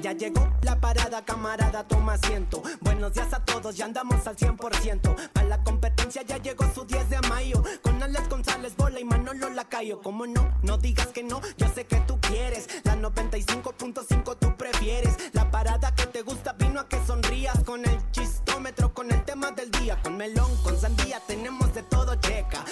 [0.00, 2.62] Ya llegó la parada, camarada, toma asiento.
[2.80, 5.32] Buenos días a todos, ya andamos al 100%.
[5.32, 7.62] Para la competencia ya llegó su 10 de mayo.
[7.82, 10.00] Con Alex González, Bola y Manolo Lacayo.
[10.00, 12.68] Como no, no digas que no, yo sé que tú quieres.
[12.84, 15.16] La 95.5 tú prefieres.
[15.32, 17.62] La parada que te gusta vino a que sonrías.
[17.64, 20.00] Con el chistómetro, con el tema del día.
[20.02, 22.64] Con melón, con sandía, tenemos de todo checa.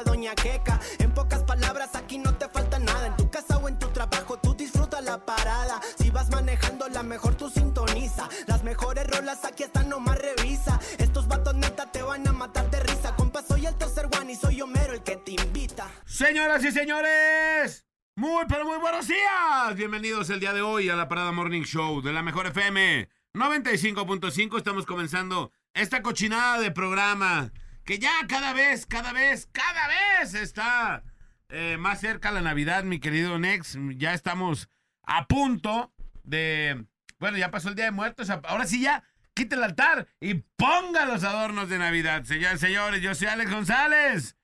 [0.00, 0.80] Doña Queca.
[0.98, 3.06] En pocas palabras, aquí no te falta nada.
[3.08, 5.80] En tu casa o en tu trabajo, tú disfruta la parada.
[5.98, 8.28] Si vas manejando, la mejor tú sintoniza.
[8.46, 10.80] Las mejores rolas aquí están, nomás revisa.
[10.98, 13.14] Estos vatos neta te van a matar de risa.
[13.16, 15.90] Compa, soy el tercer one y soy Homero el que te invita.
[16.06, 17.84] Señoras y señores,
[18.16, 19.76] muy pero muy buenos días.
[19.76, 24.56] Bienvenidos el día de hoy a la Parada Morning Show de la Mejor FM 95.5.
[24.56, 27.52] Estamos comenzando esta cochinada de programa
[27.92, 31.02] que ya cada vez, cada vez, cada vez está
[31.50, 33.76] eh, más cerca la Navidad, mi querido Nex.
[33.96, 34.70] Ya estamos
[35.02, 35.92] a punto
[36.24, 36.86] de...
[37.18, 38.30] Bueno, ya pasó el Día de Muertos.
[38.30, 42.24] Ahora sí ya, quite el altar y ponga los adornos de Navidad.
[42.24, 44.36] Señores, señores, yo soy Alex González.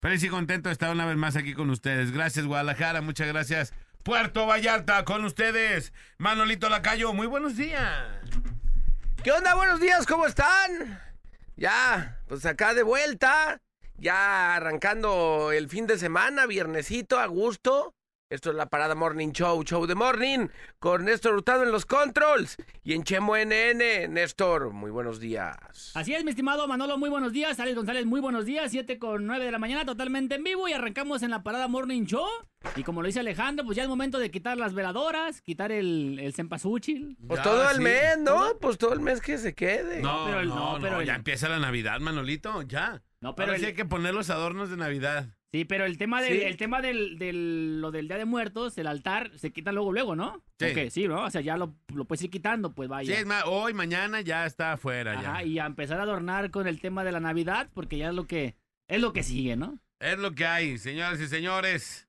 [0.00, 2.10] Feliz y contento de estar una vez más aquí con ustedes.
[2.10, 3.02] Gracias, Guadalajara.
[3.02, 3.74] Muchas gracias.
[4.02, 5.92] Puerto Vallarta, con ustedes.
[6.16, 8.02] Manolito Lacayo, muy buenos días.
[9.22, 9.54] ¿Qué onda?
[9.54, 11.03] Buenos días, ¿cómo están?
[11.56, 13.60] Ya, pues acá de vuelta,
[13.96, 17.94] ya arrancando el fin de semana, viernesito, a gusto.
[18.30, 22.56] Esto es la Parada Morning Show, Show de Morning, con Néstor Hurtado en los controls
[22.82, 24.08] y en Chemo NN.
[24.12, 25.92] Néstor, muy buenos días.
[25.94, 27.60] Así es, mi estimado Manolo, muy buenos días.
[27.60, 28.70] Alex González, muy buenos días.
[28.70, 30.66] 7 con 9 de la mañana, totalmente en vivo.
[30.66, 32.26] Y arrancamos en la Parada Morning Show.
[32.76, 36.18] Y como lo dice Alejandro, pues ya es momento de quitar las veladoras, quitar el,
[36.18, 37.18] el cempasúchil.
[37.28, 37.82] Pues Ya, todo el sí.
[37.82, 38.56] mes, ¿no?
[38.58, 40.00] Pues todo el mes que se quede.
[40.00, 43.02] No, pero el- no, no, no, pero el- ya empieza la Navidad, Manolito, ya.
[43.20, 45.33] No, pero Ahora sí hay que poner los adornos de Navidad.
[45.54, 46.42] Sí, pero el tema del, Sí.
[46.42, 50.16] el tema del, del- lo del Día de Muertos, el altar, se quita luego, luego,
[50.16, 50.42] ¿no?
[50.58, 50.66] Sí.
[50.66, 51.22] Ok, sí, ¿no?
[51.22, 53.20] O sea, ya lo, lo puedes ir quitando, pues Sí, vaya.
[53.20, 55.12] es más, hoy, mañana ya está afuera.
[55.12, 55.44] Ajá, ya.
[55.44, 58.26] y a empezar a adornar con el tema de la Navidad, porque ya es lo
[58.26, 58.56] que,
[58.88, 59.78] es lo que sigue, ¿no?
[60.00, 62.03] Es lo que hay, señoras y señores.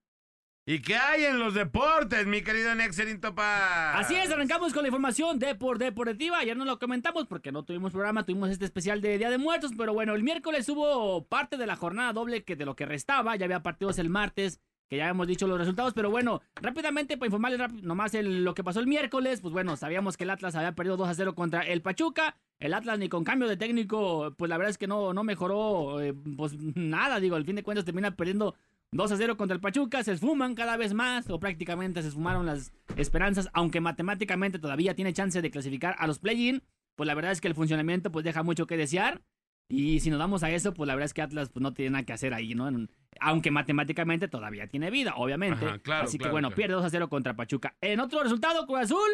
[0.67, 3.99] ¿Y qué hay en los deportes, mi querido Nexerin Topa?
[3.99, 6.43] Así es, arrancamos con la información de por deportiva.
[6.43, 9.73] Ya no lo comentamos porque no tuvimos programa, tuvimos este especial de Día de Muertos.
[9.77, 13.35] Pero bueno, el miércoles hubo parte de la jornada doble que de lo que restaba.
[13.35, 14.59] Ya había partidos el martes,
[14.89, 15.93] que ya hemos dicho los resultados.
[15.93, 19.41] Pero bueno, rápidamente para informarles nomás lo que pasó el miércoles.
[19.41, 22.37] Pues bueno, sabíamos que el Atlas había perdido 2 a 0 contra el Pachuca.
[22.57, 26.01] El Atlas ni con cambio de técnico, pues la verdad es que no, no mejoró
[26.01, 27.19] eh, pues nada.
[27.19, 28.55] Digo, al fin de cuentas termina perdiendo
[28.91, 32.45] 2 a 0 contra el Pachuca, se esfuman cada vez más, o prácticamente se esfumaron
[32.45, 36.63] las esperanzas, aunque matemáticamente todavía tiene chance de clasificar a los play-in,
[36.95, 39.21] pues la verdad es que el funcionamiento pues deja mucho que desear.
[39.67, 41.91] Y si nos damos a eso, pues la verdad es que Atlas pues, no tiene
[41.91, 42.67] nada que hacer ahí, ¿no?
[42.67, 42.89] En-
[43.21, 45.65] Aunque matemáticamente todavía tiene vida, obviamente.
[45.65, 46.55] Ajá, claro, Así que bueno, claro.
[46.57, 47.75] pierde 2 a 0 contra Pachuca.
[47.81, 49.09] En otro resultado, Cruz Azul,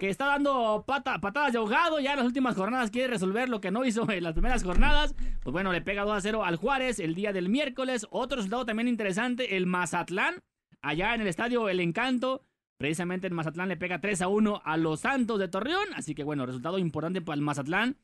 [0.00, 3.60] que está dando pata- patadas de ahogado, ya en las últimas jornadas quiere resolver lo
[3.60, 5.14] que no hizo en las primeras jornadas.
[5.42, 8.06] Pues bueno, le pega 2 a 0 al Juárez el día del miércoles.
[8.10, 10.42] Otro resultado también interesante, el Mazatlán,
[10.82, 12.42] allá en el estadio El Encanto.
[12.76, 15.86] Precisamente el Mazatlán le pega 3 a 1 a los Santos de Torreón.
[15.94, 17.96] Así que bueno, resultado importante para el Mazatlán,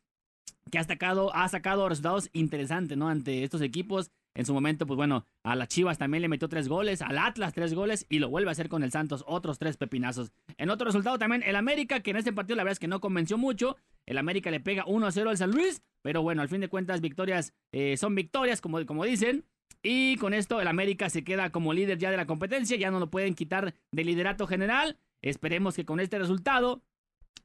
[0.71, 3.09] que ha sacado, ha sacado resultados interesantes, ¿no?
[3.09, 4.13] Ante estos equipos.
[4.35, 7.53] En su momento, pues bueno, a las Chivas también le metió tres goles, al Atlas
[7.53, 10.33] tres goles y lo vuelve a hacer con el Santos, otros tres pepinazos.
[10.57, 13.01] En otro resultado también, el América, que en este partido la verdad es que no
[13.01, 13.77] convenció mucho.
[14.07, 16.69] El América le pega 1 a 0 al San Luis, pero bueno, al fin de
[16.69, 19.45] cuentas, victorias eh, son victorias, como, como dicen.
[19.83, 23.01] Y con esto, el América se queda como líder ya de la competencia, ya no
[23.01, 24.97] lo pueden quitar del liderato general.
[25.23, 26.83] Esperemos que con este resultado,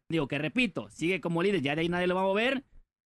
[0.10, 2.64] digo que repito, sigue como líder, ya de ahí nadie lo va a mover.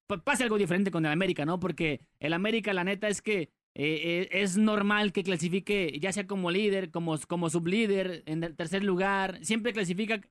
[0.08, 1.60] Pa- Pase algo diferente con el América, ¿no?
[1.60, 6.28] Porque el América, la neta, es que eh, eh, es normal que clasifique, ya sea
[6.28, 10.22] como líder, como, como sublíder, en el tercer lugar, siempre clasifica.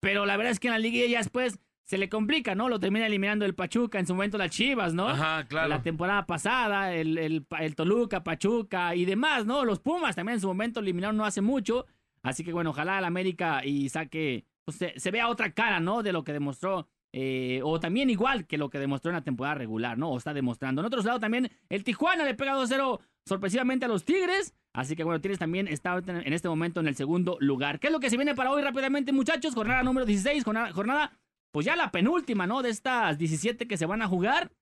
[0.00, 2.68] Pero la verdad es que en la liga ya después se le complica, ¿no?
[2.68, 5.08] Lo termina eliminando el Pachuca, en su momento las Chivas, ¿no?
[5.08, 5.68] Ajá, claro.
[5.68, 9.64] La temporada pasada, el, el, el Toluca, Pachuca y demás, ¿no?
[9.64, 11.86] Los Pumas también en su momento eliminaron no hace mucho.
[12.22, 16.02] Así que bueno, ojalá el América y saque, pues se, se vea otra cara, ¿no?
[16.02, 19.56] De lo que demostró, eh, o también igual que lo que demostró en la temporada
[19.56, 20.10] regular, ¿no?
[20.10, 20.80] O está demostrando.
[20.80, 24.54] En otro lado también, el Tijuana le pega 2-0 sorpresivamente a los Tigres.
[24.72, 27.80] Así que bueno, Tigres también está en este momento en el segundo lugar.
[27.80, 29.54] ¿Qué es lo que se viene para hoy rápidamente, muchachos?
[29.54, 31.12] Jornada número 16, jornada, jornada
[31.52, 32.62] pues ya la penúltima, ¿no?
[32.62, 34.52] De estas 17 que se van a jugar.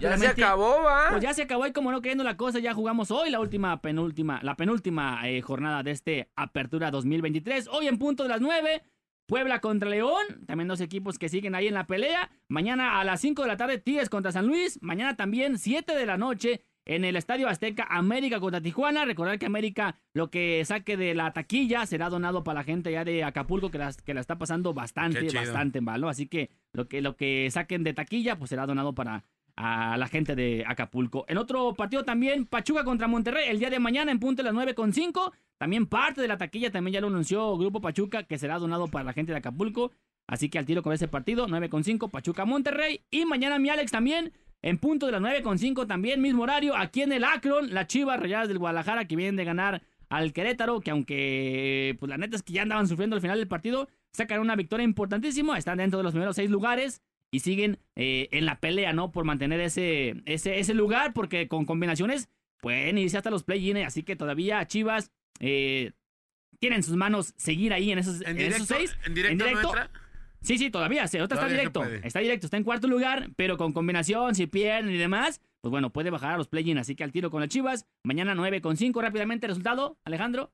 [0.00, 1.10] Ya se acabó, ¿va?
[1.10, 3.82] Pues ya se acabó y como no queriendo la cosa, ya jugamos hoy la última
[3.82, 7.68] penúltima, la penúltima eh, jornada de este Apertura 2023.
[7.68, 8.82] Hoy en punto de las 9,
[9.26, 12.30] Puebla contra León, también dos equipos que siguen ahí en la pelea.
[12.48, 14.78] Mañana a las 5 de la tarde, Tigres contra San Luis.
[14.82, 19.04] Mañana también, 7 de la noche, en el Estadio Azteca América contra Tijuana.
[19.04, 23.04] Recordar que América lo que saque de la taquilla será donado para la gente ya
[23.04, 26.08] de Acapulco que, las, que la está pasando bastante, bastante mal, ¿no?
[26.08, 29.24] Así que lo que lo que saquen de taquilla pues será donado para
[29.56, 31.24] a la gente de Acapulco.
[31.28, 34.54] En otro partido también, Pachuca contra Monterrey, el día de mañana en punto de las
[34.54, 35.32] 9.5.
[35.58, 39.04] También parte de la taquilla, también ya lo anunció Grupo Pachuca, que será donado para
[39.04, 39.92] la gente de Acapulco.
[40.26, 43.04] Así que al tiro con ese partido, 9.5, Pachuca Monterrey.
[43.10, 47.12] Y mañana mi Alex también, en punto de las 9.5, también mismo horario, aquí en
[47.12, 51.96] el Akron, las Chivas Rayadas del Guadalajara, que vienen de ganar al Querétaro, que aunque,
[51.98, 54.84] pues la neta es que ya andaban sufriendo al final del partido, sacan una victoria
[54.84, 59.10] importantísima, están dentro de los primeros seis lugares y siguen eh, en la pelea, ¿no?
[59.12, 62.28] Por mantener ese, ese, ese lugar, porque con combinaciones
[62.60, 65.92] pueden irse hasta los play-in, así que todavía Chivas eh,
[66.58, 68.96] tiene en sus manos seguir ahí en esos, ¿En en esos directo, seis.
[69.06, 69.90] ¿En directo, no entra?
[70.40, 71.06] Sí, sí, todavía.
[71.08, 72.06] Se, otra está Todavía se directo.
[72.06, 72.46] Está directo.
[72.46, 76.32] Está en cuarto lugar, pero con combinación, si pierden y demás, pues bueno, puede bajar
[76.32, 76.76] a los play-in.
[76.78, 77.86] Así que al tiro con las Chivas.
[78.02, 79.46] Mañana 9 con 5 rápidamente.
[79.46, 80.52] Resultado, Alejandro.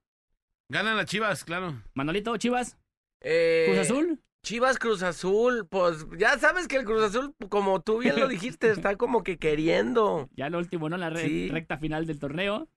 [0.68, 1.82] Ganan las chivas, claro.
[1.94, 2.78] Manolito, Chivas.
[3.20, 4.20] Eh, Cruz Azul.
[4.44, 8.70] Chivas Cruz Azul, pues ya sabes que el Cruz Azul, como tú bien lo dijiste,
[8.70, 10.30] está como que queriendo.
[10.36, 10.96] Ya lo último, ¿no?
[10.96, 11.48] La re- Sí.
[11.48, 12.68] recta final del torneo.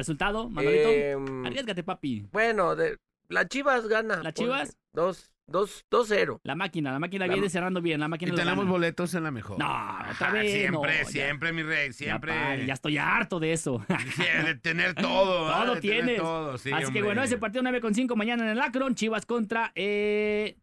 [0.00, 0.88] Resultado, Manolito.
[0.88, 2.26] Em, Arriesgate, papi.
[2.32, 2.98] bueno, de,
[3.28, 4.22] la Chivas gana.
[4.22, 4.76] ¿La Chivas?
[4.92, 6.40] Dos, dos, dos cero.
[6.42, 8.00] La máquina, la máquina La viene cerrando bien.
[8.00, 8.70] La máquina Y tenemos gana.
[8.70, 9.58] boletos en la mejor.
[9.58, 10.52] No, otra Ajá, vez.
[10.52, 12.32] Siempre, no, ya- siempre, mi rey, Ya, siempre.
[12.32, 13.84] pare, ya estoy harto de eso.
[14.46, 15.48] de tener todo.
[15.52, 16.16] Todo De tener tienes.
[16.22, 19.26] todo, sí, Así que bueno, ese partido 9 con 5 mañana en el Akron, Chivas
[19.26, 20.56] contra eh,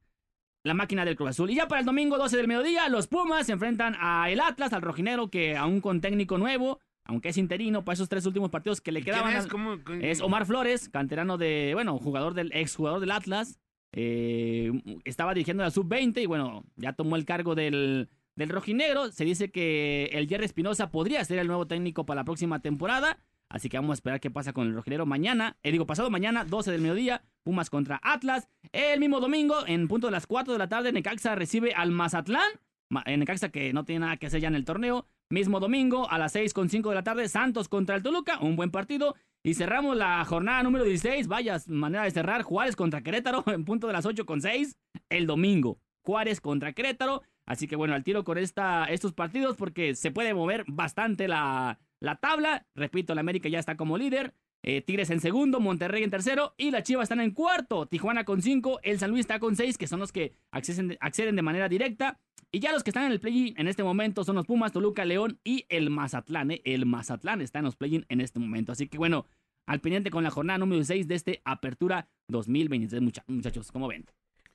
[0.63, 1.49] la máquina del Cruz Azul.
[1.51, 4.73] Y ya para el domingo 12 del mediodía, los Pumas se enfrentan a el Atlas,
[4.73, 8.81] al rojinero, que aún con técnico nuevo, aunque es interino, para esos tres últimos partidos
[8.81, 9.33] que le ¿Y quién quedaban.
[9.35, 9.43] es?
[9.45, 13.59] al- ¿Cómo- cómo- es Omar Flores, canterano de, bueno, jugador del ex jugador del Atlas.
[13.93, 14.71] eh,
[15.05, 19.11] estaba dirigiendo la sub-20 y bueno, ya tomó el cargo del, del rojinegro.
[19.11, 23.17] Se dice que el Jerry Espinosa podría ser el nuevo técnico para la próxima temporada.
[23.49, 25.57] Así que vamos a esperar qué pasa con el rojinegro mañana.
[25.63, 28.49] Eh, digo, pasado mañana, 12 del mediodía, Pumas contra Atlas.
[28.73, 32.51] El mismo domingo, en punto de las 4 de la tarde, Necaxa recibe al Mazatlán.
[32.89, 35.07] Ma- En Necaxa que no tiene nada que hacer ya en el torneo.
[35.29, 38.39] Mismo domingo, a las 6 con 5 de la tarde, Santos contra el Toluca.
[38.39, 39.13] Un buen partido.
[39.43, 41.27] Y cerramos la jornada número 16.
[41.27, 42.43] Vaya manera de cerrar.
[42.43, 44.77] Juárez contra Querétaro en punto de las 8 con 6
[45.09, 45.79] el domingo.
[46.01, 47.23] Juárez contra Querétaro.
[47.45, 51.77] Así que bueno, al tiro con esta, estos partidos porque se puede mover bastante la,
[51.99, 52.65] la tabla.
[52.73, 54.33] Repito, la América ya está como líder.
[54.63, 57.85] Eh, Tigres en segundo, Monterrey en tercero y las Chivas están en cuarto.
[57.85, 61.41] Tijuana con cinco, el San Luis está con seis, que son los que acceden, de
[61.41, 62.19] manera directa.
[62.51, 65.05] Y ya los que están en el play-in en este momento son los Pumas, Toluca,
[65.05, 66.51] León y el Mazatlán.
[66.51, 66.61] ¿eh?
[66.65, 68.71] El Mazatlán está en los play-in en este momento.
[68.71, 69.25] Así que bueno,
[69.67, 74.05] al pendiente con la jornada número 6 de este Apertura 2023, mucha- muchachos, como ven.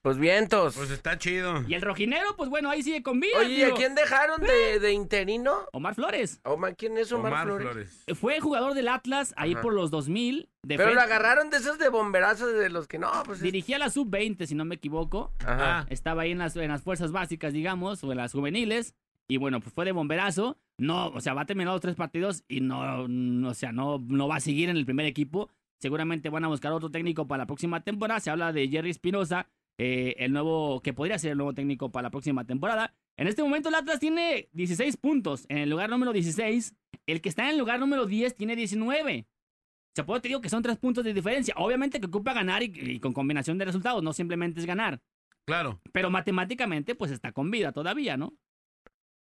[0.03, 0.75] Pues vientos.
[0.77, 1.63] Pues está chido.
[1.69, 3.39] Y el rojinero, pues bueno, ahí sigue con vida.
[3.39, 5.57] Oye, ¿y a quién dejaron de, de interino?
[5.73, 6.41] Omar Flores.
[6.43, 7.67] Omar, ¿Quién es Omar, Omar Flores?
[7.69, 8.19] Flores.
[8.19, 9.63] Fue jugador del Atlas ahí Ajá.
[9.63, 10.49] por los 2000.
[10.67, 13.39] Pero defensa- lo agarraron de esos de bomberazos de los que no, pues.
[13.39, 15.33] es- Dirigía la sub-20, si no me equivoco.
[15.41, 15.81] Ajá.
[15.81, 15.87] Ah.
[15.89, 18.95] Estaba ahí en las, en las fuerzas básicas, digamos, o en las juveniles.
[19.29, 20.59] Y bueno, pues fue de bomberazo.
[20.79, 24.03] No, o sea, va a terminar los tres partidos y no, no, o sea, no,
[24.05, 25.49] no va a seguir en el primer equipo.
[25.81, 28.19] Seguramente van a buscar otro técnico para la próxima temporada.
[28.19, 29.49] Se habla de Jerry Espinosa,
[29.85, 32.95] eh, el nuevo, que podría ser el nuevo técnico para la próxima temporada.
[33.17, 36.75] En este momento el Atlas tiene 16 puntos en el lugar número 16.
[37.07, 39.27] El que está en el lugar número 10 tiene 19.
[39.27, 41.53] O sea, puedo te digo que son tres puntos de diferencia.
[41.57, 45.01] Obviamente que ocupa ganar y, y con combinación de resultados, no simplemente es ganar.
[45.45, 45.81] Claro.
[45.93, 48.33] Pero matemáticamente, pues está con vida todavía, ¿no?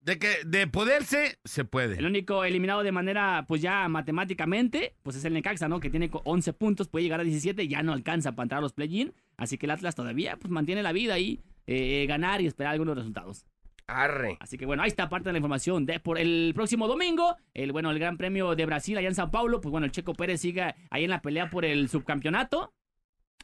[0.01, 1.97] De que de poderse, se puede.
[1.99, 5.81] El único eliminado de manera, pues ya matemáticamente, pues es el Necaxa, ¿no?
[5.81, 8.63] Que tiene co- 11 puntos, puede llegar a 17, ya no alcanza para entrar a
[8.63, 9.15] los play-in.
[9.37, 12.97] Así que el Atlas todavía, pues mantiene la vida ahí, eh, ganar y esperar algunos
[12.97, 13.47] resultados.
[13.87, 14.39] Arre.
[14.41, 17.73] Así que bueno, ahí está parte de la información de por el próximo domingo, el
[17.73, 20.41] bueno, el Gran Premio de Brasil allá en Sao Paulo, pues bueno, el Checo Pérez
[20.41, 22.73] sigue ahí en la pelea por el subcampeonato,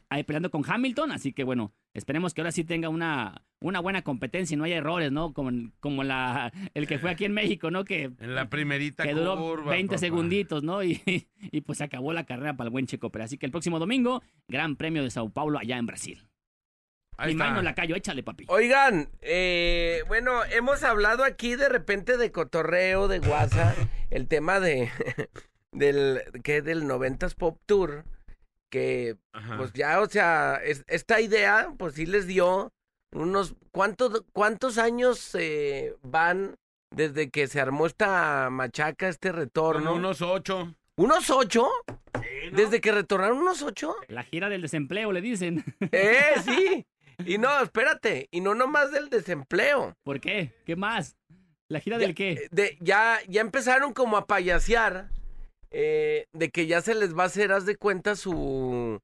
[0.09, 4.01] ahí peleando con Hamilton, así que bueno, esperemos que ahora sí tenga una, una buena
[4.01, 5.33] competencia y no haya errores, ¿no?
[5.33, 7.85] Como, como la, el que fue aquí en México, ¿no?
[7.85, 9.99] Que, En la primerita que duró curva, 20 papá.
[9.99, 10.83] segunditos, ¿no?
[10.83, 11.01] Y,
[11.39, 13.25] y pues se acabó la carrera para el buen Checo Pérez.
[13.25, 16.27] Así que el próximo domingo, Gran Premio de Sao Paulo allá en Brasil.
[17.17, 18.45] Ahí Mi mano la callo, échale, papi.
[18.47, 23.75] Oigan, eh, bueno, hemos hablado aquí de repente de cotorreo, de guasa,
[24.09, 24.89] el tema de
[25.71, 28.05] del que del 90s Pop Tour,
[28.71, 29.57] que Ajá.
[29.57, 32.71] pues ya, o sea, es- esta idea, pues sí les dio
[33.13, 36.55] unos cuántos cuántos años eh, van
[36.95, 39.95] desde que se armó esta machaca, este retorno.
[39.95, 40.75] unos ocho.
[40.97, 41.69] ¿Unos ocho?
[42.51, 43.95] ¿Desde que retornaron unos ocho?
[44.07, 45.63] La gira del desempleo, le dicen.
[45.91, 46.85] ¡Eh, sí!
[47.25, 49.93] Y no, espérate, y no nomás del desempleo.
[50.03, 50.53] ¿Por qué?
[50.65, 51.17] ¿Qué más?
[51.69, 52.47] ¿La gira del qué?
[52.51, 55.09] de, ya, ya empezaron como a payasear
[55.69, 58.99] eh, de que ya se les va a hacer, haz de cuenta, su,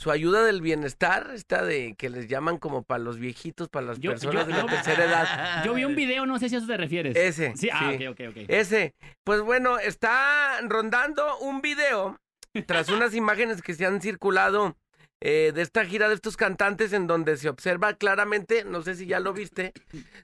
[0.00, 3.98] su ayuda del bienestar, esta de que les llaman como para los viejitos, para las
[4.00, 5.64] Yo- personas yo- de la yo- tercera edad.
[5.66, 7.14] Yo vi un video, no sé si a eso te refieres.
[7.16, 7.52] Ese.
[7.54, 8.06] Sí, ah, sí.
[8.06, 8.36] ok, ok, ok.
[8.48, 8.94] Ese.
[9.24, 12.18] Pues bueno, está rondando un video
[12.66, 14.74] tras unas imágenes que se han circulado
[15.22, 19.04] eh, de esta gira de estos cantantes en donde se observa claramente, no sé si
[19.04, 19.74] ya lo viste,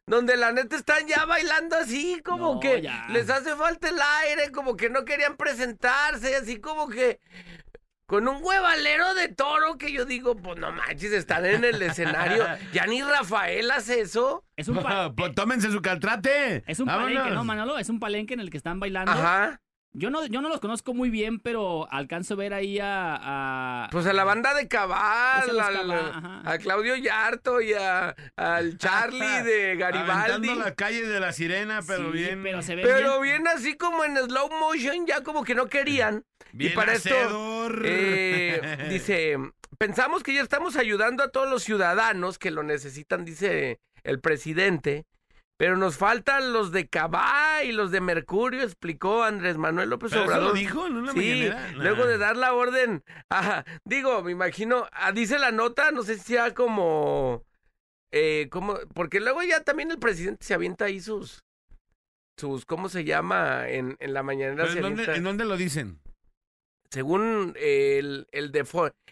[0.07, 3.07] donde la neta están ya bailando así, como No, que ya.
[3.11, 7.21] les hace falta el aire, como que no querían presentarse, así como que
[8.07, 12.45] con un huevalero de toro que yo digo, pues no manches, están en el escenario.
[12.73, 14.45] Ya ni Rafael hace eso.
[14.57, 16.63] Es un, pa- Pues tómense su caltrate.
[16.67, 17.13] es un Vámonos.
[17.15, 17.79] palenque, ¿no, Manolo?
[17.79, 19.11] Es un palenque en el que están bailando.
[19.13, 19.61] Ajá.
[19.99, 23.17] Yo no, yo no los conozco muy bien, pero alcanzo a ver ahí a...
[23.85, 26.43] a- Pues a la banda de Cabal, Pues a los al- Cabal, ajá.
[26.53, 30.33] a Claudio Yarto y a, al Charlie de Garibaldi.
[30.33, 32.43] Aventando las calles de la sirena, pero Sí, bien.
[32.43, 33.43] pero se ve Pero bien.
[33.43, 36.25] bien así como en slow motion, ya como que no querían.
[36.53, 37.15] bien y para esto,
[37.85, 39.37] eh, dice,
[39.79, 45.05] pensamos que ya estamos ayudando a todos los ciudadanos que lo necesitan, dice el presidente.
[45.59, 50.23] Pero nos faltan los de Cabá y los de Mercurio, explicó Andrés Manuel López ¿Pero
[50.25, 50.49] eso Obrador.
[50.49, 51.73] lo dijo en una Sí, mañanera?
[51.73, 56.17] luego de dar la orden, ajá, digo, me imagino, ah, dice la nota, no sé
[56.17, 57.45] si sea como,
[58.13, 61.43] eh, como, porque luego ya también el presidente se avienta ahí sus,
[62.37, 63.67] sus, ¿cómo se llama?
[63.69, 66.01] En, en la mañanera ¿Pero se en, dónde, en dónde lo dicen?
[66.91, 68.65] según el, el de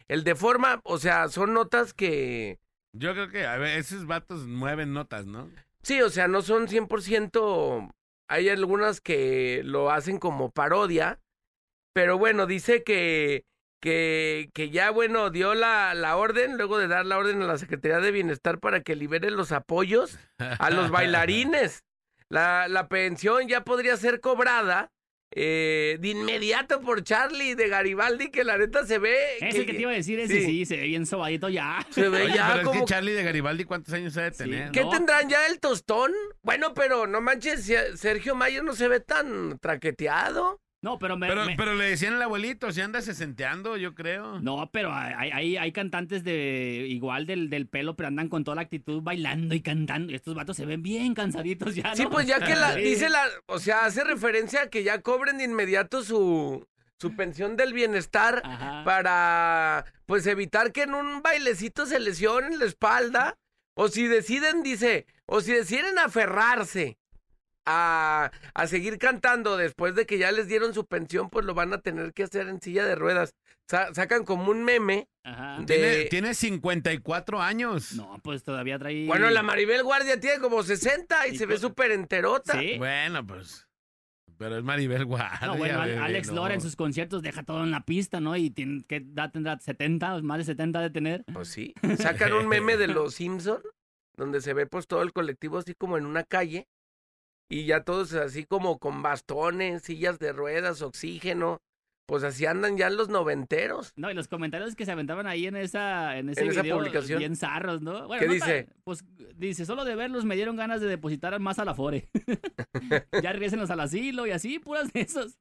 [0.09, 2.59] el de forma, o sea, son notas que,
[2.93, 5.51] Yo creo que a ver, esos vatos mueven notas, ¿no?
[5.85, 7.91] Sí, o sea, no son 100%,
[8.29, 11.21] hay algunas que lo hacen como parodia,
[11.93, 13.45] pero bueno, dice que,
[13.81, 17.59] que, que ya, bueno, dio la, la orden, luego de dar la orden a la
[17.59, 21.85] Secretaría de Bienestar para que libere los apoyos a los bailarines.
[22.31, 24.91] La, la pensión ya podría ser cobrada
[25.37, 29.17] eh, de inmediato por Charlie de Garibaldi, que la neta se ve...
[29.41, 30.45] Ese que te iba a decir, ese sí.
[30.47, 31.85] sí, se ve bien sobadito ya.
[31.91, 32.81] Se ve Oye, ya pero es como...
[32.81, 34.39] que Charlie de Garibaldi, ¿cuántos años ha de Sí.
[34.45, 34.71] tener?
[34.71, 34.91] ¿Qué No.
[34.91, 36.13] tendrán ya el tostón?
[36.43, 40.61] Bueno, pero no manches, Sergio Mayer no se ve tan traqueteado.
[40.85, 41.27] No, pero me...
[41.29, 44.39] Pero, me- pero le decían al abuelito, si anda sesenteando, yo creo.
[44.41, 48.57] No, pero hay, hay, hay cantantes de igual del, del pelo, pero andan con toda
[48.57, 50.13] la actitud bailando y cantando.
[50.13, 51.97] Y estos vatos se ven bien cansaditos ya, ¿no?
[51.97, 55.39] Sí, pues ya que la, dice la, o sea, hace referencia a que ya cobren
[55.39, 56.67] de inmediato su,
[56.99, 58.85] su pensión del bienestar Ajá.
[58.85, 63.39] para, pues, evitar que en un bailecito se lesionen la espalda.
[63.77, 66.97] O si deciden, dice, o si deciden aferrarse
[67.67, 71.73] a, a seguir cantando después de que ya les dieron su pensión, pues lo van
[71.73, 73.35] a tener que hacer en silla de ruedas.
[73.69, 75.59] Sa- sacan como un meme Ajá.
[75.61, 75.65] de...
[75.67, 77.95] Tiene, tiene 54 años.
[77.95, 79.07] No, pues todavía trae...
[79.07, 82.59] Bueno, la Maribel Guardia tiene como 60 y Y se ve súper enterota.
[82.59, 82.77] Sí.
[82.77, 83.67] Bueno, pues.
[84.37, 85.47] Pero es Maribel Guardia.
[85.47, 86.35] No, bueno, bebé, Alex no.
[86.43, 88.37] Lora en sus conciertos deja todo en la pista, ¿no?
[88.37, 89.59] Y tiene, ¿qué edad tendrá?
[89.59, 90.21] ¿70?
[90.23, 91.25] Más de 70 de tener.
[91.33, 91.73] Pues sí.
[91.99, 93.63] Sacan un meme de los Simpson
[94.17, 96.69] donde se ve pues todo el colectivo así como en una calle
[97.49, 101.61] y ya todos así como con bastones, sillas de ruedas, oxígeno.
[102.07, 103.95] Pues así andan ya los noventeros.
[103.97, 106.77] No, y los comentarios que se aventaban ahí en esa, en ese En esa video,
[106.77, 107.19] publicación.
[107.19, 108.07] bien zarros, ¿no?
[108.07, 108.69] Bueno, ¿Qué no dice?
[108.85, 109.03] pues
[109.37, 112.11] dice, solo de verlos me dieron ganas de depositar más a la Fore.
[113.23, 115.39] ya regresenlos al asilo y así, puras de esos.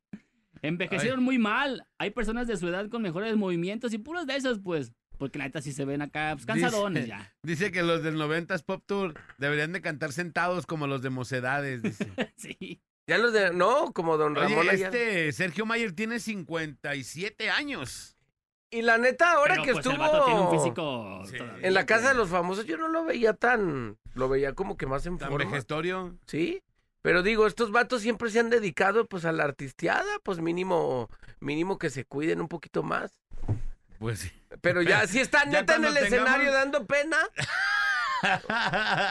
[0.62, 1.86] Envejecieron muy mal.
[1.98, 4.94] Hay personas de su edad con mejores movimientos y puras de esos, pues.
[5.18, 7.34] Porque la neta sí se ven acá, pues, cansadones Dice- ya.
[7.44, 11.82] Dice que los del 90s Pop Tour deberían de cantar sentados como los de Mocedades.
[11.82, 12.12] Dice.
[12.38, 12.82] sí.
[13.08, 14.86] Ya los de, no, como don Ramón Oye, Ayala.
[14.98, 18.18] este Sergio Mayer tiene 57 años.
[18.72, 21.38] Y la neta, ahora Pero, que pues, el estuvo vato tiene un físico Sí.
[21.38, 22.18] todavía, en la casa de pues.
[22.18, 25.46] los famosos, yo no lo veía tan, lo veía como que más en Tan forma.
[25.46, 26.18] vejestorio.
[26.26, 26.64] Sí,
[27.04, 31.78] pero digo, estos vatos siempre se han dedicado pues a la artisteada, pues mínimo, mínimo
[31.78, 33.22] que se cuiden un poquito más.
[34.04, 34.32] Pues sí.
[34.60, 37.18] Pero ya, si está Ya neta en el tengamos- escenario dando pena,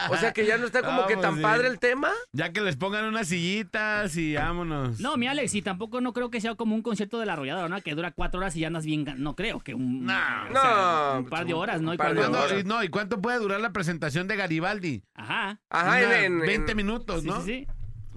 [0.09, 1.41] o sea que ya no está como que tan sí.
[1.41, 2.09] padre el tema.
[2.31, 4.99] Ya que les pongan unas sillitas y vámonos.
[4.99, 7.69] No, mi Alex, y tampoco no creo que sea como un concierto de la arrolladora,
[7.69, 7.81] ¿no?
[7.81, 9.03] Que dura cuatro horas y ya andas bien.
[9.17, 10.05] No creo que un.
[10.05, 10.13] No.
[10.13, 11.93] o sea, No, Un par de horas, ¿no?
[11.93, 12.63] Y par de cuando- ¿Cuándo- horas.
[12.63, 15.03] y, no, ¿y cuánto puede durar la presentación de Garibaldi?
[15.15, 15.59] Ajá.
[15.69, 17.41] Ajá, en- Una- en- en- 20 minutos, Sí, ¿no?
[17.41, 17.67] sí, sí.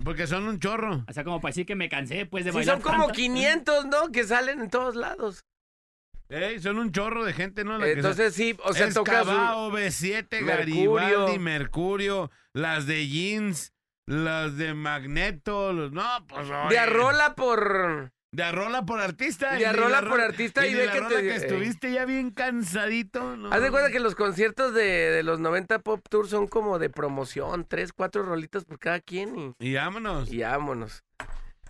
[0.04, 1.04] Porque son un chorro.
[1.08, 3.14] O sea, como para decir que me cansé, pues, de Sí, bailar son como tanto.
[3.14, 4.12] 500, ¿no?
[4.12, 5.44] Que salen en todos lados.
[6.28, 7.78] Ey, son un chorro de gente, ¿no?
[7.78, 10.94] La que Entonces sí, o se- sea, toca su- Cabao, B7, Mercurio.
[10.94, 13.72] Garibaldi, Mercurio, las de Jeans,
[14.06, 18.10] las de Magneto, los- no, pues de oye, arrola por...
[18.32, 19.54] De arrola por artista.
[19.54, 22.04] De y arrola la por artista y de ve la que te- que estuviste ya
[22.04, 23.36] bien cansadito.
[23.36, 23.50] ¿no?
[23.52, 26.90] Haz de cuenta que los conciertos de, de los 90 Pop Tour son como de
[26.90, 30.30] promoción, tres, cuatro rolitas por cada quien y, Y vámonos.
[30.30, 31.02] y vámonos.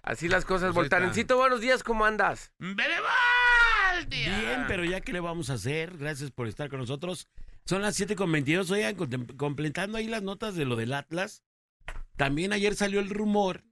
[0.02, 0.68] Así las cosas.
[0.68, 0.74] Pues.
[0.76, 2.52] Voltarencito, buenos días, ¿cómo andas?
[2.58, 3.12] ¡Bebebal,
[4.04, 7.28] Bien, pero ya que le vamos a hacer, gracias por estar con nosotros.
[7.64, 8.96] Son las 7 con 22, oigan,
[9.36, 11.42] completando ahí las notas de lo del Atlas.
[12.16, 13.64] También ayer salió el rumor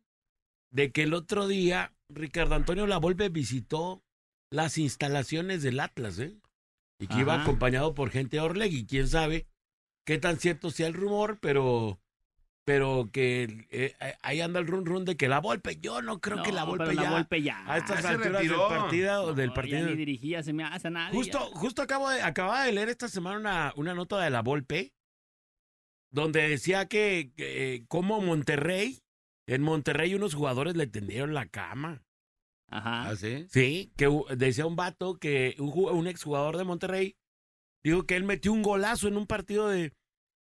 [0.70, 4.02] de que el otro día Ricardo Antonio Lavolpe visitó
[4.50, 6.36] las instalaciones del Atlas, ¿eh?
[6.98, 8.86] Y que iba acompañado por gente de Orlegui.
[8.86, 9.46] Quién sabe
[10.04, 12.00] qué tan cierto sea el rumor, pero
[12.64, 16.42] pero que eh, ahí anda el run run de que la Volpe, yo no creo
[16.42, 17.62] que la No, Volpe pero ya la Volpe ya.
[17.70, 20.64] a estas se alturas del partido o del No, partido Ya ni dirigía, se me
[20.64, 21.10] hace nada.
[21.10, 24.92] Justo, justo acabo de, acababa de leer esta semana una, una nota de la Volpe,
[26.10, 28.98] donde decía que, que como Monterrey,
[29.46, 32.02] en Monterrey unos jugadores le tendieron la cama.
[32.70, 33.10] Ajá.
[33.10, 33.46] ¿Ah, sí?
[33.50, 37.16] Sí, que decía un vato que un, un exjugador de Monterrey
[37.84, 39.92] dijo que él metió un golazo en un partido de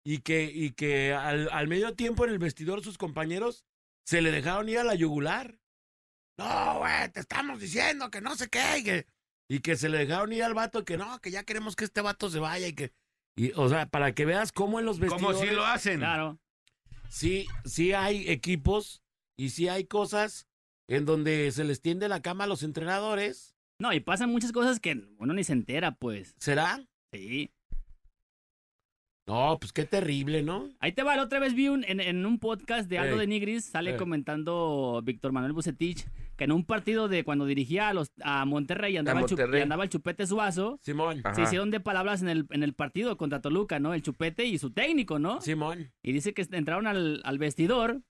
[0.03, 3.65] y que y que al, al medio tiempo en el vestidor sus compañeros
[4.05, 5.59] se le dejaron ir a la yugular.
[6.37, 9.05] No, güey, te estamos diciendo que no sé qué y que,
[9.47, 12.01] y que se le dejaron ir al vato que no, que ya queremos que este
[12.01, 12.93] vato se vaya y que
[13.35, 15.99] y o sea, para que veas cómo en los Como vestidores si lo hacen.
[15.99, 16.39] Claro.
[17.09, 19.01] sí, sí hay equipos
[19.37, 20.47] y sí hay cosas
[20.87, 23.55] en donde se les tiende la cama a los entrenadores.
[23.79, 26.35] No, y pasan muchas cosas que uno ni se entera, pues.
[26.37, 26.85] ¿Será?
[27.13, 27.51] Sí.
[29.31, 30.67] No, pues qué terrible, ¿no?
[30.79, 33.19] Ahí te va, la otra vez vi un, en, en un podcast de Aldo Ey.
[33.21, 33.97] de Nigris, sale Ey.
[33.97, 36.05] comentando Víctor Manuel Bucetich,
[36.37, 39.31] que en un partido de cuando dirigía a los a Monterrey y andaba, el, chup-
[39.31, 39.59] Monterrey.
[39.59, 41.21] y andaba el chupete Suazo, Simón.
[41.23, 41.35] Ajá.
[41.35, 43.93] se hicieron de palabras en el, en el partido contra Toluca, ¿no?
[43.93, 45.39] El chupete y su técnico, ¿no?
[45.41, 45.91] Simón.
[46.03, 48.01] Y dice que entraron al, al vestidor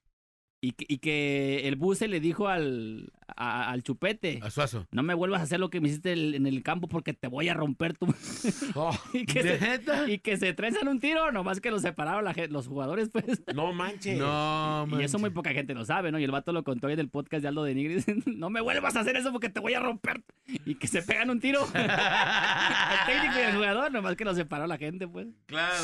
[0.64, 4.86] y que, y que el buce le dijo al, a- al chupete, A Suazo.
[4.92, 7.26] no me vuelvas a hacer lo que me hiciste el- en el campo porque te
[7.26, 8.06] voy a romper tu...
[8.76, 12.24] Oh, y, que ¿De se, y que se trenzan un tiro, nomás que los separaron
[12.24, 13.42] la los jugadores, pues.
[13.54, 14.18] no manches.
[14.18, 16.18] No, Y eso muy poca gente lo sabe, ¿no?
[16.20, 18.06] Y el vato lo contó hoy en el podcast de Aldo de Nigris.
[18.26, 20.22] no me vuelvas a hacer eso porque te voy a romper.
[20.64, 21.60] Y que se pegan un tiro.
[21.74, 25.26] el técnico y el jugador, nomás que lo separó la gente, pues.
[25.46, 25.74] Claro.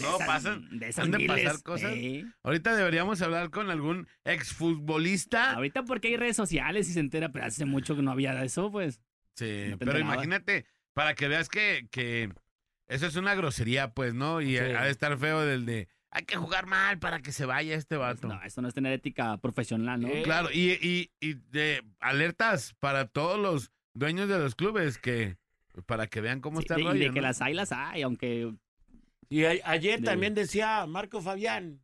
[0.00, 0.78] No, esas- pasan.
[0.78, 1.92] De esas han de pasar cosas.
[1.94, 2.24] Sí.
[2.42, 5.52] Ahorita deberíamos hablar con algún exfutbolista.
[5.52, 8.70] Ahorita porque hay redes sociales y se entera, pero hace mucho que no había eso,
[8.70, 9.00] pues.
[9.34, 12.32] Sí, No pero imagínate, para que veas que, que
[12.86, 14.40] eso es una grosería, pues, ¿no?
[14.40, 14.58] Y Sí.
[14.58, 17.96] ha de estar feo del de, hay que jugar mal para que se vaya este
[17.96, 18.28] vato.
[18.28, 20.08] No, eso no es tener ética profesional, ¿no?
[20.08, 25.36] Eh, Claro, y, y, y de alertas para todos los dueños de los clubes que
[25.86, 28.02] para que vean cómo Sí, está el y rollo, de que las hay, las hay,
[28.02, 28.54] aunque
[29.28, 31.82] Y a- ayer De- también decía Marco Fabián.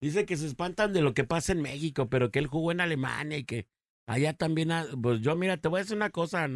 [0.00, 2.80] Dice que se espantan de lo que pasa en México, pero que él jugó en
[2.80, 3.66] Alemania y que
[4.06, 4.70] allá también.
[4.72, 6.46] ha- Pues yo, mira, te voy a decir una cosa,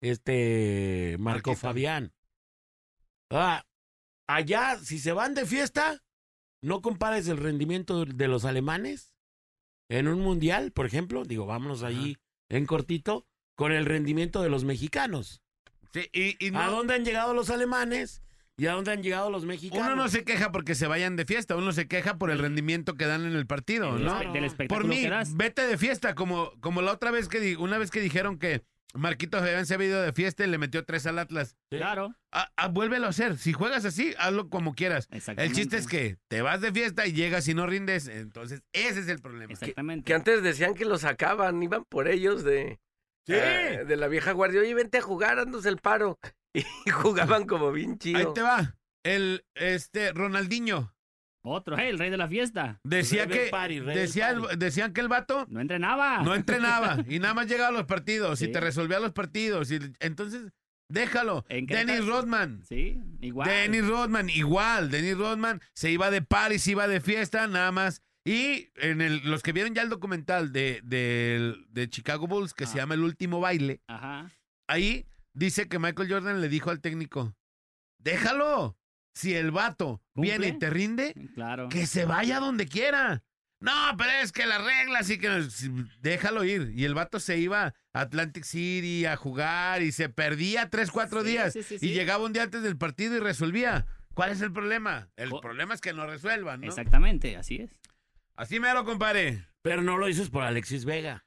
[0.00, 1.54] este Marco.
[1.54, 2.12] Fabián.
[3.30, 3.64] Ah,
[4.26, 6.02] allá, si se van de fiesta,
[6.62, 9.14] no compares el rendimiento de los alemanes
[9.90, 11.24] en un mundial, por ejemplo.
[11.24, 12.16] Digo, vámonos allí
[12.48, 15.42] en cortito, con el rendimiento de los mexicanos.
[15.92, 18.22] Sí, y, y no- ¿A dónde han llegado los alemanes
[18.58, 19.86] y a dónde han llegado los mexicanos?
[19.86, 22.94] uno no se queja porque se vayan de fiesta, uno se queja por el rendimiento
[22.96, 24.18] que dan en el partido, ¿no?
[24.18, 25.36] del Por espectáculo mí, que das.
[25.36, 28.62] vete de fiesta, como, como la otra vez que di- una vez que dijeron que
[28.94, 31.56] Marquito Fabián se había ido de fiesta y le metió tres al Atlas.
[31.70, 31.76] Sí.
[31.76, 33.36] Claro, Ah, ah, vuélvelo a hacer.
[33.38, 35.08] Si juegas así, hazlo como quieras.
[35.36, 38.08] El chiste es que te vas de fiesta y llegas y no rindes.
[38.08, 39.52] Entonces, ese es el problema.
[39.52, 40.04] Exactamente.
[40.06, 42.80] Que antes decían que los sacaban, iban por ellos de,
[43.26, 43.34] Sí.
[43.34, 44.60] eh, de la vieja guardia.
[44.62, 46.18] Oye, vente a jugar, andas el paro.
[46.54, 48.32] Y jugaban como bien Ahí chido.
[48.32, 48.74] te va.
[49.04, 50.92] El este Ronaldinho
[51.44, 52.80] Otro, eh, el rey de la fiesta.
[52.84, 56.22] decía que party, decía el- decían que el vato No entrenaba.
[56.22, 59.78] no entrenaba y nada más llegaba a los partidos y te resolvía los partidos y
[60.00, 60.52] entonces
[60.90, 61.44] déjalo.
[61.48, 62.62] En Dennis Rodman.
[62.66, 63.48] Sí, igual.
[63.48, 64.90] Dennis Rodman, igual.
[64.90, 68.02] Dennis Rodman se iba de party, se iba de fiesta, nada más.
[68.24, 72.66] Y en el, los que vieron ya el documental de, de, de Chicago Bulls, que
[72.66, 74.30] se llama El Último Baile, Ajá.
[74.66, 77.34] ahí dice que Michael Jordan le dijo al técnico,
[77.98, 78.76] déjalo.
[79.14, 80.30] Si el vato ¿Cumple?
[80.38, 81.68] viene y te rinde, Claro.
[81.70, 83.24] que se vaya donde quiera.
[83.60, 85.44] No, pero es que las reglas y que
[86.00, 86.70] déjalo ir.
[86.76, 91.22] Y el vato se iba a Atlantic City a jugar y se perdía tres, cuatro
[91.22, 91.52] Sí, días.
[91.52, 93.86] sí, sí, Y llegaba un día antes del partido y resolvía.
[94.14, 95.08] ¿Cuál es el problema?
[95.16, 96.68] El problema es que no resuelvan, ¿no?
[96.68, 97.76] Exactamente, así es.
[98.36, 99.48] Así me lo compadre.
[99.62, 101.24] Pero no lo dices por Alexis Vega.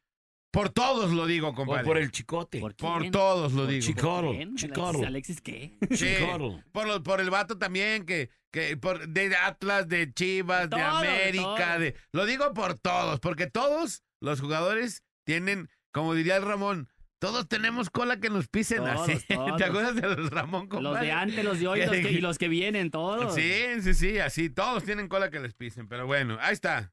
[0.52, 1.84] Por todos lo digo, O compadre.
[1.86, 2.60] por el chicote.
[2.60, 3.86] ¿Por Por todos lo ¿Por digo.
[3.86, 4.56] Chico- quién?
[4.56, 4.88] Chicago.
[4.90, 5.78] Alexis, ¿Alexis qué?
[5.92, 5.98] Sí.
[6.20, 6.64] Chicote.
[6.74, 10.82] Por, lo- por el vato también, que, que por, de Atlas, de Chivas, de, De
[10.84, 16.38] todo, de América, de, Lo digo por todos, porque todos los jugadores tienen como diría
[16.38, 16.88] el Ramón,
[17.20, 19.26] todos tenemos cola que nos pisen Todos, así.
[19.30, 19.58] todos.
[19.58, 21.06] ¿Te acuerdas de los Ramón, Los compadre?
[21.08, 23.36] de antes, los de hoy los que- y los que vienen, todos.
[23.36, 26.92] Sí, sí, sí, así, todos tienen cola que les pisen, pero bueno, ahí está.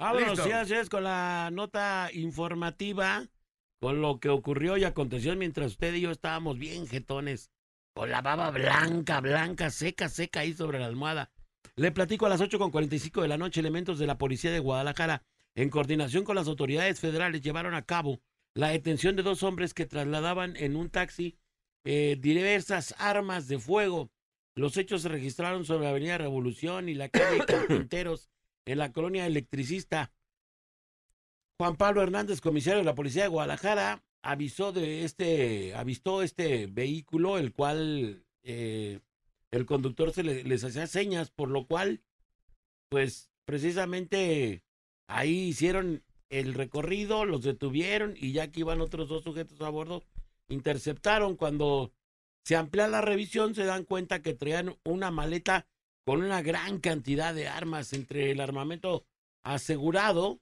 [0.00, 0.74] Vámonos, Listo.
[0.74, 3.28] es, con la nota informativa,
[3.80, 7.50] con lo que ocurrió y aconteció mientras usted y yo estábamos bien jetones,
[7.92, 11.30] con la baba blanca, blanca, seca, seca ahí sobre la almohada.
[11.76, 15.22] Le platico a las 8.45 de la noche, elementos de la policía de Guadalajara,
[15.54, 18.22] en coordinación con las autoridades federales, llevaron a cabo
[18.54, 21.36] la detención de dos hombres que trasladaban en un taxi
[21.84, 24.10] eh, diversas armas de fuego.
[24.54, 28.30] Los hechos se registraron sobre la Avenida Revolución y la calle Carpinteros,
[28.66, 30.12] en la colonia electricista.
[31.58, 37.38] Juan Pablo Hernández, comisario de la Policía de Guadalajara, avisó de este, avistó este vehículo,
[37.38, 39.00] el cual eh,
[39.50, 42.02] el conductor se le- les hacía señas, por lo cual,
[42.88, 44.62] pues, precisamente
[45.06, 50.04] ahí hicieron el recorrido, los detuvieron y ya que iban otros dos sujetos a bordo,
[50.48, 51.92] interceptaron cuando
[52.44, 55.66] se amplía la revisión, se dan cuenta que traían una maleta
[56.04, 59.04] con una gran cantidad de armas entre el armamento
[59.42, 60.40] asegurado.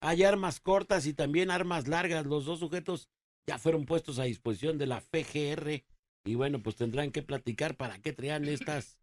[0.00, 2.26] Hay armas cortas y también armas largas.
[2.26, 3.08] Los dos sujetos
[3.46, 5.84] ya fueron puestos a disposición de la FGR
[6.24, 8.98] y bueno, pues tendrán que platicar para qué traían estas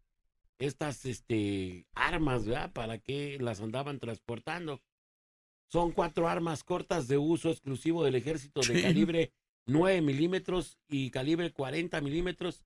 [0.58, 2.72] estas este armas, ¿verdad?
[2.72, 4.80] Para qué las andaban transportando.
[5.68, 8.82] Son cuatro armas cortas de uso exclusivo del ejército de Sí.
[8.82, 9.32] calibre
[9.66, 12.62] 9 milímetros y calibre 40 milímetros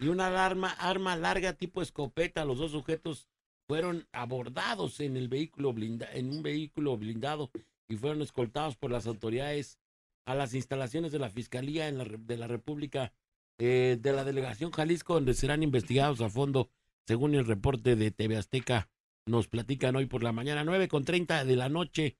[0.00, 2.44] y una arma, arma larga tipo escopeta.
[2.44, 3.28] Los dos sujetos
[3.68, 7.50] fueron abordados en el vehículo blinda, en un vehículo blindado
[7.88, 9.78] y fueron escoltados por las autoridades
[10.26, 13.12] a las instalaciones de la Fiscalía en la de la República
[13.58, 16.70] eh, de la Delegación Jalisco, donde serán investigados a fondo,
[17.06, 18.88] según el reporte de TV Azteca.
[19.26, 22.16] Nos platican hoy por la mañana, 9 con 30 de la noche,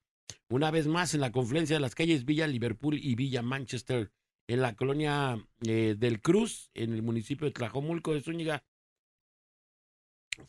[0.50, 4.12] una vez más en la confluencia de las calles Villa Liverpool y Villa Manchester,
[4.50, 8.64] en la colonia eh, del Cruz, en el municipio de Tlajomulco de Zúñiga.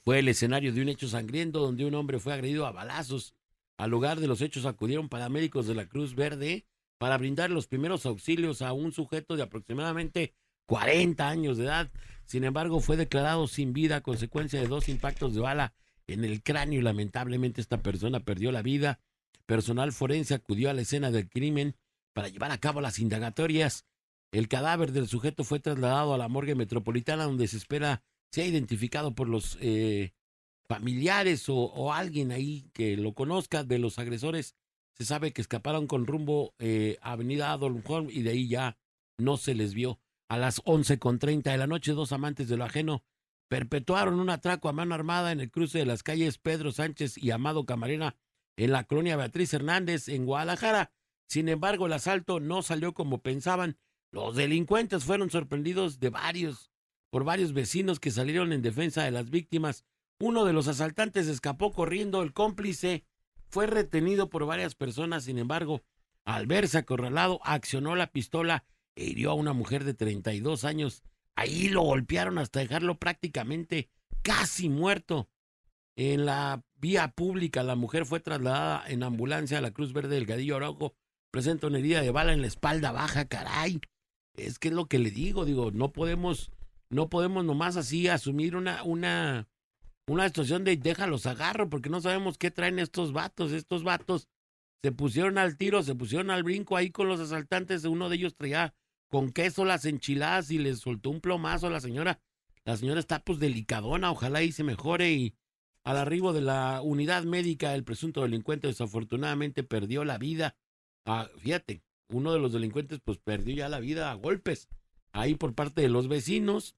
[0.04, 3.36] Fue el escenario de un hecho sangriento donde un hombre fue agredido a balazos.
[3.78, 6.66] Al lugar de los hechos acudieron paramédicos de la Cruz Verde
[6.98, 10.34] para brindar los primeros auxilios a un sujeto de aproximadamente
[10.66, 11.92] 40 años de edad.
[12.26, 15.76] Sin embargo, fue declarado sin vida a consecuencia de dos impactos de bala
[16.08, 19.00] en el cráneo y lamentablemente esta persona perdió la vida.
[19.46, 21.76] Personal forense acudió a la escena del crimen
[22.14, 23.86] para llevar a cabo las indagatorias.
[24.32, 29.14] El cadáver del sujeto fue trasladado a la morgue metropolitana donde se espera sea identificado
[29.14, 30.14] por los eh,
[30.68, 34.56] familiares o, alguien ahí que lo conozca de los agresores.
[34.94, 38.78] Se sabe que escaparon con rumbo eh, a Avenida Adolf Horn y de ahí ya
[39.18, 40.00] no se les vio.
[40.30, 43.04] A las 11.30 de la noche, dos amantes de lo ajeno
[43.50, 47.32] perpetuaron un atraco a mano armada en el cruce de las calles Pedro Sánchez y
[47.32, 48.16] Amado Camarena
[48.56, 50.94] en la colonia Beatriz Hernández en Guadalajara.
[51.28, 53.78] Sin embargo, el asalto no salió como pensaban.
[54.12, 56.70] Los delincuentes fueron sorprendidos de varios,
[57.10, 59.86] por varios vecinos que salieron en defensa de las víctimas.
[60.20, 63.06] Uno de los asaltantes escapó corriendo, el cómplice
[63.50, 65.82] fue retenido por varias personas, sin embargo,
[66.26, 71.04] al verse acorralado, accionó la pistola e hirió a una mujer de 32 años.
[71.36, 73.90] Ahí lo golpearon hasta dejarlo prácticamente
[74.22, 75.30] casi muerto.
[75.96, 80.26] En la vía pública, la mujer fue trasladada en ambulancia a la Cruz Verde del
[80.26, 80.96] Gadillo Araujo.
[81.32, 83.80] Presenta una herida de bala en la espalda baja, caray.
[84.36, 86.52] Es que es lo que le digo, digo, no podemos,
[86.90, 89.48] no podemos nomás así asumir una, una,
[90.08, 93.52] una situación de déjalos agarro, porque no sabemos qué traen estos vatos.
[93.52, 94.28] Estos vatos
[94.82, 97.84] se pusieron al tiro, se pusieron al brinco ahí con los asaltantes.
[97.86, 98.74] Uno de ellos traía
[99.10, 102.20] con queso las enchiladas y les soltó un plomazo a la señora.
[102.64, 105.36] La señora está pues delicadona, ojalá y se mejore y
[105.84, 110.56] al arribo de la unidad médica el presunto delincuente desafortunadamente perdió la vida.
[111.06, 114.68] Ah, fíjate, uno de los delincuentes pues perdió ya la vida a golpes.
[115.12, 116.76] Ahí por parte de los vecinos,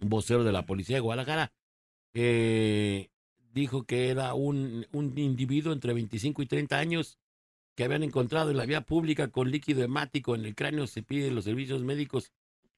[0.00, 1.52] un vocero de la policía de Guadalajara
[2.14, 3.10] eh,
[3.52, 7.18] dijo que era un, un individuo entre 25 y 30 años
[7.74, 10.86] que habían encontrado en la vía pública con líquido hemático en el cráneo.
[10.86, 12.32] Se piden los servicios médicos,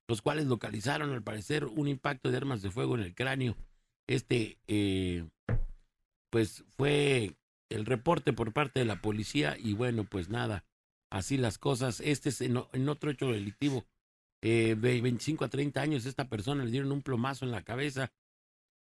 [0.07, 3.57] los cuales localizaron al parecer un impacto de armas de fuego en el cráneo.
[4.07, 5.27] Este, eh,
[6.31, 7.35] pues fue
[7.71, 10.65] el reporte por parte de la policía y bueno, pues nada,
[11.15, 12.01] así las cosas.
[12.01, 12.57] Este es en,
[12.89, 13.87] otro hecho delictivo.
[14.43, 18.13] Eh, de 25 a 30 años, esta persona le dieron un plomazo en la cabeza.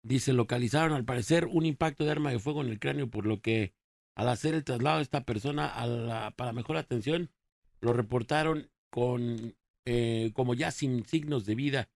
[0.03, 3.41] Dice, localizaron al parecer un impacto de arma de fuego en el cráneo, por lo
[3.41, 3.73] que
[4.13, 7.31] al hacer el traslado de esta persona a la- para mejor atención,
[7.79, 11.89] lo reportaron con eh, como ya sin signos de vida.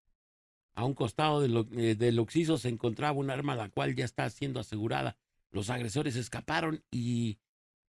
[0.76, 4.30] A un costado del, eh, del occiso se encontraba un arma la cual ya está
[4.30, 5.18] siendo asegurada.
[5.52, 7.38] Los agresores escaparon y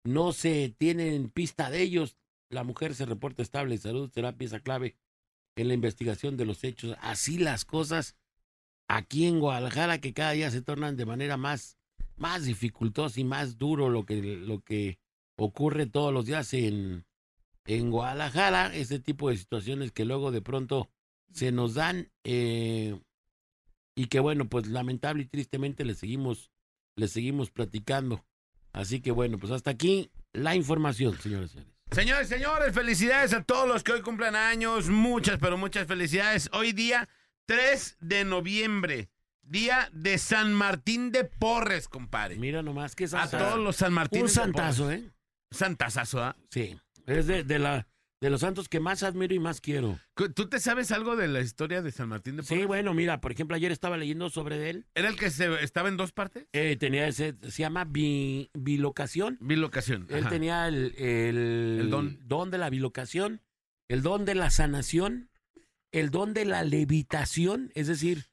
[0.04, 2.16] no se tienen pista de ellos.
[2.48, 4.96] La mujer se reporta estable de salud, será pieza clave
[5.56, 6.96] en la investigación de los hechos.
[7.00, 8.16] Así las cosas
[8.88, 11.78] aquí en Guadalajara que cada día se tornan de manera más,
[12.16, 14.98] más dificultosa y más duro lo que, lo que
[15.36, 17.04] ocurre todos los días en,
[17.64, 20.90] en Guadalajara, ese tipo de situaciones que luego de pronto
[21.32, 22.98] se nos dan eh,
[23.94, 26.50] y que bueno, pues lamentable y tristemente le seguimos,
[26.96, 28.24] le seguimos platicando.
[28.72, 31.75] Así que bueno, pues hasta aquí la información, señores y señores.
[31.90, 34.88] Señores, señores, felicidades a todos los que hoy cumplen años.
[34.88, 36.50] Muchas, pero muchas felicidades.
[36.52, 37.08] Hoy día
[37.46, 39.08] 3 de noviembre,
[39.42, 42.36] día de San Martín de Porres, compadre.
[42.36, 44.22] Mira nomás que es A todos los San Martín.
[44.22, 45.10] un santazo, ¿eh?
[45.50, 46.36] Santazazo, ¿ah?
[46.50, 47.86] Sí, es de, de la
[48.20, 49.98] de los santos que más admiro y más quiero.
[50.14, 52.60] ¿Tú te sabes algo de la historia de San Martín de Porres?
[52.60, 54.86] Sí, bueno, mira, por ejemplo, ayer estaba leyendo sobre él.
[54.94, 56.46] ¿Era el que se, estaba en dos partes?
[56.52, 59.36] Eh, tenía ese, se llama bi- bilocación.
[59.40, 60.06] Bilocación.
[60.08, 60.30] Él ajá.
[60.30, 62.50] tenía el, el, El don.
[62.50, 63.42] de la bilocación,
[63.88, 65.30] el don de la sanación,
[65.92, 68.26] el don de la levitación, es decir,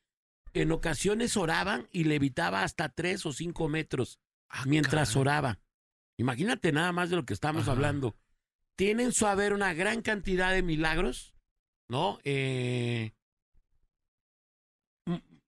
[0.53, 4.19] en ocasiones oraban y levitaba hasta tres o cinco metros
[4.49, 5.59] Ah, mientras oraba.
[6.17, 7.71] Imagínate nada más de lo que estamos Ajá.
[7.71, 8.15] hablando.
[8.75, 11.35] Tienen su haber una gran cantidad de milagros,
[11.89, 12.19] ¿no?
[12.23, 13.13] Eh,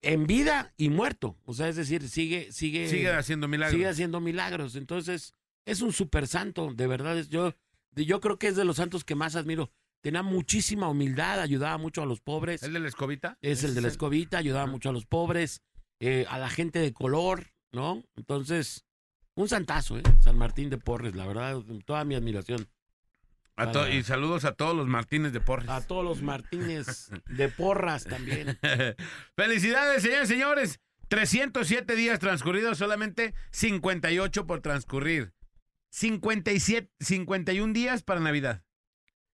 [0.01, 1.37] en vida y muerto.
[1.45, 3.73] O sea, es decir, sigue, sigue, Sigue haciendo milagros.
[3.73, 4.75] sigue haciendo milagros.
[4.75, 5.33] Entonces,
[5.65, 7.23] es un super santo, de verdad.
[7.29, 7.55] Yo,
[7.95, 9.71] yo creo que es de los santos que más admiro.
[10.01, 12.61] Tenía muchísima humildad, ayudaba mucho a los pobres.
[12.61, 13.39] ¿El de la escobita?
[13.41, 15.63] Es el de la escobita, ayudaba mucho a los pobres,
[15.99, 18.03] eh, a la gente de color, ¿no?
[18.15, 18.85] Entonces,
[19.33, 20.03] un santazo, ¿eh?
[20.21, 22.67] San Martín de Porres, la verdad, toda mi admiración.
[23.57, 25.69] A to- y saludos a todos los Martínez de Porres.
[25.69, 28.59] A todos los Martínez de Porras también.
[29.35, 30.79] Felicidades, señores y señores.
[31.07, 35.33] 307 días transcurridos, solamente 58 por transcurrir.
[35.91, 38.63] 57, 51 días para Navidad.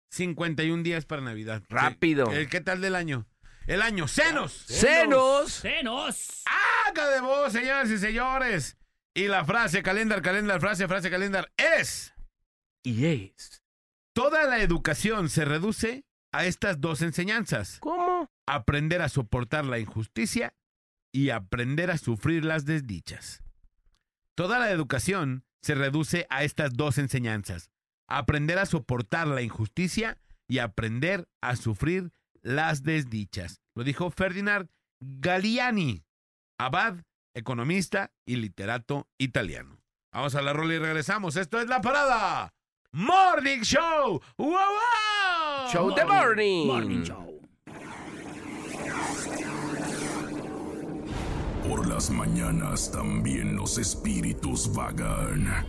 [0.10, 1.63] 51 días para Navidad.
[1.69, 2.29] Rápido.
[2.29, 3.25] ¿Qué, qué tal del año?
[3.67, 4.65] El año, senos.
[4.67, 5.53] ¡Senos!
[5.53, 6.43] ¡Senos!
[6.88, 8.77] ¡Haga de voz, señores y señores!
[9.13, 12.13] Y la frase, calendar, calendar, frase, frase, calendar, es...
[12.84, 13.63] Y es.
[14.13, 17.78] Toda la educación se reduce a estas dos enseñanzas.
[17.80, 18.30] ¿Cómo?
[18.52, 20.54] aprender a soportar la injusticia
[21.13, 23.41] y aprender a sufrir las desdichas.
[24.36, 27.71] Toda la educación se reduce a estas dos enseñanzas.
[28.10, 30.17] Aprender a soportar la injusticia
[30.50, 33.62] y aprender a sufrir las desdichas.
[33.74, 34.69] Lo dijo Ferdinand
[35.00, 36.04] Galliani,
[36.60, 39.80] abad, economista y literato italiano.
[40.12, 41.38] Vamos a la rola y regresamos.
[41.38, 42.54] Esto es La Parada
[42.93, 44.21] Morning Show.
[44.38, 45.69] ¡Wow, wow!
[45.71, 46.67] Show the morning.
[46.67, 47.39] Morning Show.
[51.65, 55.65] Por las mañanas también los espíritus vagan.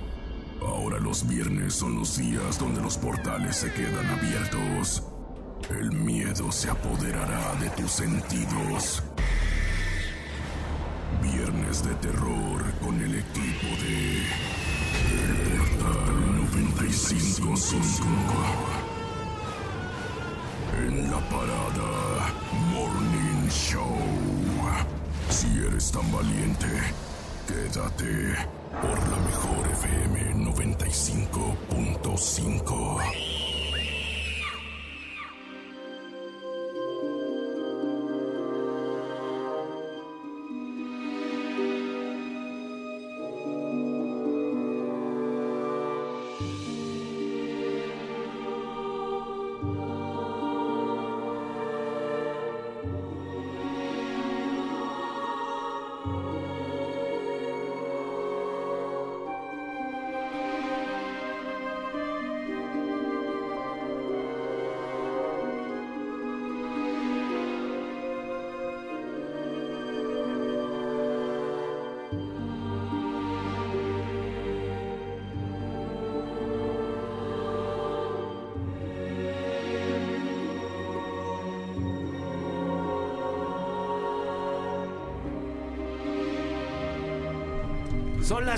[0.60, 5.04] Ahora los viernes son los días donde los portales se quedan abiertos.
[5.70, 9.00] El miedo se apoderará de tus sentidos.
[11.22, 14.26] Viernes de terror con el equipo de
[16.92, 18.04] 955.
[20.76, 22.28] En la parada
[22.70, 23.96] Morning Show.
[25.30, 26.66] Si eres tan valiente,
[27.48, 28.36] quédate
[28.82, 33.31] por la mejor FM 95.5.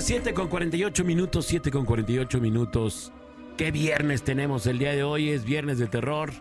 [0.05, 3.11] 7 con 48 minutos, 7 con 48 minutos.
[3.57, 5.29] ¿Qué viernes tenemos el día de hoy?
[5.29, 6.31] Es viernes de terror.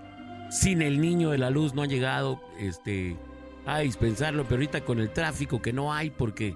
[0.51, 3.17] Sin el niño de la luz no ha llegado este,
[3.65, 6.55] a dispensarlo, pero ahorita con el tráfico que no hay porque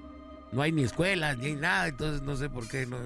[0.53, 2.99] no hay ni escuelas ni hay nada, entonces no sé por qué no.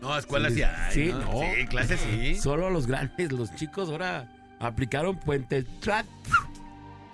[0.00, 0.92] No, escuelas Sí, sí hay.
[0.92, 1.18] sí, ¿no?
[1.20, 1.40] no.
[1.54, 2.34] Sí, clases sí.
[2.40, 6.06] Solo los grandes, los chicos ahora aplicaron puente track.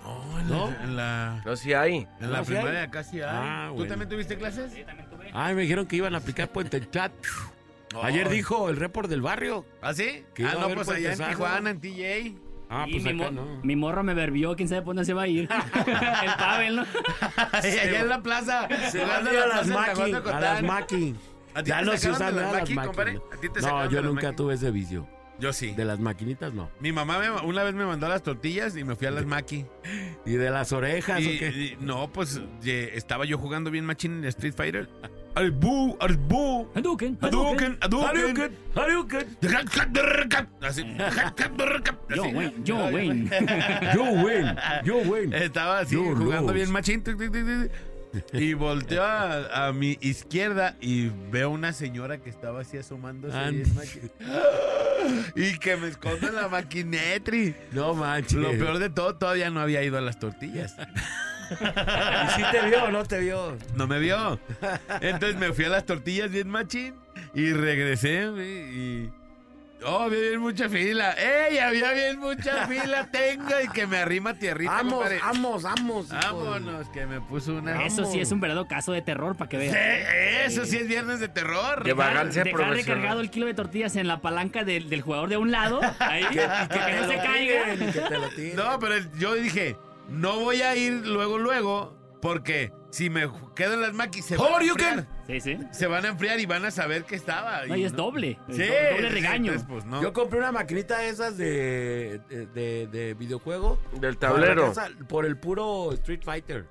[0.05, 0.69] No, en ¿No?
[0.71, 2.07] la, en la, No, sí hay.
[2.21, 2.87] en la ¿No, sí primaria hay?
[2.89, 3.27] casi hay.
[3.29, 3.89] Ah, ¿Tú bueno.
[3.89, 4.71] también tuviste clases?
[4.71, 5.06] Sí, también.
[5.33, 7.11] Ay, me dijeron que iban a aplicar puente track.
[8.03, 8.35] Ayer Ay.
[8.35, 9.65] dijo el report del barrio.
[9.81, 10.23] ¿Ah, sí?
[10.33, 11.17] Que Ah, a no, pues allá en.
[11.29, 12.35] Tijuana, en TJ.
[12.69, 13.59] Ah, pues mi, acá mo- no.
[13.63, 15.47] mi morro me verbió, quién sabe por dónde se va a ir.
[15.77, 16.85] el Pavel, ¿no?
[17.53, 18.67] allá en la plaza.
[18.91, 19.77] Se van a en a las de a
[20.41, 20.63] las.
[21.55, 22.75] ¿A ti Ya te no se usan de las maki.
[22.75, 23.19] compadre?
[23.33, 25.07] ¿A ti te No, yo nunca tuve ese vicio.
[25.39, 25.71] Yo sí.
[25.75, 26.69] De las maquinitas, no.
[26.79, 29.65] Mi mamá me- una vez me mandó las tortillas y me fui a las maki.
[30.25, 31.47] ¿Y de las orejas Y, o qué?
[31.49, 34.89] y- no, pues ye- estaba yo jugando bien machín en Street Fighter.
[35.37, 36.67] Arbu, arbu.
[36.73, 38.51] Hadouken, Hadouken, Hadouken.
[38.73, 39.27] Hadouken.
[40.61, 40.83] Así.
[42.15, 42.23] Yo.
[42.23, 43.29] Wayne, yo, Wayne.
[43.93, 45.33] Yo win, yo win.
[45.33, 47.03] Estaba así Yo jugando bien machín.
[48.33, 53.37] Y volteo a, a mi izquierda y veo una señora que estaba así asomándose.
[53.37, 53.63] And-.
[55.35, 57.55] Y que me escondo en la maquinetri.
[57.71, 58.33] No manches.
[58.33, 60.75] Lo peor de todo, todavía no había ido a las tortillas.
[62.27, 63.57] ¿Y si te vio o no te vio?
[63.75, 64.39] No me vio.
[65.01, 66.93] Entonces me fui a las tortillas bien machín
[67.33, 69.09] y regresé y...
[69.85, 71.11] Oh, había bien mucha fila.
[71.13, 71.59] ¡Ey!
[71.59, 73.09] Había bien mucha fila.
[73.11, 74.71] Tenga y que me arrima tierrita.
[74.71, 76.09] Vamos, vamos, vamos.
[76.09, 77.85] Vámonos, que me puso una...
[77.85, 80.51] Eso sí es un verdadero caso de terror para que Sí, veas.
[80.51, 81.83] eso sí es viernes de terror.
[81.83, 85.37] De vagancia Dejar recargado el kilo de tortillas en la palanca del, del jugador de
[85.37, 87.63] un lado, ahí, que, no se caiga.
[87.75, 88.55] tiren, que te lo tiren.
[88.55, 89.77] No, pero el- yo dije,
[90.09, 94.47] no voy a ir luego, luego, porque si me quedo en las maquis se van
[94.53, 95.07] a enfriar.
[95.27, 95.57] Sí, sí.
[95.71, 97.65] Se van a enfriar y van a saber que estaba.
[97.65, 98.39] No, y es doble.
[98.49, 99.51] Sí, doble regaño.
[99.51, 100.01] entonces, pues, no.
[100.01, 103.77] Yo compré una maquinita de esas de, de, de- de videojuego.
[103.99, 104.67] Del tablero.
[104.67, 106.65] casa Por el puro Street Fighter.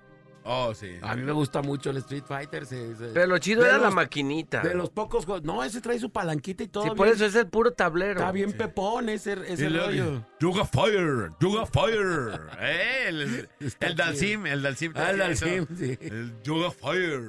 [0.49, 0.93] Oh, sí.
[1.03, 2.67] A mí me gusta mucho el Street Fighter.
[2.67, 4.61] se- se- Pero lo chido de era la maquinita.
[4.63, 5.43] De los pocos juegos.
[5.43, 6.85] No, ese trae su palanquita y todo.
[6.85, 8.21] Sí, por bien- eso es el puro tablero.
[8.21, 10.25] Está bien pepón ese, ese rollo.
[10.39, 12.41] Yuga Fire, Yuga Fire.
[12.61, 13.49] Eh, el,
[13.81, 14.93] el Dalsim, el Dalsim.
[14.95, 15.99] Ah, el Dalsim, sí.
[16.01, 17.23] El Yuga Fire.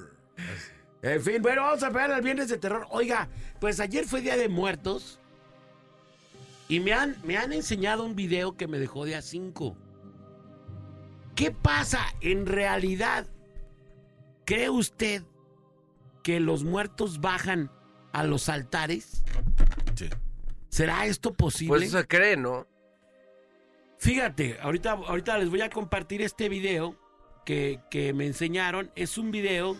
[1.01, 2.86] En fin, bueno, vamos a pegar al viernes de terror.
[2.91, 3.27] Oiga,
[3.60, 5.19] pues ayer fue Día de Muertos.
[6.69, 9.75] Y me han, me han enseñado un video que me dejó día 5.
[11.38, 13.28] ¿Qué pasa en realidad?
[14.43, 15.21] ¿Cree usted
[16.23, 17.71] que los muertos bajan
[18.12, 19.23] a los altares?
[19.93, 20.10] Sí.
[20.69, 21.69] ¿Será esto posible?
[21.69, 22.65] Pues eso se cree, ¿no?
[24.00, 26.95] Fíjate, ahorita, ahorita les voy a compartir este video
[27.45, 28.91] que, que me enseñaron.
[28.95, 29.78] Es un video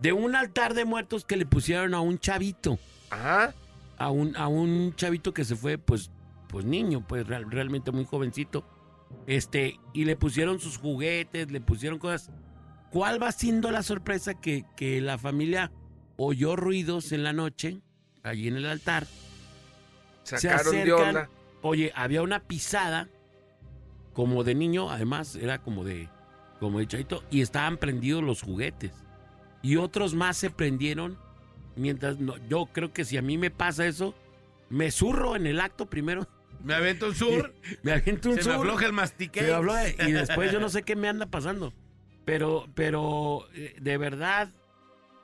[0.00, 2.80] de un altar de muertos que le pusieron a un chavito.
[3.10, 3.54] Ajá.
[3.96, 6.10] A un, a un chavito que se fue, pues,
[6.48, 8.64] pues niño, pues real- realmente muy jovencito.
[9.26, 12.30] Este, y le pusieron sus juguetes, le pusieron cosas.
[12.90, 15.72] ¿Cuál va siendo la sorpresa que, que la familia
[16.16, 17.80] oyó ruidos en la noche,
[18.22, 19.06] allí en el altar?
[20.24, 21.08] se Sacaron de acercan.
[21.08, 21.30] onda.
[21.62, 23.08] Oye, había una pisada
[24.12, 26.08] como de niño, además era como de
[26.60, 28.92] como de chavito, y estaban prendidos los juguetes.
[29.62, 31.18] Y otros más se prendieron
[31.74, 34.14] mientras no, yo creo que si a mí me pasa eso,
[34.70, 36.28] me zurro en el acto primero,
[36.64, 39.40] Me avento un sur, me aviento un se me sur, afloja el mastique.
[39.40, 41.72] se me afloja, y después yo no sé qué me anda pasando.
[42.24, 44.48] Pero, pero eh, de verdad,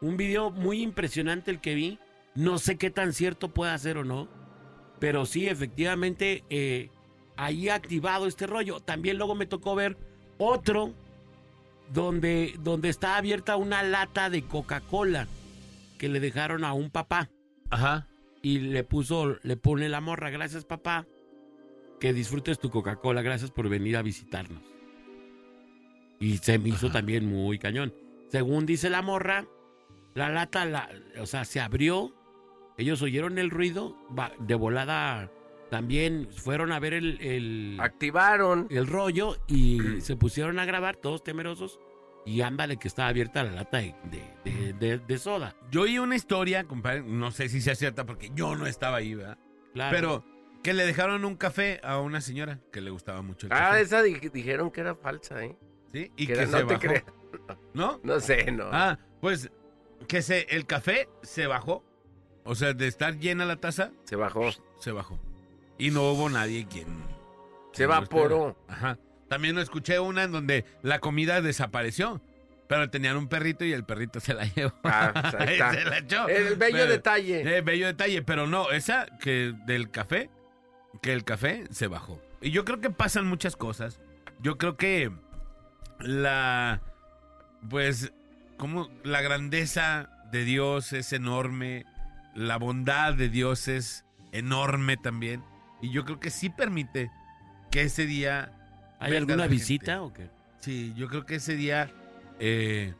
[0.01, 1.99] un video muy impresionante el que vi.
[2.35, 4.29] No sé qué tan cierto pueda ser o no.
[4.99, 6.91] Pero sí, efectivamente, eh,
[7.37, 8.81] ahí activado este rollo.
[8.81, 9.97] También luego me tocó ver
[10.39, 10.93] otro
[11.93, 15.27] donde, donde está abierta una lata de Coca-Cola
[15.99, 17.31] que le dejaron a un papá
[17.71, 18.07] Ajá.
[18.43, 21.07] y le puso, le pone la morra, gracias papá,
[22.01, 24.63] que disfrutes tu Coca-Cola, gracias por venir a visitarnos.
[26.21, 27.93] Y se me hizo también muy cañón.
[28.29, 29.47] Según dice la morra,
[30.15, 30.89] la lata, la,
[31.21, 32.13] o sea, se abrió,
[32.77, 33.97] ellos oyeron el ruido,
[34.41, 35.31] de volada
[35.71, 38.67] también fueron a ver el, el, Activaron.
[38.71, 41.79] el rollo y se pusieron a grabar, todos temerosos,
[42.27, 45.55] y ándale que estaba abierta la lata de, de- de- de- de soda.
[45.71, 49.15] Yo oí una historia, compadre, no sé si sea cierta porque yo no estaba ahí,
[49.15, 49.39] ¿verdad?
[49.73, 49.95] Claro.
[49.97, 50.25] Pero
[50.63, 53.81] que le dejaron un café a una señora que le gustaba mucho el Ah, café.
[53.83, 55.57] esa di- dijeron que era falsa, ¿eh?
[55.93, 56.13] ¿sí?
[56.17, 56.81] Y que que, era- se no te bajó.
[56.81, 57.05] creas.
[57.75, 58.01] ¿No?
[58.03, 58.69] No sé, no.
[58.73, 59.51] Ah, pues
[60.09, 61.85] que se, el café se bajó.
[62.45, 64.51] O sea, de estar llena la taza, Se bajó.
[64.81, 65.19] se bajó.
[65.79, 66.87] Y no hubo nadie quien...
[67.73, 68.57] Se evaporó.
[68.69, 68.99] Ajá.
[69.29, 72.21] También escuché una en donde la comida desapareció.
[72.67, 74.73] Pero tenían un perrito y el perrito se la llevó.
[74.85, 75.31] Ah, pues
[75.75, 76.27] se la echó.
[76.29, 77.57] El bello Pero- detalle.
[77.59, 80.31] Eh, bello detalle, pero no, esa que del café,
[81.01, 82.21] que el café se bajó.
[82.41, 84.01] Y yo creo que pasan muchas cosas.
[84.41, 85.11] Yo creo que
[86.01, 86.81] la,
[87.69, 88.13] pues,
[88.57, 91.85] como la grandeza de Dios es enorme,
[92.35, 95.43] la bondad de Dios es enorme también.
[95.81, 97.11] Y yo creo que sí permite
[97.71, 98.53] que ese día...
[99.01, 100.29] ¿Hay alguna visita o qué?
[100.59, 101.89] Sí, yo creo que ese día
[102.41, 102.95] eh,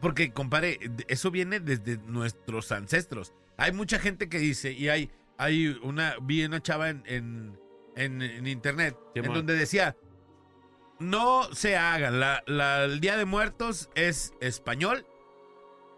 [0.00, 3.32] porque, compare, eso viene desde nuestros ancestros.
[3.56, 5.10] Hay mucha gente que dice, y hay,
[5.42, 7.58] hay una, vi una chava en, en,
[7.96, 9.34] en- en internet, en man.
[9.34, 9.96] donde decía,
[10.98, 15.06] no se hagan, la, la- el Día de Muertos es español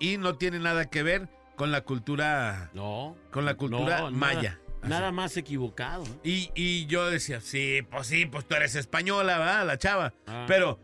[0.00, 3.16] y no tiene nada que ver con la cultura, No.
[3.30, 4.60] con la cultura No, maya.
[4.82, 6.04] Nada más equivocado.
[6.22, 9.66] Y, y yo decía, sí, pues sí, pues tú eres española, ¿verdad?
[9.66, 10.12] La chava.
[10.26, 10.44] Ah.
[10.46, 10.78] Pero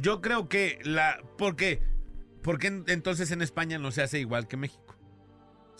[0.00, 1.20] yo creo que la.
[1.38, 1.80] ¿Por qué?
[2.42, 4.89] ¿Por qué en- entonces en España no se hace igual que México?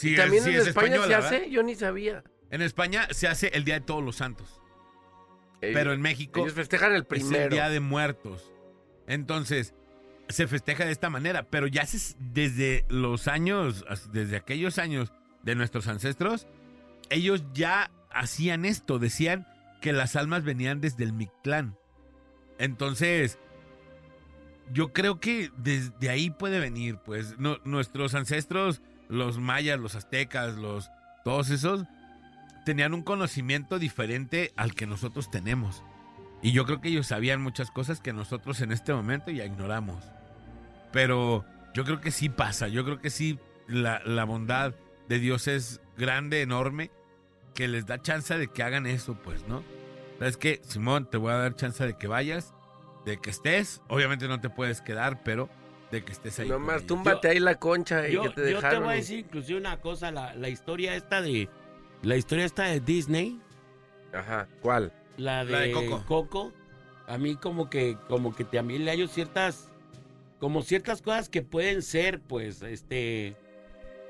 [0.01, 1.35] Sí, ¿Y es- también sí en es España se hace?
[1.41, 1.49] ¿verdad?
[1.51, 2.25] Yo ni sabía.
[2.51, 4.61] En España se hace el Día de Todos los Santos.
[5.61, 7.51] Ellos- Pero en México Ellos festejan el es el primero.
[7.55, 8.51] Día de Muertos.
[9.07, 9.75] Entonces,
[10.29, 11.51] se festeja de esta manera.
[11.51, 16.47] Pero ya se- desde los años, desde aquellos años de nuestros ancestros,
[17.11, 18.99] ellos ya hacían esto.
[18.99, 19.47] Decían
[19.83, 21.77] que las almas venían desde el Mictlán.
[22.59, 23.39] Entonces,
[24.73, 28.81] yo creo que desde ahí puede venir, pues, no- nuestros ancestros,
[29.11, 30.91] los mayas, los aztecas, los,
[31.25, 31.85] todos esos,
[32.65, 35.83] tenían un conocimiento diferente al que nosotros tenemos.
[36.43, 40.05] Y yo creo que ellos sabían muchas cosas que nosotros en este momento ya ignoramos.
[40.93, 41.45] Pero
[41.75, 43.39] yo creo que sí pasa, yo creo que sí
[43.69, 44.75] la, la bondad
[45.09, 46.91] de Dios es grande, enorme,
[47.55, 49.63] que les da chance de que hagan eso, pues, ¿no?
[50.19, 50.61] ¿Sabes qué?
[50.65, 52.55] Simón, te voy a dar chance de que vayas,
[53.05, 53.83] de que estés.
[53.89, 55.49] Obviamente no te puedes quedar, pero
[55.91, 56.49] de que estés ahí.
[56.49, 58.85] Nomás túmbate ahí la concha y Yo, que yo te te dejaron.
[58.85, 61.49] voy a decir inclusive una cosa, la, la historia esta de
[62.03, 63.41] la historia esta de Disney,
[64.13, 64.93] Ajá, ¿cuál?
[65.17, 66.05] la de, La de Coco.
[66.07, 66.53] Coco,
[67.07, 69.69] a mí como que como que también le hallo ciertas
[70.39, 73.37] como ciertas cosas que pueden ser, pues, este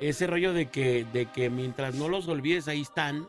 [0.01, 3.26] ese rollo de que de que mientras no los olvides ahí están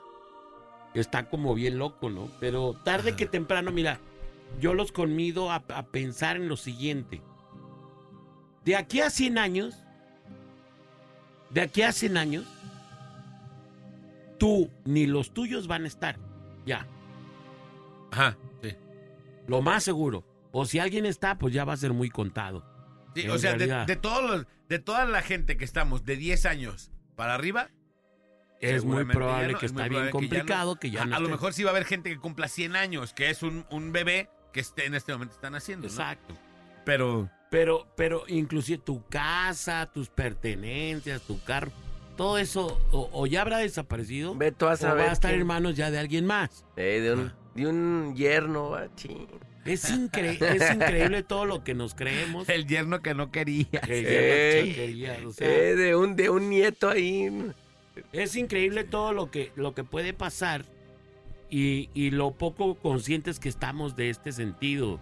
[0.93, 2.30] está como bien loco, ¿no?
[2.39, 3.18] Pero tarde Ajá.
[3.18, 3.99] que temprano, mira,
[4.60, 7.22] yo los conmido a, a pensar en lo siguiente.
[8.66, 9.84] De aquí a 100 años,
[11.49, 12.45] de aquí a 100 años,
[14.38, 16.18] tú ni los tuyos van a estar.
[16.66, 16.86] Ya,
[18.12, 18.76] Ajá, sí.
[19.47, 20.26] lo más seguro.
[20.51, 22.66] O si alguien está, pues ya va a ser muy contado.
[23.16, 26.91] Sí, o sea, de, todos los, de toda la gente que estamos de 10 años
[27.16, 27.70] para arriba,
[28.59, 30.45] Es muy probable no, que es está bien probable que ya no.
[30.45, 32.47] complicado, que ya a, no a lo mejor sí va a haber gente que cumpla
[32.47, 35.88] 100 años, que es un, un bebé que esté en este momento están haciendo.
[35.88, 36.38] Exacto.
[36.86, 41.72] Pero Pero, pero inclusive tu casa, tus pertenencias, tu carro,
[42.16, 45.06] todo eso o, o ya habrá desaparecido Ve tú a o saber.
[45.06, 46.66] va a estar quién- en manos ya de alguien más.
[46.78, 47.36] Eh, de, un, Ah.
[47.54, 48.78] de un yerno.
[49.66, 52.47] Es, incre- es increíble todo lo que nos creemos.
[52.49, 53.66] el yerno que no quería.
[53.82, 54.10] que ya
[54.62, 57.30] no se quería, o sea, Eh, de, un, de un nieto ahí.
[58.14, 60.64] Es increíble todo lo que, lo que puede pasar
[61.49, 65.02] y, y lo poco conscientes que estamos de este sentido,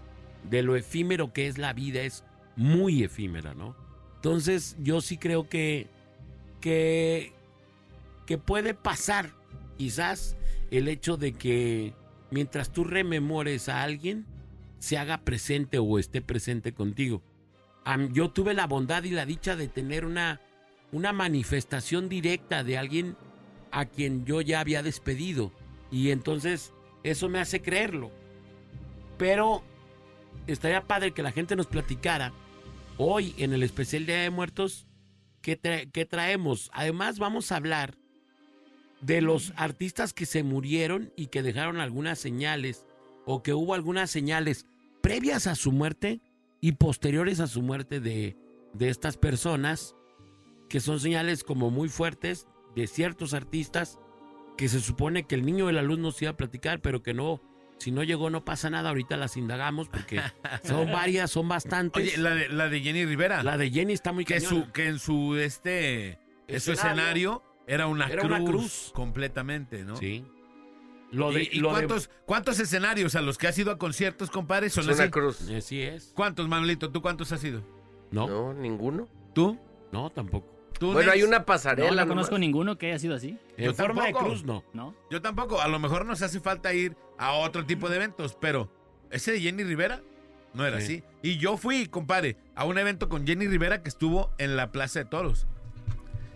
[0.50, 2.24] de lo efímero que es la vida, es
[2.56, 3.76] muy efímera, ¿no?
[4.16, 5.88] Entonces yo sí creo que,
[6.60, 7.34] que,
[8.26, 9.32] que puede pasar
[9.78, 10.36] quizás
[10.72, 11.94] el hecho de que
[12.32, 14.26] mientras tú rememores a alguien,
[14.80, 17.22] se haga presente o esté presente contigo.
[18.12, 20.42] Yo tuve la bondad y la dicha de tener una,
[20.92, 23.18] una manifestación directa de alguien
[23.72, 25.52] a quien yo ya había despedido.
[25.92, 26.72] Y entonces
[27.04, 28.12] eso me hace creerlo.
[29.18, 29.64] Pero
[30.52, 32.34] estaría padre que la gente nos platicara
[32.98, 34.88] hoy en el especial Día de Muertos
[35.42, 36.70] qué, tra- qué traemos.
[36.74, 37.96] Además vamos a hablar
[39.02, 42.86] de los artistas que se murieron y que dejaron algunas señales
[43.26, 44.66] o que hubo algunas señales
[45.02, 46.20] previas a su muerte
[46.62, 48.36] y posteriores a su muerte de,
[48.74, 49.96] de estas personas,
[50.68, 53.98] que son señales como muy fuertes de ciertos artistas
[54.58, 57.14] que se supone que el niño de la luz nos iba a platicar, pero que
[57.14, 57.42] no,
[57.80, 60.22] si no llegó no pasa nada, ahorita las indagamos porque
[60.64, 62.04] son varias, son bastantes.
[62.14, 63.42] Oye, la de, la de Jenny Rivera.
[63.44, 64.66] la de Jenny está muy que, cañona.
[64.68, 68.92] su, que en su este en su escenario era una, Era cruz, una cruz.
[68.94, 69.96] completamente, ¿no?
[69.98, 70.26] Sí.
[71.12, 71.88] Lo de, ¿Y, y lo de-
[72.26, 75.50] cuántos, escenarios a los que has ido a conciertos, compadre, son Es una cruz.
[75.50, 76.12] Así es.
[76.16, 76.92] ¿Cuántos, Manolito?
[76.92, 77.62] ¿Tú cuántos has ido?
[78.12, 79.08] No, no, No, ninguno.
[79.34, 79.58] ¿Tú?
[80.14, 80.48] tampoco.
[80.80, 81.90] ¿Tú, Bueno, hay una No, pasarela.
[81.90, 82.08] no nomás.
[82.08, 84.26] conozco ninguno que haya sido así, En Yo forma de tampoco.
[84.34, 84.64] cruz, no.
[84.74, 84.96] ¿no?
[85.10, 85.60] Yo tampoco.
[85.62, 88.72] A lo mejor nos hace falta ir a otro tipo de eventos, pero
[89.12, 90.02] ese de Jenny Rivera
[90.56, 90.84] no era Sí.
[90.84, 91.04] así.
[91.22, 95.00] Y yo fui, compadre, a un evento con Jenny Rivera que estuvo en la Plaza
[95.00, 95.46] de Toros.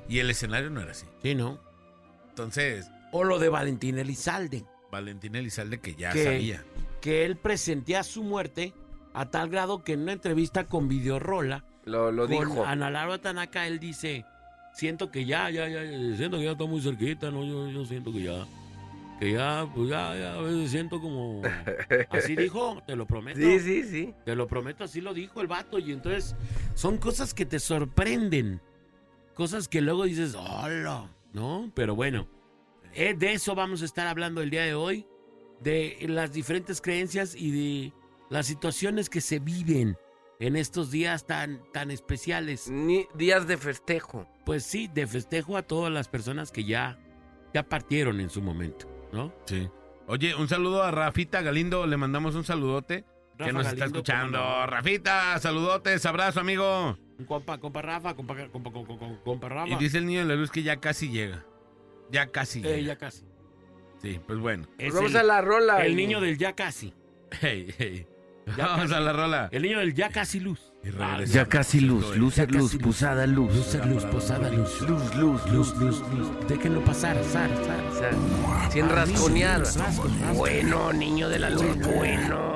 [0.08, 1.06] Y el escenario no era así.
[1.24, 1.58] Sí, no.
[2.30, 6.64] Entonces, O lo de Valentín Elizalde, Valentín Elizalde que ya sabía.
[7.02, 8.74] que él presentía su muerte
[9.14, 12.66] a tal grado que en una entrevista con Videorola, Lo, lo con dijo.
[12.66, 14.26] Ana Laura Tanaka, él dice,
[14.74, 17.44] siento que ya, ya, ya, ya, siento que ya está muy cerquita, ¿no?
[17.46, 18.46] Yo, yo siento que ya,
[19.20, 21.42] que ya, pues ya, ya, a veces siento como...
[22.10, 23.40] Así dijo, te lo prometo.
[23.40, 24.16] Sí, sí, sí.
[24.26, 25.80] Te lo prometo, así lo dijo el vato.
[25.80, 26.36] Y entonces,
[26.74, 28.62] son cosas que te sorprenden.
[29.34, 31.72] Cosas que luego dices, hola, ¿no?
[31.74, 32.28] Pero bueno,
[32.94, 35.08] eh, de eso vamos a estar hablando el día de hoy,
[35.62, 37.94] de las diferentes creencias y de
[38.30, 39.98] las situaciones que se viven
[40.40, 42.70] en estos días tan, tan especiales.
[42.70, 44.28] Ni días de festejo.
[44.46, 47.00] Pues sí, de festejo a todas las personas que ya,
[47.54, 49.34] ya partieron en su momento, ¿no?
[49.46, 49.70] Sí.
[50.08, 53.06] Oye, un saludo a Rafita Galindo, le mandamos un saludote.
[53.38, 54.66] que Rafa nos está escuchando.
[54.68, 56.98] Rafita, saludotes, abrazo, amigo.
[57.28, 59.70] Compa, compa Rafa, compa, compa, compa, compa- compa Rafa.
[59.70, 61.46] Y dice el niño de la luz que ya casi llega.
[62.12, 62.76] Ya casi llega.
[62.76, 63.24] Eh, ya casi.
[64.02, 64.68] Sí, pues bueno.
[64.78, 65.86] Es Vamos el, a la rola.
[65.86, 66.94] el niño del ya casi.
[67.40, 68.06] Hey, hey.
[68.58, 68.94] Ya Vamos casi.
[68.96, 69.50] a la rola.
[69.54, 70.73] El niño del ya casi luz.
[71.28, 76.04] Ya casi luz, luz, luz, posada luz, luz, luz, posada luz, luz, luz, luz, luz,
[76.14, 76.28] luz.
[76.50, 78.14] Déjenlo pasar, zar, zar, zar.
[78.70, 79.64] Sin rasconear.
[80.36, 82.54] Bueno, niño de la luz, bueno.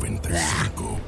[0.00, 1.00] 95.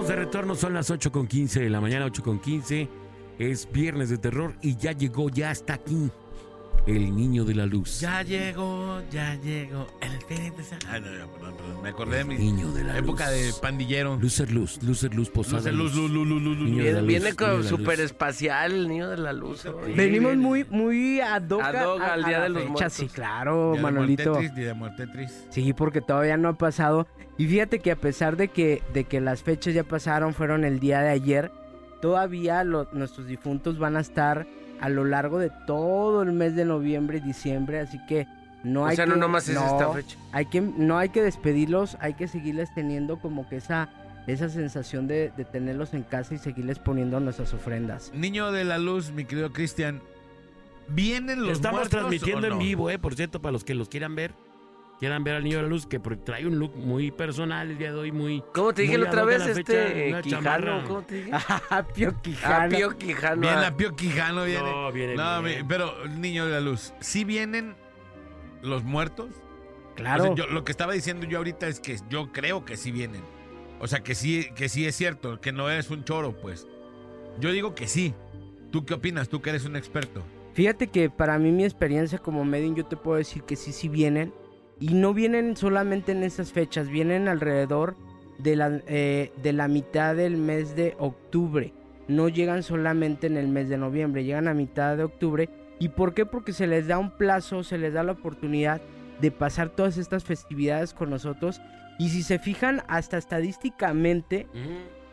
[0.00, 2.88] Estamos de retorno, son las 8 con 15 de la mañana, 8 con 15.
[3.38, 6.10] Es viernes de terror y ya llegó, ya está aquí.
[6.86, 8.00] El niño de la luz.
[8.00, 9.86] Ya llegó, ya llegó.
[10.00, 10.90] El fin de semana.
[10.92, 11.82] Ay, no, no, perdón, perdón.
[11.82, 13.40] Me acordé de mi niño de la época luz.
[13.40, 14.16] de pandillero.
[14.16, 16.70] Lucer luz, lucer luz, posada Luce luz, luz, luz, luz, luz, luz.
[16.70, 18.06] Niño de la Viene, luz, de super luz.
[18.06, 19.64] espacial el niño de la luz.
[19.94, 22.92] Venimos muy, muy ad hoc, Ad hoc a- al a Día de los fecha, Muertos.
[22.94, 24.22] Sí, claro, Día de Manolito.
[24.30, 25.46] Muerte Tris, Día de muerte Tris.
[25.50, 27.06] Sí, porque todavía no ha pasado.
[27.36, 30.80] Y fíjate que a pesar de que, de que las fechas ya pasaron, fueron el
[30.80, 31.52] día de ayer,
[32.00, 34.46] todavía lo- nuestros difuntos van a estar
[34.80, 38.26] a lo largo de todo el mes de noviembre y diciembre, así que
[38.64, 39.10] no O hay sea, que...
[39.10, 40.16] no nomás es no, esta fecha.
[40.32, 43.88] Hay que, no hay que despedirlos, hay que seguirles teniendo como que esa,
[44.26, 48.10] esa sensación de, de tenerlos en casa y seguirles poniendo nuestras ofrendas.
[48.14, 50.00] Niño de la luz, mi querido Cristian.
[50.88, 52.56] ¿Vienen los Estamos muertos transmitiendo o no?
[52.56, 54.32] en vivo, eh, por cierto, para los que los quieran ver.
[55.00, 57.78] Quieran ver al niño de la luz, que porque trae un look muy personal el
[57.78, 58.44] día de hoy, muy...
[58.52, 60.84] ¿Cómo te dije la otra vez, la este una Quijano?
[60.86, 61.30] ¿Cómo te dije?
[61.32, 61.86] Ah, Ah,
[62.22, 62.76] Quijano.
[62.76, 63.40] Pío Quijano.
[63.40, 63.66] Viene ah.
[63.68, 64.70] a Pío Quijano, viene.
[64.70, 65.66] No, viene No, bien.
[65.66, 67.74] pero niño de la luz, ¿sí vienen
[68.60, 69.30] los muertos?
[69.96, 70.22] Claro.
[70.22, 72.92] O sea, yo- lo que estaba diciendo yo ahorita es que yo creo que sí
[72.92, 73.22] vienen.
[73.80, 76.68] O sea, que sí, que sí es cierto, que no es un choro, pues.
[77.38, 78.12] Yo digo que sí.
[78.70, 79.30] ¿Tú qué opinas?
[79.30, 80.22] Tú que eres un experto.
[80.52, 83.88] Fíjate que para mí mi experiencia como medium yo te puedo decir que sí, sí
[83.88, 84.34] vienen.
[84.80, 87.96] Y no vienen solamente en esas fechas, vienen alrededor
[88.38, 91.72] de la, eh, de la mitad del mes de octubre.
[92.08, 95.48] No llegan solamente en el mes de noviembre, llegan a mitad de octubre.
[95.78, 96.26] ¿Y por qué?
[96.26, 98.80] Porque se les da un plazo, se les da la oportunidad
[99.20, 101.60] de pasar todas estas festividades con nosotros.
[101.98, 104.46] Y si se fijan, hasta estadísticamente,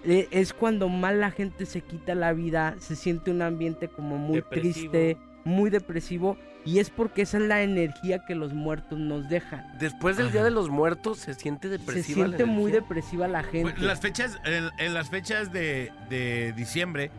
[0.05, 4.17] eh, es cuando más la gente se quita la vida, se siente un ambiente como
[4.17, 4.91] muy Depresivo.
[4.91, 5.17] triste,
[5.47, 9.65] muy depresivo, y es porque esa es la energía que los muertos nos dejan.
[9.79, 12.23] Después del Día de los Muertos se siente Se depresiva.
[12.27, 12.81] la siente muy energía.
[12.81, 13.71] depresiva la gente.
[13.71, 17.09] Pues, las fechas, en, en las fechas de, de diciembre,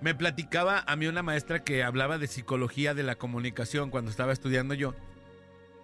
[0.00, 4.32] me platicaba a mí una maestra que hablaba de psicología de la comunicación cuando estaba
[4.32, 4.94] estudiando yo.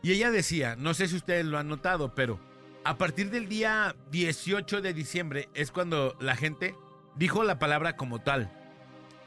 [0.03, 2.39] Y ella decía, no sé si ustedes lo han notado, pero
[2.85, 6.75] a partir del día 18 de diciembre es cuando la gente
[7.17, 8.51] dijo la palabra como tal.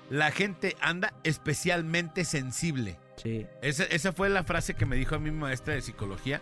[0.09, 2.97] La gente anda especialmente sensible.
[3.17, 3.45] Sí.
[3.61, 6.41] Esa, esa fue la frase que me dijo a mi maestra de psicología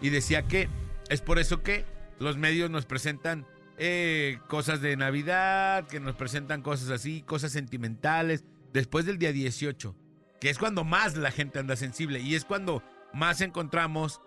[0.00, 0.68] y decía que
[1.08, 1.84] es por eso que
[2.18, 3.46] los medios nos presentan
[3.78, 9.94] eh, cosas de Navidad, que nos presentan cosas así, cosas sentimentales, después del día 18,
[10.40, 12.82] que es cuando más la gente anda sensible y es cuando
[13.12, 14.20] más encontramos,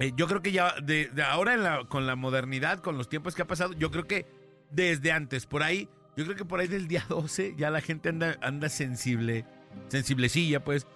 [0.00, 3.08] eh, yo creo que ya de, de ahora en la- con la modernidad, con los
[3.08, 4.26] tiempos que ha pasado, yo creo que
[4.70, 8.08] desde antes, por ahí, yo creo que por ahí del día 12 ya la gente
[8.08, 9.44] anda, anda sensible,
[9.88, 10.86] sensiblecilla pues,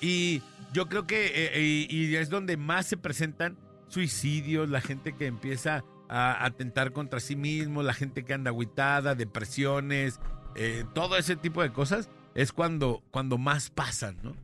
[0.00, 0.42] y
[0.72, 3.56] yo creo que eh, y, y es donde más se presentan
[3.88, 9.14] suicidios, la gente que empieza a atentar contra sí mismo, la gente que anda agüitada,
[9.14, 10.20] depresiones,
[10.54, 14.34] eh, todo ese tipo de cosas, es cuando, cuando más pasan, ¿no?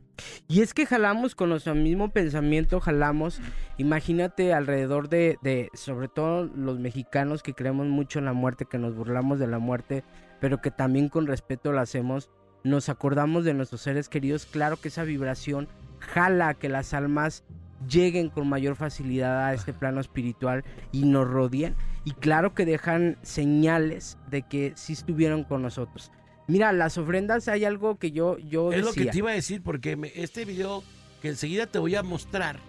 [0.47, 3.39] Y es que jalamos con nuestro mismo pensamiento, jalamos,
[3.77, 8.77] imagínate alrededor de, de, sobre todo los mexicanos que creemos mucho en la muerte, que
[8.77, 10.03] nos burlamos de la muerte,
[10.39, 12.29] pero que también con respeto la hacemos,
[12.63, 15.67] nos acordamos de nuestros seres queridos, claro que esa vibración
[15.99, 17.43] jala que las almas
[17.87, 21.75] lleguen con mayor facilidad a este plano espiritual y nos rodeen.
[22.03, 26.11] Y claro que dejan señales de que sí estuvieron con nosotros.
[26.49, 29.61] Mira, las ofrendas hay algo que yo, yo Es lo que te iba a decir,
[29.63, 30.83] porque me- este video
[31.21, 32.59] que enseguida te voy a mostrar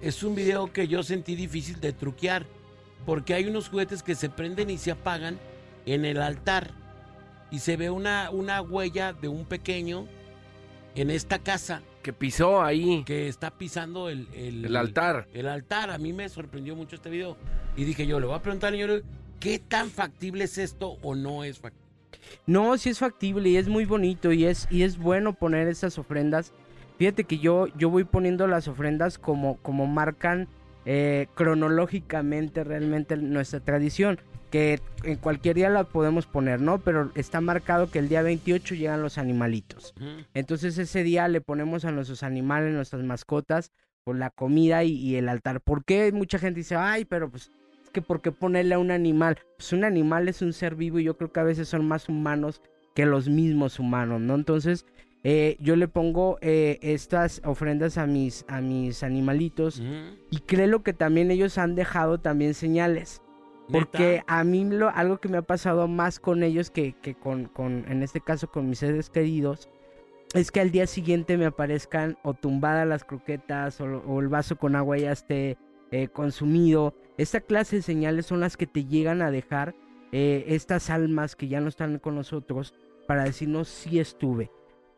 [0.00, 2.46] es un video que yo sentí difícil de truquear,
[3.04, 5.38] porque hay unos juguetes que se prenden y se apagan
[5.84, 6.70] en el altar.
[7.50, 10.06] Y se ve una, una huella de un pequeño
[10.94, 15.26] en esta casa Que pisó ahí que está pisando el, el, el altar.
[15.34, 15.90] el altar.
[15.90, 17.36] A mí me sorprendió mucho este video.
[17.76, 19.02] Y dije yo, le voy a preguntar al señor,
[19.40, 21.89] ¿qué tan factible es esto o no es factible?
[22.46, 25.98] No, sí es factible y es muy bonito y es, y es bueno poner estas
[25.98, 26.52] ofrendas.
[26.98, 30.48] Fíjate que yo, yo voy poniendo las ofrendas como, como marcan
[30.84, 34.20] eh, cronológicamente realmente nuestra tradición.
[34.50, 36.78] Que en cualquier día la podemos poner, ¿no?
[36.78, 39.94] Pero está marcado que el día 28 llegan los animalitos.
[40.34, 43.70] Entonces ese día le ponemos a nuestros animales, nuestras mascotas,
[44.02, 45.60] con la comida y, y el altar.
[45.60, 47.59] ¿Por qué mucha gente dice, ay, pero pues es
[47.90, 49.38] que por qué ponerle a un animal?
[49.56, 52.08] Pues un animal es un ser vivo y yo creo que a veces son más
[52.08, 52.62] humanos
[52.94, 54.34] que los mismos humanos, ¿no?
[54.34, 54.86] Entonces
[55.22, 59.82] eh, yo le pongo eh, estas ofrendas a mis, a mis animalitos
[60.30, 63.22] y creo que también ellos han dejado también señales.
[63.70, 64.24] Porque ¿Neta?
[64.26, 67.84] a mí lo, algo que me ha pasado más con ellos que, que con, con,
[67.88, 69.68] en este caso con mis seres queridos,
[70.34, 74.74] es que al día siguiente me aparezcan o tumbadas las croquetas o el vaso con
[74.74, 75.56] agua ya esté
[75.90, 76.94] eh, consumido.
[77.20, 79.74] Esta clase de señales son las que te llegan a dejar
[80.10, 82.72] eh, estas almas que ya no están con nosotros
[83.06, 84.50] para decirnos si estuve.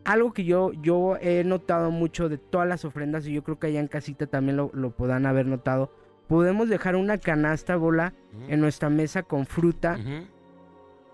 [0.04, 3.66] Algo que yo, yo he notado mucho de todas las ofrendas y yo creo que
[3.66, 5.90] allá en casita también lo, lo podrán haber notado.
[6.28, 8.14] Podemos dejar una canasta bola
[8.46, 9.98] en nuestra mesa con fruta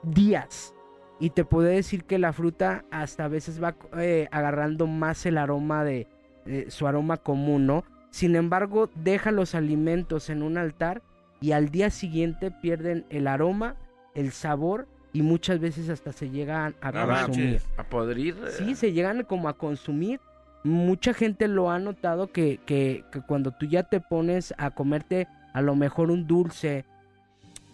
[0.02, 0.74] días.
[1.20, 5.38] Y te puedo decir que la fruta hasta a veces va eh, agarrando más el
[5.38, 6.06] aroma de,
[6.44, 7.84] de su aroma común, ¿no?
[8.10, 11.02] Sin embargo, deja los alimentos en un altar
[11.40, 13.76] y al día siguiente pierden el aroma,
[14.14, 17.44] el sabor y muchas veces hasta se llegan a No consumir.
[17.52, 17.66] manches.
[17.76, 18.36] A podrir.
[18.56, 20.20] Sí, se llegan como a consumir.
[20.64, 25.28] Mucha gente lo ha notado que, que, que cuando tú ya te pones a comerte
[25.54, 26.84] a lo mejor un dulce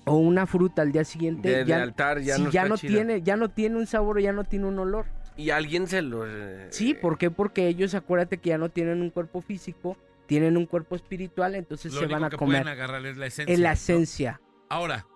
[0.05, 3.23] o una fruta al día siguiente, Del ya, altar ya sí, no ya no tiene,
[3.23, 5.07] ya no tiene un sabor, ya no tiene un olor.
[5.37, 6.25] Y alguien se lo.
[6.27, 7.31] eh, Sí, ¿por qué?
[7.31, 9.97] Porque ellos acuérdate que ya no tienen un cuerpo físico,
[10.27, 12.63] tienen un cuerpo espiritual, entonces Lo se único van a que comer.
[12.63, 13.55] pueden agarrar es la esencia.
[13.55, 13.75] En la ¿no?
[13.75, 14.41] esencia.
[14.69, 15.07] Ahora,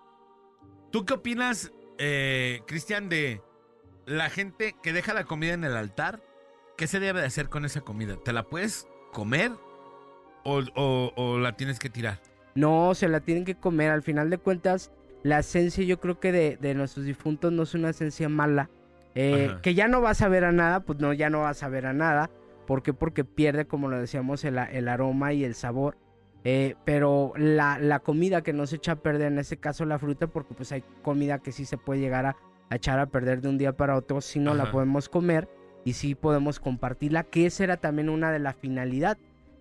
[0.91, 3.41] ¿tú qué opinas, eh, Cristian, de
[4.05, 6.21] la gente que deja la comida en el altar?
[6.77, 8.15] ¿Qué se debe de hacer con esa comida?
[8.23, 9.51] ¿Te la puedes comer
[10.43, 12.21] o, o- o la tienes que tirar?
[12.55, 13.91] No, se la tienen que comer.
[13.91, 14.91] Al final de cuentas,
[15.23, 18.69] la esencia yo creo que de, de nuestros difuntos no es una esencia mala.
[19.15, 21.67] Eh, que ya no vas a ver a nada, pues no, ya no vas a
[21.69, 22.29] ver a nada.
[22.69, 22.93] ¿Por qué?
[22.93, 25.97] Porque pierde, como lo decíamos, el, aroma y el sabor.
[26.43, 29.97] Eh, pero la, la comida que no se echa a perder, en este caso la
[29.97, 32.35] fruta, porque pues hay comida que sí se puede llegar a,
[32.69, 35.49] a echar a perder de un día para otro, si no la podemos comer
[35.83, 39.17] y sí podemos compartirla, que esa era también una de la finalidad,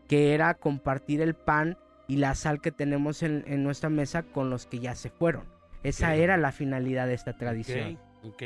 [0.06, 1.78] que era compartir el pan
[2.08, 5.44] y la sal que tenemos en, en nuestra mesa con los que ya se fueron.
[5.82, 7.98] Esa era la finalidad de esta tradición.
[8.22, 8.42] Ok, ok.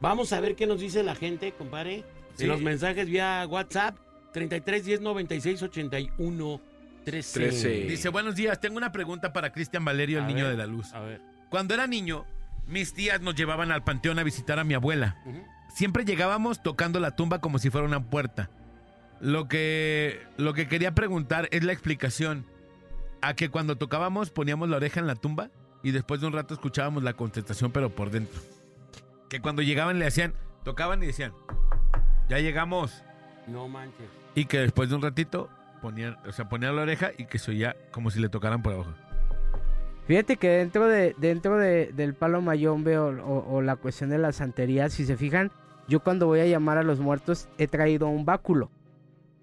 [0.00, 2.06] Vamos a ver qué nos dice la gente, compadre.
[2.38, 2.44] Sí.
[2.44, 3.98] En los mensajes vía WhatsApp,
[4.32, 6.60] 33 10 96 81
[7.04, 7.40] 13.
[7.40, 7.68] 13.
[7.88, 10.52] Dice, buenos días, tengo una pregunta para Cristian Valerio, el A niño ver.
[10.52, 10.92] de la luz.
[10.94, 11.20] A ver.
[11.50, 12.24] Cuando era niño,
[12.66, 15.16] mis tías nos llevaban al panteón a visitar a mi abuela.
[15.74, 18.50] Siempre llegábamos tocando la tumba como si fuera una puerta.
[19.20, 22.46] Lo que, lo que quería preguntar es la explicación
[23.20, 25.50] a que cuando tocábamos poníamos la oreja en la tumba
[25.82, 28.40] y después de un rato escuchábamos la contestación pero por dentro.
[29.28, 31.32] Que cuando llegaban le hacían, tocaban y decían,
[32.28, 33.02] ya llegamos.
[33.46, 34.06] No manches.
[34.34, 35.48] Y que después de un ratito
[35.80, 38.74] ponían, o sea, ponían la oreja y que se oía como si le tocaran por
[38.74, 38.92] abajo.
[40.06, 44.18] Fíjate que dentro de dentro de- del palo mayombe o, o- o la cuestión de
[44.18, 45.50] la santería, si se fijan,
[45.86, 48.70] yo cuando voy a llamar a los muertos he traído un báculo.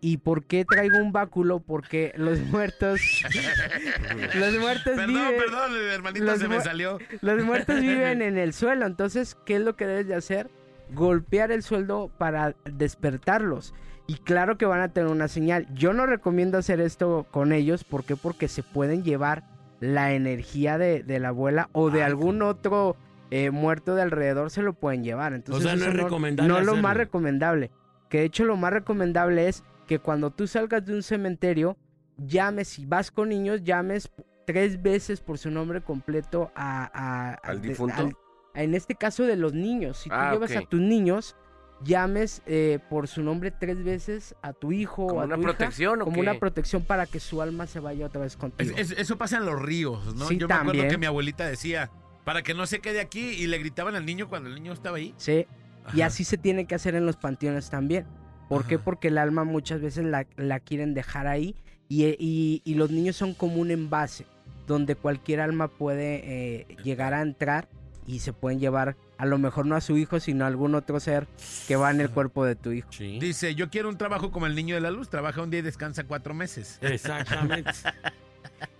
[0.01, 1.59] ¿Y por qué traigo un báculo?
[1.59, 2.99] Porque los muertos...
[4.35, 5.37] los muertos Perdón, viven...
[5.37, 6.99] perdón, hermanito, los se me salió.
[7.21, 10.49] Los muertos viven en el suelo, entonces, ¿qué es lo que debes de hacer?
[10.93, 13.73] Golpear el suelo para despertarlos.
[14.07, 15.67] Y claro que van a tener una señal.
[15.73, 18.15] Yo no recomiendo hacer esto con ellos, ¿por qué?
[18.15, 19.43] Porque se pueden llevar
[19.79, 22.95] la energía de, de la abuela o de Ay, algún otro
[23.31, 25.33] eh, muerto de alrededor, se lo pueden llevar.
[25.33, 27.71] Entonces, sea, no es recomendable No lo más recomendable.
[28.09, 31.75] Que de hecho lo más recomendable es que cuando tú salgas de un cementerio,
[32.17, 34.11] llames, si vas con niños, llames
[34.45, 38.09] tres veces por su nombre completo a, a- ¿Al de- difunto?
[38.55, 41.35] En este caso de los niños, si tú Ah, llevas a tus niños,
[41.83, 45.41] llames eh, por su nombre tres veces a tu hijo ¿Como o a una tu
[45.41, 46.21] hija, protección o como qué?
[46.21, 48.73] una protección para que su alma se vaya otra vez contigo.
[48.77, 50.27] es- eso pasa en los ríos, ¿no?
[50.27, 50.89] Sí, Yo me acuerdo también.
[50.89, 51.91] que mi abuelita decía,
[52.23, 54.97] para que no se quede aquí, y le gritaban al niño cuando el niño estaba
[54.97, 55.13] ahí.
[55.17, 55.45] Sí,
[55.93, 58.05] y así se tiene que hacer en los panteones también.
[58.49, 58.79] ¿Por qué?
[58.79, 61.55] Porque el alma muchas veces la, la quieren dejar ahí
[61.89, 64.25] y, y- y los niños son como un envase
[64.65, 67.67] donde cualquier alma puede eh, llegar a entrar
[68.05, 70.99] y se pueden llevar a lo mejor no a su hijo, sino a algún otro
[70.99, 71.27] ser
[71.67, 72.89] que va en el cuerpo de tu hijo.
[72.91, 73.19] Sí.
[73.19, 75.63] Dice, yo quiero un trabajo como el niño de la luz, trabaja un día y
[75.63, 76.79] descansa cuatro meses.
[76.81, 77.71] Exactamente.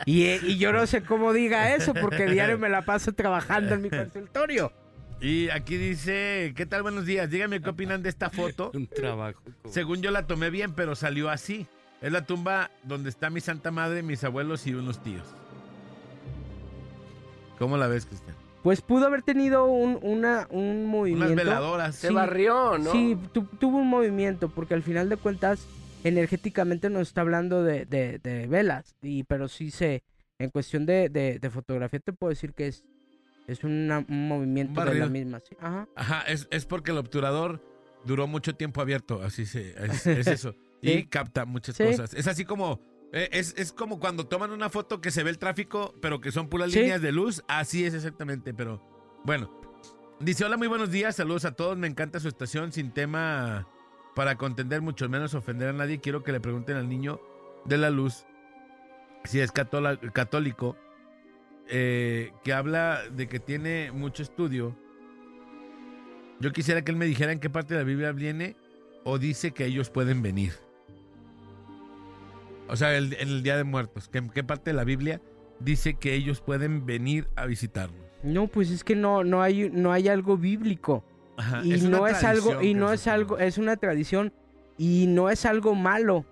[0.06, 3.76] Y, eh, y yo no sé cómo diga eso porque diario me la paso trabajando
[3.76, 4.72] en mi consultorio.
[5.20, 6.84] Y aquí dice, ¿qué tal?
[6.84, 8.72] Buenos días, díganme qué opinan de esta foto.
[8.76, 9.42] Un trabajo.
[9.70, 11.68] Según yo la tomé bien, pero salió así.
[12.02, 15.26] Es la tumba donde está mi santa madre, mis abuelos y unos tíos.
[17.58, 18.35] ¿Cómo la ves, Cristian?
[18.66, 21.34] Pues pudo haber tenido un, una, un movimiento.
[21.34, 21.96] Unas veladoras.
[21.98, 22.92] Se barrió, ¿no?
[22.92, 25.68] Sí, tu- tuvo un movimiento, porque al final de cuentas,
[26.04, 30.02] energéticamente nos está hablando de, de- de velas, y pero sí se,
[30.40, 32.84] en cuestión de, de- de fotografía te puedo decir que es,
[33.48, 35.40] es una- un movimiento de la misma.
[35.48, 35.88] sí, Ajá.
[35.96, 37.62] Ajá, es, es porque el obturador
[38.04, 40.56] duró mucho tiempo abierto, así se, es, es eso.
[40.82, 41.84] Y capta muchas Sí.
[41.84, 42.16] cosas.
[42.16, 42.80] Es así como,
[43.12, 46.50] es, es como cuando toman una foto que se ve el tráfico, pero que son
[46.50, 46.80] puras Sí.
[46.80, 47.44] líneas de luz.
[47.48, 48.82] Así es exactamente, pero
[49.24, 49.52] bueno.
[50.20, 53.68] Dice, hola, muy buenos días, saludos a todos, me encanta su estación, sin tema
[54.16, 56.00] para contender, mucho menos ofender a nadie.
[56.00, 57.20] Quiero que le pregunten al niño
[57.66, 58.26] de la luz
[59.26, 60.78] si es católa- católico,
[61.68, 64.76] eh, que habla de que tiene mucho estudio.
[66.40, 68.56] Yo quisiera que él me dijera en qué parte de la Biblia viene
[69.04, 70.54] o dice que ellos pueden venir.
[72.68, 75.22] O sea, el- en el Día de Muertos, qué parte de la Biblia
[75.60, 78.00] dice que ellos pueden venir a visitarnos.
[78.24, 81.04] No, pues es que no, no hay, no hay algo bíblico.
[81.38, 84.34] Ajá, y no es algo, y no es algo, es una tradición,
[84.78, 86.26] y no es algo malo.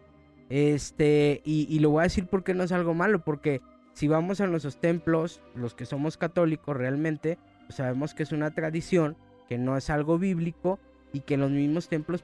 [0.49, 3.61] Este, y, y lo voy a decir porque no es algo malo, porque
[3.93, 8.51] si vamos a nuestros templos, los que somos católicos realmente, pues sabemos que es una
[8.51, 9.17] tradición,
[9.49, 10.79] que no es algo bíblico,
[11.11, 12.23] y que en los mismos templos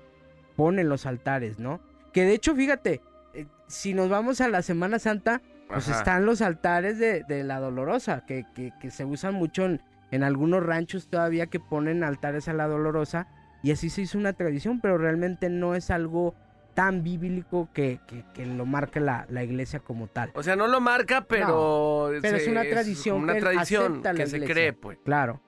[0.56, 1.80] ponen los altares, ¿no?
[2.14, 3.02] Que de hecho, fíjate,
[3.34, 6.00] eh, si nos vamos a la Semana Santa, pues Ajá.
[6.00, 10.24] están los altares de, de la Dolorosa, que, que- que se usan mucho en, en
[10.24, 13.28] algunos ranchos todavía que ponen altares a la Dolorosa,
[13.62, 16.34] y así se hizo una tradición, pero realmente no es algo
[16.74, 20.32] tan bíblico que, que- que lo marque la, la iglesia como tal.
[20.34, 22.10] O sea, no lo marca, pero...
[22.22, 24.54] pero es una tradición una que tradición que se iglesia.
[24.56, 24.98] cree, pues.
[25.04, 25.42] Claro.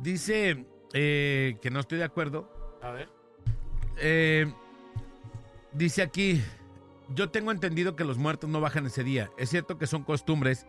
[0.00, 2.78] Dice eh, que no estoy de acuerdo.
[2.82, 3.08] A ver.
[4.00, 4.46] Eh,
[5.72, 6.42] dice aquí,
[7.14, 9.30] yo tengo entendido que los muertos no bajan ese día.
[9.38, 10.66] Es cierto que son costumbres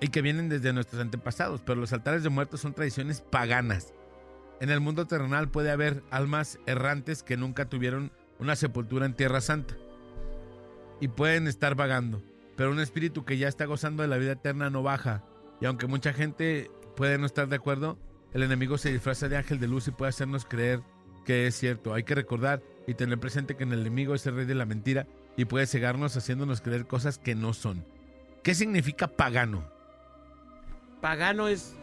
[0.00, 3.94] y que vienen desde nuestros antepasados, pero los altares de muertos son tradiciones paganas.
[4.60, 9.40] En el mundo terrenal puede haber almas errantes que nunca tuvieron una sepultura en Tierra
[9.40, 9.76] Santa
[11.00, 12.22] y pueden estar vagando,
[12.56, 15.24] pero un espíritu que ya está gozando de la vida eterna no baja.
[15.60, 17.98] Y aunque mucha gente puede no estar de acuerdo,
[18.32, 20.80] el enemigo se disfraza de ángel de luz y puede hacernos creer
[21.24, 21.92] que es cierto.
[21.94, 25.06] Hay que recordar y tener presente que el enemigo es el rey de la mentira
[25.36, 27.84] y puede cegarnos haciéndonos creer cosas que no son.
[28.42, 29.62] ¿Qué significa pagano?
[31.00, 31.74] Pagano es,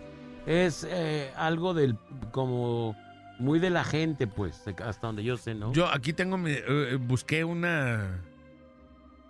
[0.46, 1.98] es eh, algo del,
[2.32, 2.96] como,
[3.38, 5.72] muy de la gente, pues, hasta donde yo sé, ¿no?
[5.74, 8.20] Yo aquí tengo, mi- eh, busqué una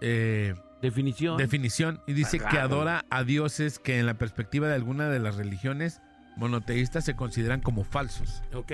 [0.01, 1.38] eh, Definición.
[1.38, 5.36] definición y dice que adora a dioses que en la perspectiva de alguna de las
[5.36, 6.01] religiones
[6.38, 8.41] monoteístas se consideran como falsos.
[8.53, 8.72] ok.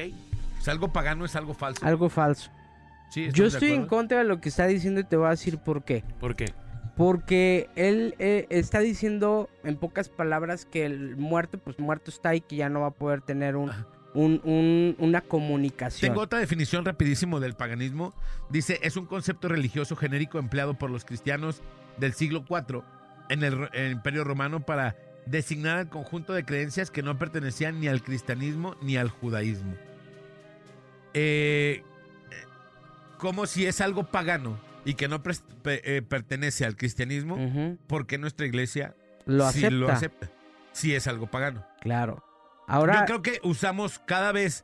[0.59, 1.85] O sea, algo pagano es algo falso.
[1.85, 2.49] Algo falso.
[3.09, 5.31] Sí, ¿estamos Yo estoy en contra de lo que está diciendo y te voy a
[5.31, 6.03] decir por qué.
[6.19, 6.45] ¿Por qué?
[6.97, 12.41] Porque él eh, está diciendo en pocas palabras que el muerto, pues muerto está y
[12.41, 13.85] que ya no va a poder tener un, Ajá.
[14.13, 16.09] un- un- una comunicación.
[16.09, 18.13] Tengo otra definición rapidísimo del paganismo.
[18.49, 21.61] Dice, es un concepto religioso genérico empleado por los cristianos
[21.97, 22.83] del siglo IV
[23.29, 24.95] en el, ro- el Imperio Romano para
[25.25, 29.73] designar al conjunto de creencias que no pertenecían ni al cristianismo ni al judaísmo.
[31.13, 31.83] Eh,
[33.25, 35.21] como si es algo pagano y que no
[35.65, 37.77] eh, pertenece al cristianismo, Ujú.
[37.87, 38.95] ¿por qué nuestra iglesia
[39.25, 39.69] Lo acepta.
[39.71, 40.31] lo acepta?
[40.73, 41.65] Si es algo pagano.
[41.81, 42.23] Claro.
[42.67, 44.63] Ahora, Yo creo que usamos cada vez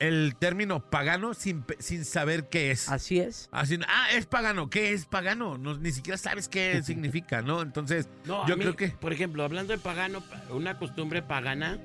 [0.00, 2.88] el término pagano sin, sin saber qué es.
[2.88, 3.48] así es.
[3.52, 4.68] Así, ah, es pagano.
[4.68, 5.58] ¿Qué es pagano?
[5.58, 7.62] No, ni siquiera sabes qué significa, ¿no?
[7.62, 11.78] Entonces, No, Yo mí, creo que- Por ejemplo, hablando de pagano, una costumbre pagana,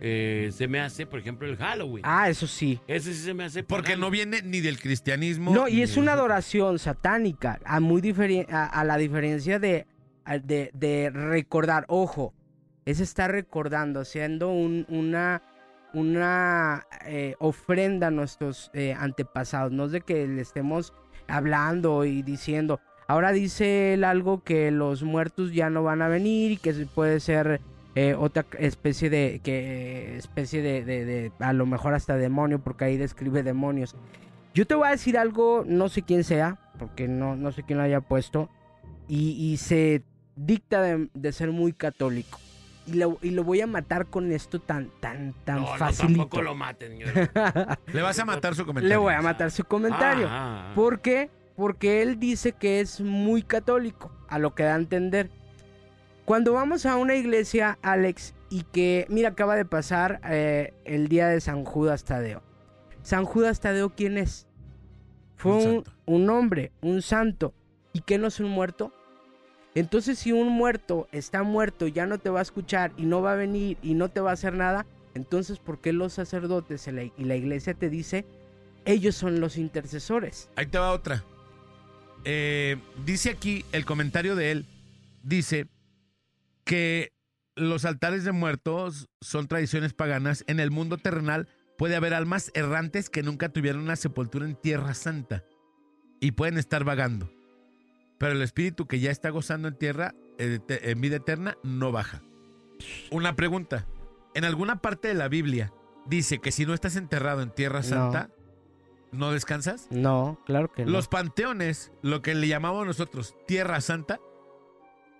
[0.00, 2.02] eh, se me hace, por ejemplo, el Halloween.
[2.06, 2.80] Ah, eso sí.
[2.86, 4.06] Ese sí se me hace porque pagano.
[4.06, 5.52] no viene ni del cristianismo.
[5.54, 9.86] No, y es una adoración satánica, a, muy diferen- a, a la diferencia de,
[10.24, 12.32] a- de, de recordar, ojo,
[12.86, 15.42] es estar recordando, haciendo un- una,
[15.92, 20.92] una eh, ofrenda a nuestros eh, antepasados, no es de que le estemos
[21.28, 22.80] hablando y diciendo.
[23.06, 26.86] Ahora dice él algo que los muertos ya no van a venir y que se-
[26.86, 27.60] puede ser
[27.94, 32.84] eh, otra especie de que especie de, de- de- a lo mejor hasta demonio porque
[32.84, 33.96] ahí describe demonios.
[34.54, 37.78] Yo te voy a decir algo, no sé quién sea, porque no, no sé quién
[37.78, 38.48] lo haya puesto,
[39.08, 40.02] y, y se
[40.36, 42.38] dicta de, de ser muy católico.
[42.86, 46.20] Y lo, y lo voy a matar con esto tan, tan, tan No, no, facilito.
[46.22, 46.98] tampoco lo maten.
[47.92, 48.88] Le vas a matar su comentario.
[48.88, 50.26] Le voy a matar su comentario.
[50.28, 50.72] Ah, ah.
[50.74, 51.30] ¿Por qué?
[51.56, 55.30] Porque él dice que es muy católico, a lo que da a entender.
[56.30, 61.26] Cuando vamos a una iglesia, Alex, y que, mira, acaba de pasar eh, el día
[61.26, 62.40] de San Judas Tadeo.
[63.02, 64.46] San Judas Tadeo, ¿quién es?
[65.34, 67.52] Fue Un un, hombre, un santo.
[67.92, 68.92] ¿Y qué no es un muerto?
[69.74, 73.32] Entonces, si un muerto está muerto, ya no te va a escuchar y no va
[73.32, 76.92] a venir y no te va a hacer nada, entonces, ¿por qué los sacerdotes y
[76.92, 78.24] la- y la iglesia te dice,
[78.84, 80.48] ellos son los intercesores?
[80.54, 81.24] Ahí te va otra.
[82.22, 84.66] Eh, dice aquí, el comentario de él,
[85.24, 85.66] dice
[86.70, 87.12] que
[87.56, 90.44] los altares de muertos son tradiciones paganas.
[90.46, 94.94] En el mundo terrenal puede haber almas errantes que nunca tuvieron una sepultura en Tierra
[94.94, 95.42] Santa
[96.20, 97.28] y pueden estar vagando.
[98.20, 102.22] Pero el espíritu que ya está gozando en tierra, eh, en vida eterna, no baja.
[103.10, 103.88] Una pregunta.
[104.36, 105.72] En alguna parte de la Biblia
[106.06, 107.84] dice que si no estás enterrado en Tierra No.
[107.84, 108.30] Santa,
[109.10, 109.88] ¿no descansas?
[109.90, 110.92] No, claro que no.
[110.92, 114.20] Los panteones, lo que le llamamos nosotros tierra santa,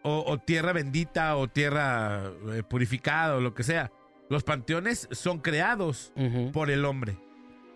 [0.02, 3.90] o, o tierra bendita, o tierra eh, purificada, o lo que sea,
[4.28, 6.12] los panteones son creados
[6.52, 7.18] por el hombre.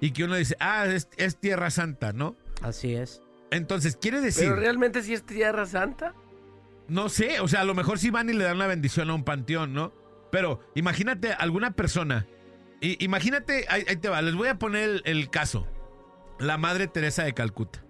[0.00, 2.36] Y que uno dice, ah, es, es tierra santa, ¿no?
[2.62, 3.22] Así es.
[3.50, 6.14] Entonces, quiere decir, Pero realmente sí es Tierra Santa.
[6.88, 9.14] no sé, o sea, a lo mejor sí van y le dan una bendición a
[9.14, 9.92] un panteón, ¿no?
[10.32, 12.26] Pero imagínate alguna persona,
[12.80, 15.66] i- imagínate, ahí, ahí te va, les voy a poner el, el caso,
[16.40, 17.84] la Madre Teresa de Calcuta,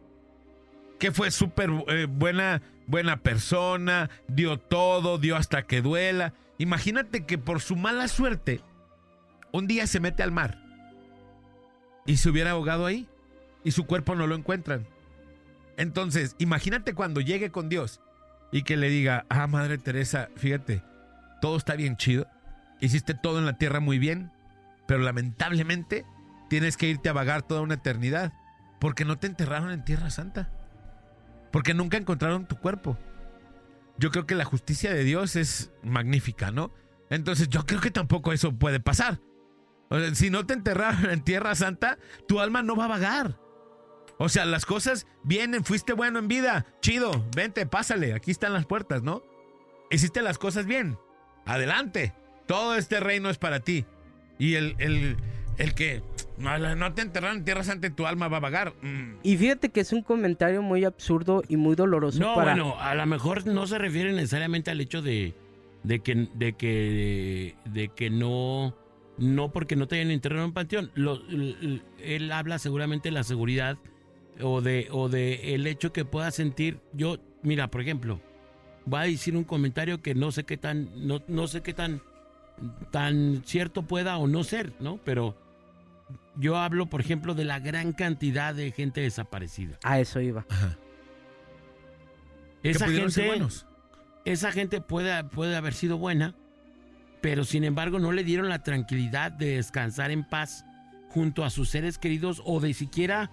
[0.99, 6.35] que fue súper eh, buena, buena persona, dio todo, dio hasta que duela.
[6.59, 8.61] Imagínate que por su mala suerte,
[9.53, 10.59] un día se mete al mar
[12.07, 13.09] y se hubiera ahogado ahí
[13.65, 14.87] y su cuerpo no lo encuentran.
[15.77, 18.01] Entonces, imagínate cuando llegue con Dios
[18.53, 20.83] y que le diga, ah, Madre Teresa, fíjate,
[21.41, 22.27] todo está bien chido,
[22.81, 24.31] hiciste todo en la tierra muy bien,
[24.87, 26.05] pero lamentablemente
[26.49, 28.33] tienes que irte a vagar toda una eternidad,
[28.79, 30.51] porque no te enterraron en Tierra Santa,
[31.55, 32.99] porque nunca encontraron tu cuerpo.
[33.97, 36.73] Yo creo que la justicia de Dios es magnífica, ¿no?
[37.11, 39.21] Entonces yo creo que tampoco eso puede pasar.
[39.89, 41.97] O sea, si no te enterraron en Tierra Santa,
[42.27, 43.39] tu alma no va a vagar.
[44.19, 48.67] O sea, las cosas vienen, fuiste bueno en vida, chido, vente, pásale, aquí están las
[48.67, 49.23] puertas, ¿no?
[49.93, 50.99] Hiciste las cosas bien,
[51.47, 52.15] adelante,
[52.49, 53.87] todo este reino es para ti.
[54.41, 55.19] Y el, el,
[55.59, 56.03] el que
[56.39, 58.73] no, no te enterraron en Tierra Santa, tu alma va a vagar.
[58.83, 62.53] mm, Y fíjate que es un comentario muy absurdo y muy doloroso No, para...
[62.55, 65.35] bueno, a lo mejor no se refiere necesariamente al hecho de,
[65.83, 68.75] de que de que de que no
[69.17, 70.91] no porque no te hayan enterrado en un panteón.
[70.95, 73.77] Lo- l- l- él habla seguramente de la seguridad
[74.41, 76.81] o de o de el hecho que pueda sentir.
[76.95, 78.21] Yo, mira, por ejemplo,
[78.87, 82.01] voy a decir un comentario que no sé qué tan no, no sé qué tan
[82.91, 84.99] tan cierto pueda o no ser, ¿no?
[85.05, 85.37] Pero
[86.37, 89.79] yo hablo, por ejemplo, de la gran cantidad de gente desaparecida.
[89.83, 90.45] A eso iba.
[90.49, 90.79] ajá.
[92.63, 93.67] Que Esa ser gente, buenos.
[94.25, 96.35] esa gente puede, puede haber sido buena,
[97.21, 100.65] pero sin embargo no le dieron la tranquilidad de descansar en paz
[101.11, 103.31] junto a sus seres queridos o de siquiera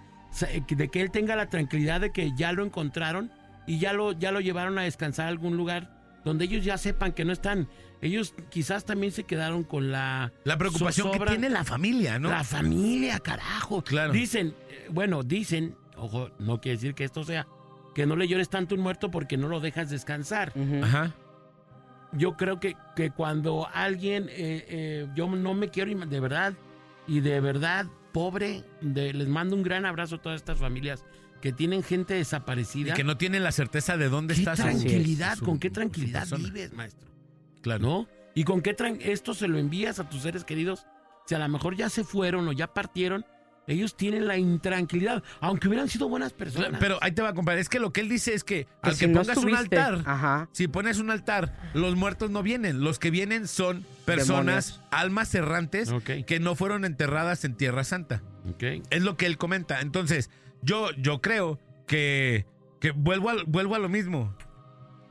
[0.67, 3.32] de que él tenga la tranquilidad de que ya lo encontraron
[3.67, 7.13] y ya lo, ya lo llevaron a descansar a algún lugar donde ellos ya sepan
[7.13, 7.67] que no están.
[8.02, 10.32] Ellos quizás también se quedaron con la...
[10.43, 12.30] La preocupación que tiene la familia, ¿no?
[12.30, 13.84] La familia, carajo.
[13.84, 14.12] Claro.
[14.12, 17.45] Dicen, eh, bueno, dicen, ojo, no quiere decir que esto sea,
[17.93, 20.52] que no le llores tanto a un muerto porque no lo dejas descansar.
[20.84, 21.14] Ajá.
[22.14, 26.54] Yo creo que, que cuando alguien, eh, eh, yo no me quiero, de verdad,
[27.08, 31.06] y de verdad, pobre, de- les mando un gran abrazo a todas estas familias
[31.39, 32.93] que tienen gente Y desaparecida.
[32.95, 35.38] que no tienen la certeza de dónde ¿Qué está su- tranquilidad?
[35.38, 37.11] su- ¿Con qué tranquilidad vives, maestro?
[37.62, 37.82] Claro.
[37.84, 38.07] ¿No?
[38.34, 40.86] ¿Y con qué tran- esto se lo envías a tus seres queridos?
[41.26, 43.26] Si a lo mejor ya se fueron o ya partieron,
[43.68, 46.80] ellos tienen la intranquilidad, aunque hubieran sido buenas personas.
[46.80, 47.62] Pero ahí te va, compadre.
[47.62, 49.55] Es que lo que él dice es que, Que al si que no pongas un
[49.55, 50.49] altar, Ajá.
[50.51, 52.82] si pones un altar, los muertos no vienen.
[52.84, 54.82] Los que vienen son personas, Demonios.
[54.91, 55.93] almas errantes
[56.26, 58.24] que no fueron enterradas en Tierra Santa.
[58.89, 59.80] Es lo que él comenta.
[59.82, 60.30] Entonces,
[60.64, 62.45] yo, yo creo que,
[62.80, 64.36] que vuelvo, a, vuelvo a lo mismo.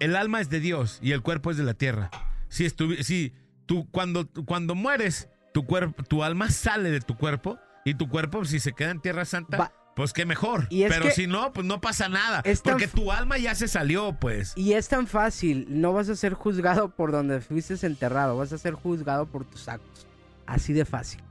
[0.01, 2.11] El alma es de Dios y el cuerpo es de la tierra.
[2.51, 2.69] Si,
[3.03, 3.33] si
[3.65, 8.45] tú cuando, cuando mueres tu cuerpo, tu alma sale de tu cuerpo y tu cuerpo,
[8.45, 10.67] si se queda en Tierra Santa, Va- pues qué mejor.
[10.71, 12.43] Y Pero que- si no, pues no pasa nada.
[12.63, 14.53] Porque tu alma ya se salió, pues.
[14.57, 18.59] Y es tan fácil, no vas a ser juzgado por donde fuiste enterrado, vas a
[18.59, 20.07] ser juzgado por tus actos.
[20.47, 21.23] Así de fácil.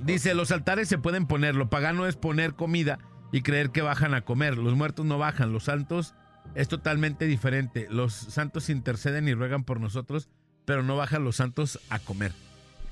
[0.00, 2.98] Dice, los altares se pueden poner, lo pagano es poner comida
[3.32, 4.56] y creer que bajan a comer.
[4.58, 6.14] Los muertos no bajan, los santos
[6.54, 7.88] es totalmente diferente.
[7.90, 10.28] Los santos interceden y ruegan por nosotros,
[10.68, 12.30] pero no bajan los santos a comer.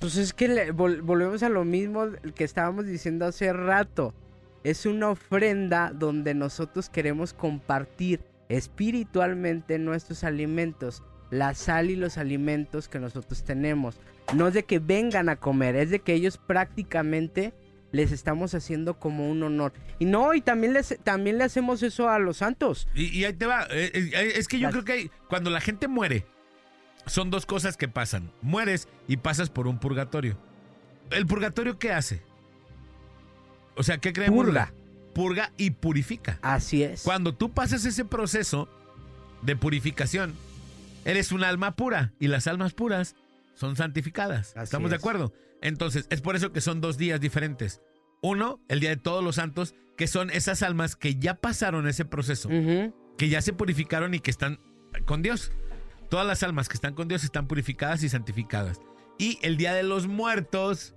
[0.00, 4.14] Pues es que le- vol- volvemos a lo mismo que estábamos diciendo hace rato.
[4.64, 8.20] Es una ofrenda donde nosotros queremos compartir
[8.80, 13.98] espiritualmente nuestros alimentos, la sal y los alimentos que nosotros tenemos.
[14.34, 17.52] No es de que vengan a comer, es de que ellos prácticamente
[17.92, 19.72] les estamos haciendo como un honor.
[19.98, 22.88] Y no, y también, les, también le hacemos eso a los santos.
[22.94, 23.66] Y, y ahí te va.
[23.70, 26.24] eh, eh, es que yo Las- creo que cuando la gente muere,
[27.06, 28.32] son dos cosas que pasan.
[28.42, 30.38] Mueres y pasas por un purgatorio.
[31.10, 32.22] ¿El purgatorio qué hace?
[33.76, 34.44] O sea, ¿qué creemos?
[34.44, 34.72] Purga.
[35.14, 36.38] Purga y purifica.
[36.42, 37.02] Así es.
[37.02, 38.68] Cuando tú pasas ese proceso
[39.42, 40.34] de purificación,
[41.04, 43.14] eres un alma pura y las almas puras
[43.54, 44.50] son santificadas.
[44.56, 45.32] Así ¿Estamos de acuerdo?
[45.62, 47.80] Entonces, es por eso que son dos días diferentes.
[48.22, 52.04] Uno, el Día de Todos los Santos, que son esas almas que ya pasaron ese
[52.04, 54.60] proceso, que ya se purificaron y que están
[55.06, 55.52] con Dios.
[56.08, 58.80] Todas las almas que están con Dios están purificadas y santificadas.
[59.18, 60.94] Y el Día de los Muertos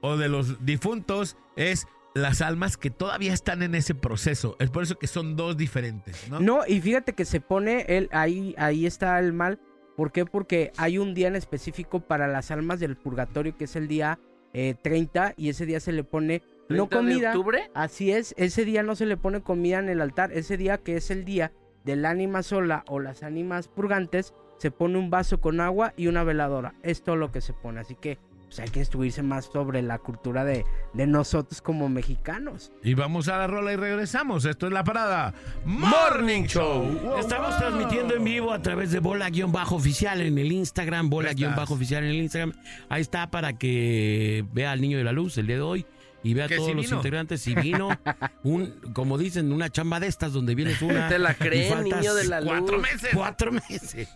[0.00, 4.56] o de los difuntos es las almas que todavía están en ese proceso.
[4.58, 6.40] Es por eso que son dos diferentes, ¿no?
[6.40, 9.58] No, y fíjate que se pone el, ahí, ahí está el mal.
[9.96, 10.26] ¿Por qué?
[10.26, 14.18] Porque hay un día en específico para las almas del purgatorio, que es el día
[14.52, 17.28] eh, 30, y ese día se le pone no 30 de comida.
[17.30, 17.70] octubre?
[17.74, 20.32] Así es, ese día no se le pone comida en el altar.
[20.32, 21.52] Ese día que es el día
[21.84, 26.22] del ánima sola o las ánimas purgantes, se pone un vaso con agua y una
[26.22, 26.74] veladora.
[26.84, 27.80] Es todo lo que se pone.
[27.80, 32.70] Así que pues, hay que instruirse más sobre la cultura de, de nosotros como mexicanos.
[32.80, 34.44] Y vamos a la rola y regresamos.
[34.44, 35.34] Esto es La Parada
[35.64, 37.16] Morning Show.
[37.18, 42.52] Estamos transmitiendo en vivo a través de bola-oficial en el Instagram, bola-oficial en el Instagram.
[42.88, 45.86] Ahí está para que vea al niño de la luz el día de hoy
[46.22, 47.42] y vea a todos sí los integrantes.
[47.42, 47.88] Si vino,
[48.42, 51.08] un, como dicen, una chamba de estas donde vienes una.
[51.08, 52.50] ¿Te la y creen, niño de la luz?
[52.50, 53.10] Cuatro meses.
[53.12, 53.90] Cuatro meses.
[53.90, 54.06] Sí,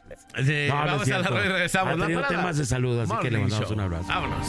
[0.68, 1.94] No, vamos a la y regresamos.
[1.94, 3.74] Ha tenido temas de salud, así que le Morning mandamos Show.
[3.74, 4.08] un abrazo.
[4.08, 4.46] Vámonos.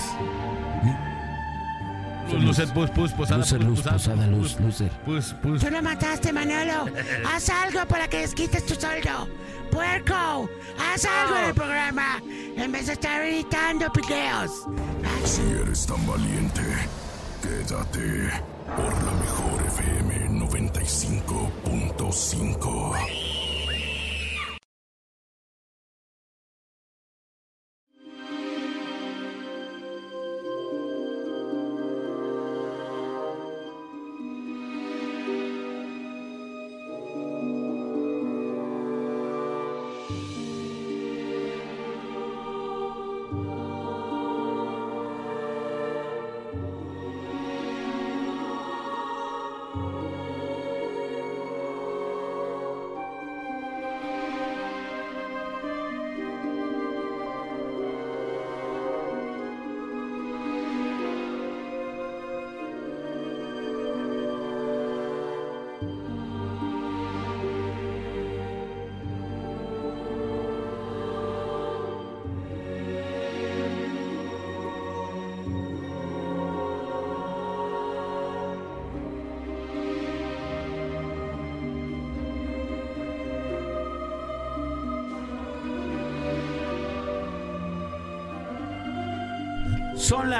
[2.34, 4.92] Lucer, pus, pus, posada, Lucer, pus, luz, posada, posada, luz, lucer.
[5.06, 5.62] Pus, pus.
[5.62, 6.86] Tú lo mataste, Manolo.
[7.34, 9.30] Haz algo para que desquites tu sueldo.
[9.72, 10.50] Puerco,
[10.80, 12.22] haz algo en el programa.
[12.58, 14.66] En vez de estar editando videos.
[15.26, 16.62] Si eres tan valiente,
[17.42, 18.30] quédate
[18.76, 23.37] por la mejor FM 95.5.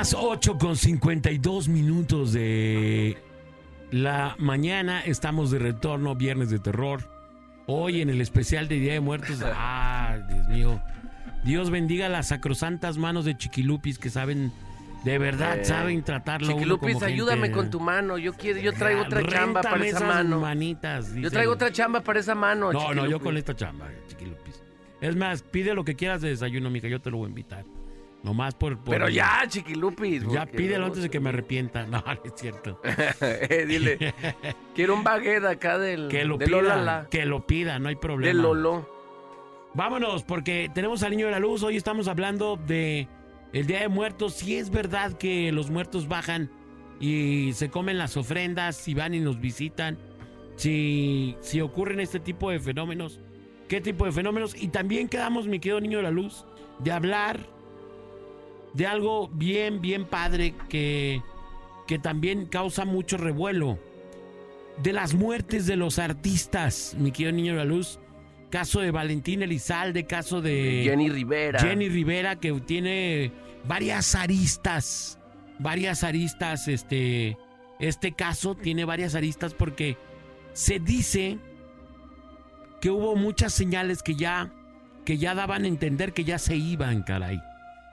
[0.08, 3.18] las 8 con 52 minutos de
[3.92, 5.02] la mañana.
[5.02, 7.02] Estamos de retorno, viernes de terror.
[7.66, 9.42] Hoy en el especial de Día de Muertos.
[9.54, 10.82] Ah, Dios mío.
[11.44, 14.54] Dios bendiga las sacrosantas manos de Chiquilupis que saben,
[15.04, 16.48] de verdad, Eh, saben tratarlo.
[16.48, 17.14] a uno Chiquilupis, como gente.
[17.14, 18.18] ayúdame con tu mano.
[18.18, 20.40] Yo quiero, yo traigo otra chamba para esa esas mano.
[20.40, 22.72] manitas, Yo traigo otra chamba para esa mano.
[22.72, 23.24] No, no, yo Chiquilupis.
[23.24, 24.64] con esta chamba, Chiquilupis.
[25.02, 27.66] Es más, pide lo que quieras de desayuno, mija, yo te lo voy a invitar.
[28.28, 28.78] Nomás por...
[28.78, 30.28] por- Pero ya, Chiquilupis.
[30.30, 31.86] Ya pídelo antes de que me arrepienta.
[31.86, 32.82] No, no es cierto.
[33.22, 34.14] Eh, Dile,
[34.76, 38.36] quiero un baguette acá del, Que lo pida, que lo pida, no hay problema.
[38.36, 38.90] de Lolo.
[39.74, 41.64] Vámonos, porque tenemos al niño de la luz.
[41.64, 43.08] Hoy estamos hablando de
[43.54, 44.34] el Día de Muertos.
[44.34, 46.52] Si es verdad que los muertos bajan
[47.00, 49.98] y se comen las ofrendas, si van y nos visitan,
[50.58, 53.22] si, si ocurren este tipo de fenómenos,
[53.70, 54.54] ¿qué tipo de fenómenos?
[54.62, 56.46] Y también quedamos, mi querido niño de la luz,
[56.80, 57.40] de hablar
[58.74, 61.22] de algo bien, bien padre que,
[61.88, 63.80] que también causa mucho revuelo.
[64.84, 68.00] De las muertes de los artistas, mi querido niño de la luz.
[68.50, 71.60] Caso de Valentín Elizalde, caso de Jenny Rivera.
[71.60, 73.32] Jenny Rivera, que tiene
[73.68, 75.20] varias aristas.
[75.60, 77.38] Varias aristas, este.
[77.80, 79.98] Este caso tiene varias aristas porque
[80.54, 81.38] se dice
[82.82, 84.52] que hubo muchas señales que ya,
[85.06, 87.40] que ya daban a entender que ya se iban, caray.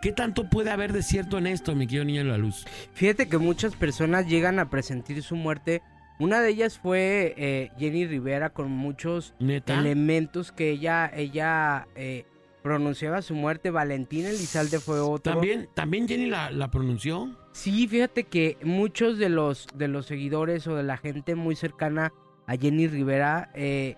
[0.04, 2.66] ¿Qué tanto puede haber de cierto en esto, mi querido niño de la luz?
[2.92, 5.80] Fíjate que muchas personas llegan a presentir su muerte.
[6.18, 9.80] Una de ellas fue eh, Jenny Rivera con muchos ¿Neta?
[9.80, 12.26] elementos que ella, ella eh,
[12.62, 13.70] pronunciaba su muerte.
[13.70, 15.32] Valentín Elizalde fue otro.
[15.32, 17.34] ¿También, ¿También Jenny la, la pronunció?
[17.52, 22.12] Sí, fíjate que muchos de los, de los seguidores o de la gente muy cercana
[22.46, 23.96] a Jenny Rivera eh,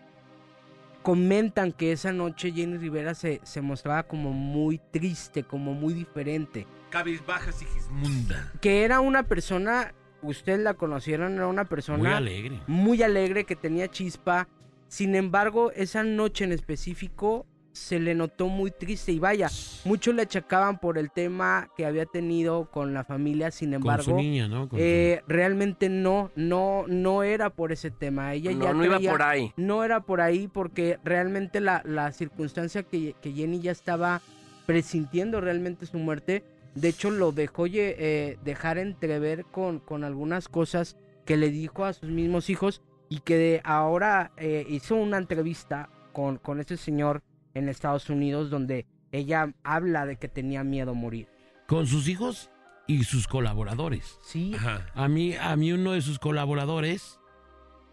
[1.06, 6.66] comentan que esa noche Jenny Rivera se, se mostraba como muy triste, como muy diferente.
[6.90, 8.52] Cabizbaja Sigismunda.
[8.60, 12.60] Que era una persona, ustedes la conocieron, era una persona Muy alegre.
[12.66, 14.48] muy alegre, que tenía chispa.
[14.88, 17.46] Sin embargo, esa noche en específico
[17.76, 19.48] se le notó muy triste y vaya,
[19.84, 23.88] muchos le achacaban por el tema que había tenido con la familia, sin Con su
[23.88, 24.68] embargo, niña, ¿no?
[24.68, 28.32] Con su- eh, realmente no, no, no era por ese tema.
[28.34, 29.52] Ella No, ya no iba traía- por ahí.
[29.56, 34.22] no era por ahí porque realmente la, la circunstancia que, que Jenny ya estaba
[34.64, 36.42] presintiendo realmente su muerte,
[36.74, 41.92] de hecho lo dejó eh, dejar entrever con, con algunas cosas que le dijo a
[41.92, 47.22] sus mismos hijos y que de ahora eh, hizo una entrevista con, con este señor
[47.56, 51.28] en Estados Unidos donde ella habla de que tenía miedo a morir.
[51.66, 52.50] con sus hijos
[52.86, 54.18] y sus colaboradores.
[54.22, 54.86] Sí, Ajá.
[54.94, 57.18] A mí, a mí uno de sus colaboradores,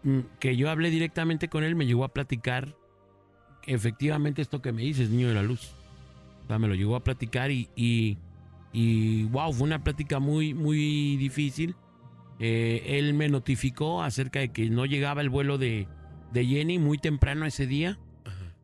[0.04, 2.76] mm, que yo hablé directamente con él, me llegó a platicar
[3.66, 5.72] efectivamente esto que me dices, niño de la luz.
[6.44, 8.18] O sea, me lo llegó a platicar y, y,
[8.72, 11.74] y, wow, fue una plática muy, muy difícil.
[12.38, 15.88] Eh, él me notificó acerca de que no llegaba el vuelo de,
[16.32, 17.98] de Jenny muy temprano ese día.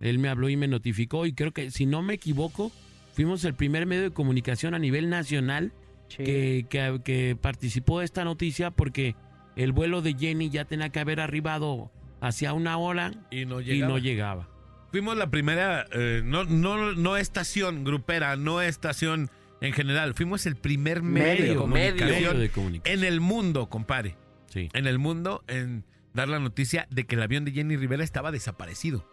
[0.00, 2.72] Él me habló y me notificó y creo que, si no me equivoco,
[3.12, 5.72] fuimos el primer medio de comunicación a nivel nacional
[6.08, 6.24] sí.
[6.24, 9.14] que, que- que participó de esta noticia porque
[9.56, 11.90] el vuelo de Jenny ya tenía que haber arribado
[12.20, 13.92] hacia una hora Y no y llegaba.
[13.92, 14.48] no llegaba.
[14.90, 19.30] Fuimos la primera, eh, no, no, no estación grupera, no estación
[19.60, 20.14] en general.
[20.14, 22.98] Fuimos el primer medio, de Medio, comunicación Medio de comunicación.
[22.98, 24.16] en el mundo, compadre.
[24.48, 24.68] Sí.
[24.72, 25.84] En el mundo, en
[26.14, 29.06] dar la noticia de que el avión de Jenny Rivera estaba desaparecido.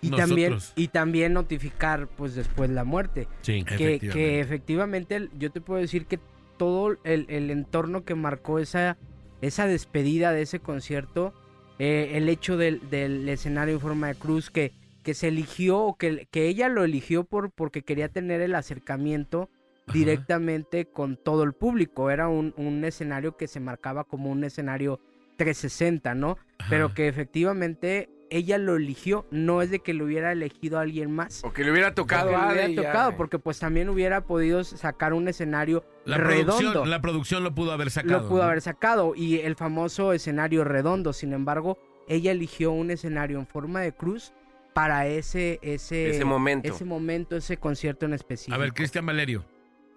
[0.00, 0.28] Y, nosotros.
[0.28, 3.28] también, y también notificar pues después la muerte.
[3.42, 3.64] Sí.
[3.64, 4.08] que, Efectivamente.
[4.10, 6.18] que efectivamente yo te puedo decir que
[6.56, 8.96] todo el, el entorno que marcó esa,
[9.40, 11.34] esa despedida de ese concierto,
[11.78, 14.72] eh, el hecho del, del escenario en forma de cruz que,
[15.02, 19.50] que se eligió, o que, que ella lo eligió por, porque quería tener el acercamiento
[19.86, 19.98] Ajá.
[19.98, 22.10] directamente con todo el público.
[22.10, 25.00] Era un, un escenario que se marcaba como un escenario
[25.36, 26.38] 360, ¿no?
[26.58, 26.70] Ajá.
[26.70, 31.42] Pero que efectivamente ella lo eligió, no es de que lo hubiera elegido alguien más.
[31.44, 32.88] O que le hubiera tocado Porque a le hubiera ya.
[32.88, 36.56] tocado, porque pues también hubiera podido sacar un escenario la redondo.
[36.56, 38.22] producción, la producción lo pudo haber sacado.
[38.22, 38.44] lo pudo ¿no?
[38.44, 41.12] haber sacado y el famoso escenario redondo.
[41.12, 44.32] Sin embargo, ella eligió un escenario en forma de cruz
[44.74, 46.68] para ese ese Ese momento.
[46.72, 48.54] ese momento, ese concierto en específico.
[48.54, 49.44] A ver, Cristian Valerio.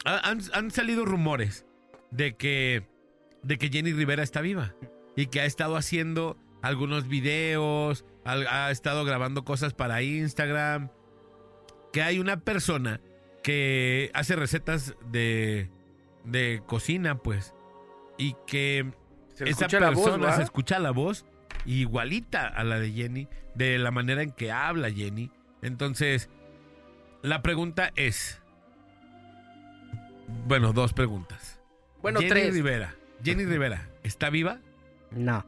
[0.06, 1.66] ha- Han, han salido rumores
[2.12, 2.88] de que,
[3.44, 4.74] de que Jenny Rivera está viva
[5.16, 10.90] y que ha estado haciendo algunos videos, ha estado grabando cosas para Instagram,
[11.92, 13.02] que hay una persona
[13.44, 15.70] que hace recetas de,
[16.24, 17.54] de cocina, pues,
[18.18, 18.92] y que
[19.34, 20.36] Se esa voz, persona ¿va?
[20.36, 21.26] se escucha la voz
[21.66, 25.32] igualita a la de Jenny, de la manera en que habla Jenny.
[25.62, 26.30] Entonces,
[27.22, 28.42] la pregunta es,
[30.48, 31.60] bueno, dos preguntas.
[32.02, 32.54] Bueno, Jenny tres.
[32.54, 34.60] Rivera, Jenny Rivera, ¿está viva?
[35.12, 35.46] No.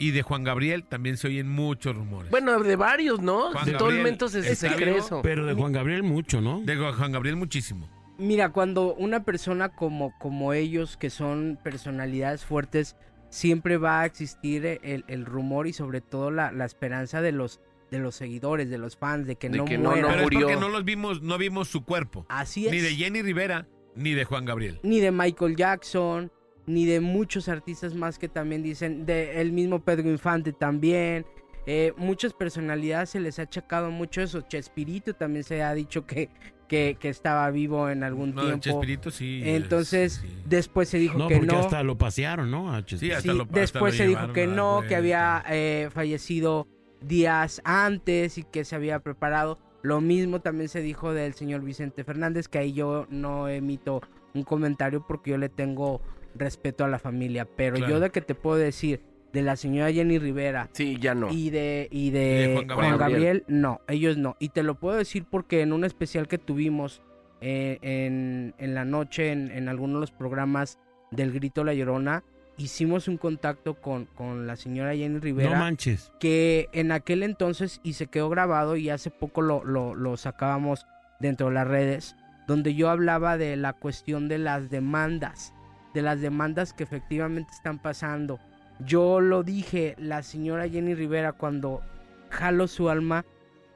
[0.00, 2.30] Y de Juan Gabriel también se oyen muchos rumores.
[2.30, 3.52] Bueno, de varios, ¿no?
[3.52, 5.20] Juan de todo el momento se, se ¿está cree eso.
[5.22, 6.60] Pero de Juan Gabriel mucho, ¿no?
[6.62, 7.88] de Juan Gabriel muchísimo.
[8.18, 12.96] Mira, cuando una persona como, como ellos, que son personalidades fuertes,
[13.28, 17.60] siempre va a existir el, el rumor y sobre todo la, la esperanza de los,
[17.90, 20.38] de los seguidores, de los fans, de que De no que no, no Pero murió.
[20.40, 22.26] es porque no los vimos, no vimos su cuerpo.
[22.28, 22.72] Así es.
[22.72, 24.80] Ni de Jenny Rivera, ni de Juan Gabriel.
[24.82, 26.30] ni de Michael Jackson,
[26.70, 31.26] ni de muchos artistas más que también dicen, de el mismo Pedro Infante también.
[31.66, 34.40] Eh, muchas personalidades se les ha achacado mucho eso.
[34.42, 36.30] Chespirito también se ha dicho que,
[36.68, 38.60] que, que estaba vivo en algún No, tiempo.
[38.60, 39.42] Chespirito sí.
[39.44, 40.28] Entonces, sí.
[40.46, 41.58] después se dijo No, que porque no.
[41.60, 42.72] hasta lo pasearon, ¿no?
[42.72, 42.98] A Chespirito.
[42.98, 46.66] Sí, hasta Sí, lo- hasta después lo se dijo que no, que había eh, fallecido
[47.02, 49.58] días antes y que se había preparado.
[49.82, 54.00] Lo mismo también se dijo del señor Vicente Fernández, que ahí yo no emito
[54.34, 56.00] un comentario porque yo le tengo
[56.34, 57.44] respeto a la familia.
[57.56, 57.92] Pero Claro.
[57.94, 59.00] yo de que te puedo decir
[59.32, 61.28] de la señora Jenny Rivera Sí, ya no.
[61.30, 63.44] y de, y de, Juan Juan, Gabriel.
[63.46, 64.36] No, ellos no.
[64.40, 67.02] Y te lo puedo decir porque en un especial que tuvimos
[67.40, 70.78] eh, en, en la noche, en, en algunos de los programas
[71.10, 72.22] del Grito La Llorona,
[72.58, 76.12] hicimos un contacto con, con la señora Jenny No Rivera, manches.
[76.20, 80.84] que en aquel entonces, y se quedó grabado, y hace poco lo, lo, lo sacábamos
[81.20, 82.16] dentro de las redes,
[82.46, 85.54] donde yo hablaba de la cuestión de las demandas,
[85.94, 88.38] de las demandas que efectivamente están pasando.
[88.80, 91.82] Yo lo dije, la señora Jenny Rivera cuando
[92.30, 93.24] jalo su alma,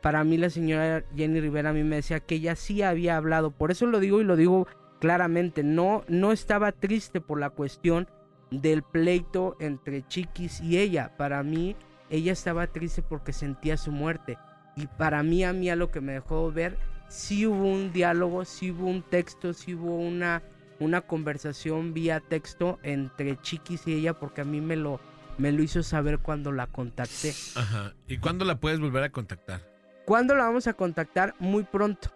[0.01, 3.51] para mí la señora Jenny Rivera a mí me decía que ella sí había hablado,
[3.51, 4.67] por eso lo digo y lo digo
[5.01, 8.09] claramente, no, no estaba triste por la cuestión
[8.51, 11.77] del pleito entre Chiquis y ella, para mí
[12.11, 14.39] ella estaba triste porque sentía su muerte.
[14.77, 16.77] Y para mí a mí a lo que me dejó ver
[17.09, 20.43] sí hubo un diálogo, sí hubo un texto, sí hubo una
[20.81, 25.01] una conversación vía texto entre Chiquis y ella porque a mí me lo
[25.39, 27.35] me lo hizo saber cuando la contacté.
[27.57, 27.95] Ajá.
[28.07, 29.63] ¿Y cuándo la puedes volver a contactar?
[30.05, 31.35] ¿Cuándo la vamos a contactar?
[31.39, 32.11] Muy pronto.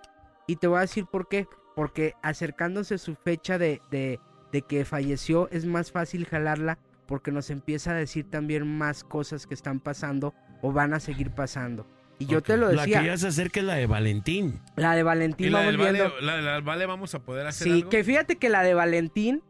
[0.47, 1.49] Y te voy a decir por qué.
[1.75, 4.21] Porque acercándose su fecha de, de,
[4.53, 9.47] de que falleció es más fácil jalarla porque nos empieza a decir también más cosas
[9.47, 11.87] que están pasando o van a seguir pasando.
[12.21, 14.61] Y yo te lo La decía, que ya se acerca es la de Valentín.
[14.77, 17.65] la de ¿Y Valentín la vamos del vale, la del vale vamos a poder hacer
[17.69, 17.91] Sí, algo?
[17.91, 19.43] que fíjate que la de Valentín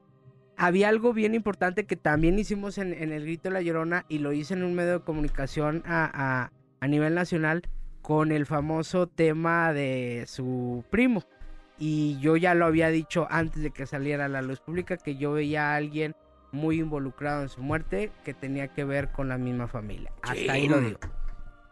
[0.56, 4.18] había algo bien importante que también hicimos en, en el Grito de la Llorona y
[4.18, 7.62] lo hice en un medio de comunicación a, a- a nivel nacional
[8.02, 11.24] con el famoso tema de su primo.
[11.78, 15.16] Y yo ya lo había dicho antes de que saliera a la luz pública que
[15.16, 16.14] yo veía a alguien
[16.50, 20.10] muy involucrado en su muerte que tenía que ver con la misma familia.
[20.22, 20.98] Hasta ahí lo digo.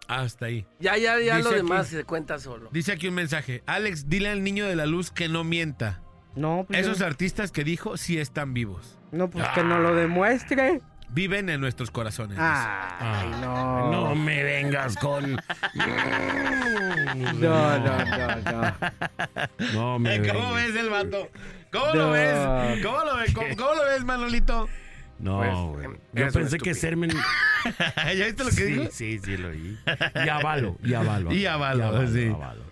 [0.09, 0.67] Hasta ahí.
[0.79, 2.69] Ya, ya, ya Dice lo demás aquí- se cuenta solo.
[2.73, 3.63] Dice aquí un mensaje.
[3.67, 6.01] Alex, dile al niño de la luz que no mienta.
[6.35, 8.99] No, pues Esos yo- artistas que dijo sí están vivos.
[9.11, 10.81] no, pues que no lo demuestre.
[11.09, 12.37] Viven en nuestros corazones.
[12.41, 13.91] Ay, no.
[13.93, 15.41] No me vengas con.
[17.17, 18.75] No, no, no, no.
[19.73, 20.19] No me.
[20.27, 20.73] ¿Cómo vengas.
[20.73, 21.31] ves el vato?
[21.73, 21.95] ¿Cómo No.
[21.95, 22.83] lo ves?
[22.85, 23.35] ¿Cómo lo ves?
[23.35, 24.69] ¿Cómo, cómo lo ves, Manolito?
[25.19, 25.99] No, Pues, güey.
[26.15, 26.75] eres Yo pensé que.
[26.75, 27.11] Sermen.
[28.17, 28.83] ¿Ya viste lo que dijo?
[28.93, 29.79] Sí, sí, sí, lo oí.
[30.25, 31.33] Y avalo, y avalo.
[31.33, 32.27] Y avalo, sí.
[32.27, 32.63] avalo.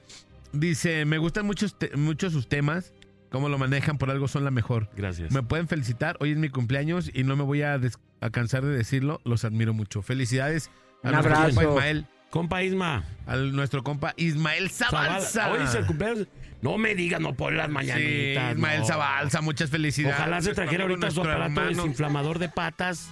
[0.53, 2.93] Dice, me gustan muchos, muchos sus temas.
[3.31, 4.89] Cómo lo manejan, por algo son la mejor.
[4.97, 5.33] Gracias.
[5.33, 6.16] Me pueden felicitar.
[6.21, 7.81] Hoy es mi cumpleaños y no me voy a,
[8.21, 9.21] a cansar de decirlo.
[9.25, 10.03] Los admiro mucho.
[10.03, 10.71] Felicidades
[11.03, 11.43] a Un abrazo.
[11.57, 12.07] compa Ismael.
[12.31, 13.05] Compa Isma.
[13.27, 14.71] A nuestro compa Ismael.
[14.71, 15.51] Zabalza.
[15.51, 16.29] Hoy es el cumpleaños.
[16.65, 18.53] No me digas, no por las Sí, mañanitas.
[18.55, 18.86] Ismael no.
[18.86, 20.19] Zabalza, muchas felicidades.
[20.19, 21.69] Ojalá se trajera ahorita su aparato hermano.
[21.69, 23.11] desinflamador de patas.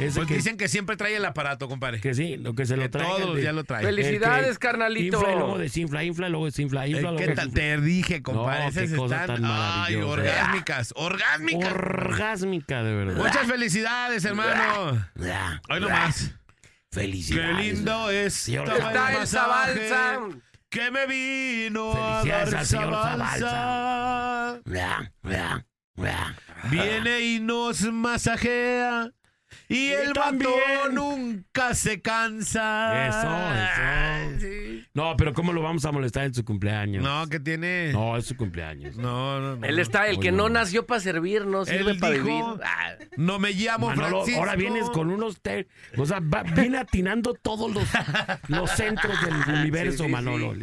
[0.00, 2.00] Ese Pues que, dicen que siempre trae el aparato, compadre.
[2.00, 3.06] que sí, lo que se Que lo trae.
[3.06, 3.84] todos días lo trae.
[3.84, 5.16] Felicidades, que carnalito.
[5.18, 7.52] Infla y luego desinfla, infla, luego desinfla, infla, luego ¿Qué tal?
[7.52, 7.60] desinfla.
[7.62, 8.62] Te dije, compadre.
[8.64, 9.42] No, Esas qué cosa están.
[9.42, 10.92] tan Ay, orgásmicas.
[10.96, 11.72] Orgásmicas.
[11.72, 13.16] Orgásmica, de verdad.
[13.16, 15.04] Muchas felicidades, hermano.
[15.68, 16.32] Hoy nomás.
[16.90, 17.56] Qué Felicidades.
[17.74, 18.48] lindo es.
[18.48, 20.18] Está el Zabalza.
[20.70, 24.60] Que me vino a dar al señor Zabalza.
[26.70, 29.10] Viene y nos masajea.
[29.70, 30.94] Y el vato también.
[30.94, 33.06] nunca se cansa.
[33.08, 34.40] Eso, eso.
[34.40, 34.84] Sí.
[34.94, 37.02] No, pero ¿cómo lo vamos a molestar en su cumpleaños?
[37.04, 37.92] No, que tiene.
[37.92, 38.96] No, es su cumpleaños.
[38.96, 39.66] No, no, no.
[39.66, 40.44] Él está, el que no.
[40.44, 42.42] no nació para servir, no sirve Él para dijo- vivir.
[42.64, 44.40] Ah, No me llamo Manolo, Francisco.
[44.40, 45.40] ahora vienes con unos...
[45.42, 45.68] te-
[45.98, 47.84] O sea, va- viene atinando todos los,
[48.48, 50.10] los centros del universo, sí, sí.
[50.10, 50.54] Manolo.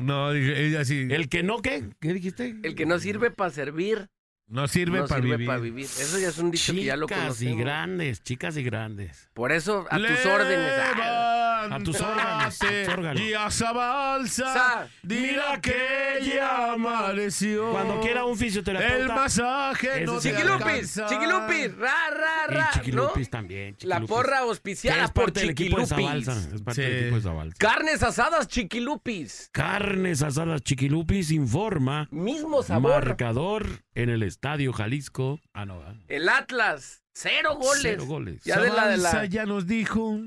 [0.00, 1.08] No, dije, ella sí.
[1.10, 1.84] El que no, ¿qué?
[2.00, 2.56] ¿Qué dijiste?
[2.62, 4.08] el que no sirve para servir,
[4.52, 5.46] no sirve no para sirve vivir.
[5.46, 5.84] para vivir.
[5.86, 7.58] Eso ya es un dicho que ya lo Chicas y conocemos.
[7.58, 9.28] grandes, chicas y grandes.
[9.34, 10.72] Por eso, a tus órdenes.
[10.78, 11.31] ah,
[11.70, 13.20] A tus órganos, a tus órganos.
[13.22, 14.52] Y a esa balsa.
[14.54, 17.70] Sa- Mira que ya amaneció.
[17.72, 18.96] Cuando quiera un fisioterapeuta.
[18.96, 20.28] El masaje no sí.
[20.30, 21.06] te Chiquilupis, alcanza.
[21.06, 22.70] Chiquilupis, ra, ra, Y ra.
[22.74, 23.30] Chiquilupis ¿no?
[23.30, 23.76] también.
[23.82, 24.08] La Chiquilupis.
[24.08, 26.24] porra Que auspiciada es por parte del equipo de Chiquilupis.
[26.26, 26.54] Zabalza.
[26.54, 26.88] Es parte Sí.
[26.90, 27.56] del equipo de Zabalza.
[27.58, 29.48] Carnes asadas Chiquilupis.
[29.52, 32.08] Carnes asadas Chiquilupis informa.
[32.10, 33.04] Mismo sabor.
[33.06, 35.40] Marcador en el Estadio Jalisco.
[35.52, 35.80] Ah, no.
[35.86, 35.94] ah.
[36.08, 37.02] El Atlas.
[37.14, 37.82] Cero goles.
[37.82, 38.42] Cero goles.
[38.44, 39.26] Ya de la de la.
[39.26, 40.18] ya nos dijo,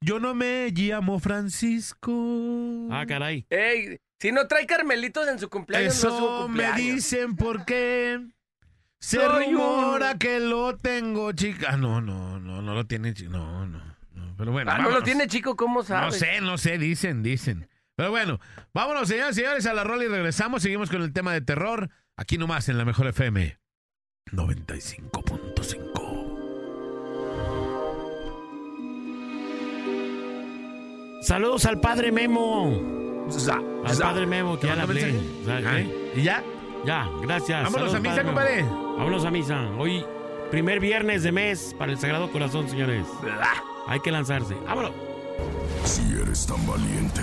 [0.00, 2.88] yo no me llamo Francisco.
[2.90, 3.46] Ah, caray.
[3.50, 6.76] Ey, si no trae Carmelitos en su cumpleaños, no es su Eso me cumpleaños.
[6.78, 8.20] dicen porque
[9.00, 11.68] se Soy rumora un- que lo tengo, chica.
[11.72, 13.82] Ah, no, no, no, no lo tiene, chi- no, no,
[14.14, 14.34] no.
[14.36, 16.18] Pero bueno, Ah, no lo tiene chico, ¿cómo No sabes?
[16.18, 17.68] sé, no sé, dicen, dicen.
[17.96, 18.40] Pero bueno,
[18.72, 20.62] vámonos, señores y señores, a la rola y regresamos.
[20.62, 21.90] Seguimos con el tema de terror.
[22.16, 23.58] Aquí nomás en la mejor FM
[24.32, 25.89] 95.5.
[31.20, 32.72] Saludos al padre Memo.
[33.84, 35.20] Al padre Memo, que ¿Te ya mandó hablé.
[35.48, 36.12] Ah, ¿qué?
[36.16, 36.42] ¿Y ya?
[36.84, 37.62] Ya, gracias.
[37.64, 38.62] Vámonos Saludos, a misa, compadre.
[38.62, 39.70] Vámonos a misa.
[39.78, 40.04] Hoy,
[40.50, 43.06] primer viernes de mes para el Sagrado Corazón, señores.
[43.86, 44.54] Hay que lanzarse.
[44.66, 44.90] Vámonos.
[45.84, 47.22] Si eres tan valiente,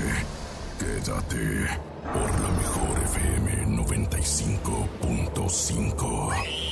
[0.79, 1.67] quédate
[2.13, 6.66] por la mejor FM 95.5.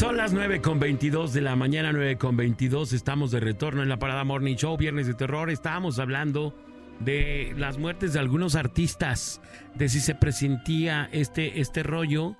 [0.00, 2.94] Son las 9 con 22 de la mañana, 9 con 22.
[2.94, 5.50] Estamos de retorno en la Parada Morning Show, Viernes de Terror.
[5.50, 6.54] Estábamos hablando
[7.00, 9.42] de las muertes de algunos artistas,
[9.74, 12.34] de si se presentía este, este rollo.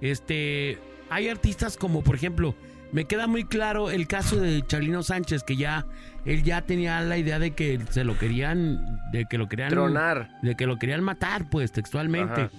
[0.00, 0.78] Este,
[1.10, 2.54] hay artistas como, por ejemplo,
[2.92, 5.84] me queda muy claro el caso de Charlino Sánchez, que ya,
[6.24, 10.30] él ya tenía la idea de que se lo querían, de que lo querían Tronar.
[10.40, 12.40] de que lo querían matar, pues, textualmente.
[12.40, 12.50] Ajá.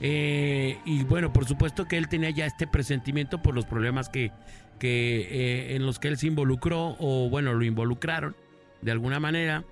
[0.00, 4.30] Eh, y bueno, por supuesto que él tenía ya este presentimiento por los problemas que,
[4.78, 8.36] que eh, en los que él se involucró, o bueno, lo involucraron
[8.80, 9.64] de alguna manera.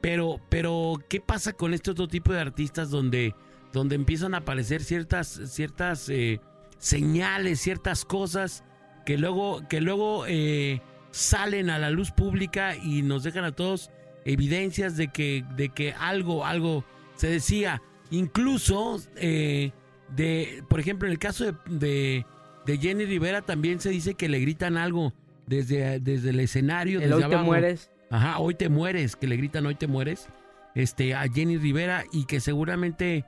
[0.00, 3.34] Pero, pero, ¿qué pasa con este otro tipo de artistas donde,
[3.72, 6.40] donde empiezan a aparecer ciertas, ciertas eh,
[6.78, 8.64] señales, ciertas cosas
[9.04, 10.80] que luego, que luego eh,
[11.10, 13.90] salen a la luz pública y nos dejan a todos
[14.24, 16.84] evidencias de que, de que algo, algo
[17.16, 17.82] se decía.
[18.10, 19.72] Incluso, eh,
[20.14, 22.26] de, por ejemplo, en el caso de, de,
[22.66, 25.12] de Jenny Rivera también se dice que le gritan algo
[25.46, 27.00] desde, desde el escenario.
[27.00, 27.90] El desde hoy te mueres.
[28.10, 30.28] Ajá, hoy te mueres, que le gritan hoy te mueres,
[30.74, 33.24] este, a Jenny Rivera y que seguramente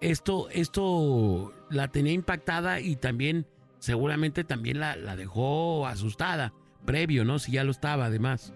[0.00, 3.46] esto, esto la tenía impactada y también,
[3.78, 6.52] seguramente también la, la dejó asustada,
[6.84, 7.38] previo, ¿no?
[7.38, 8.52] Si ya lo estaba, además.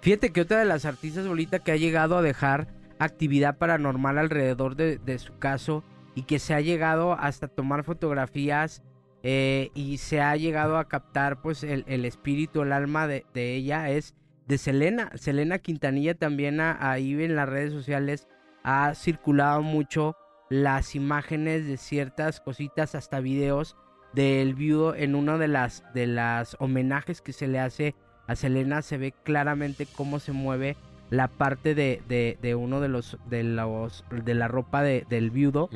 [0.00, 2.66] Fíjate que otra de las artistas ahorita que ha llegado a dejar
[2.98, 5.84] actividad paranormal alrededor de, de su caso
[6.14, 8.82] y que se ha llegado hasta tomar fotografías
[9.22, 13.54] eh, y se ha llegado a captar pues el, el espíritu, el alma de, de
[13.54, 14.14] ella es
[14.46, 15.10] de Selena.
[15.14, 18.28] Selena Quintanilla también ha- ahí en las redes sociales
[18.64, 20.16] ha circulado mucho
[20.50, 23.76] las imágenes de ciertas cositas, hasta videos
[24.14, 27.94] del viudo en uno de las de las homenajes que se le hace
[28.26, 30.76] a Selena se ve claramente cómo se mueve
[31.10, 35.30] la parte de, de, de uno de los de los de la ropa de- del
[35.30, 35.70] viudo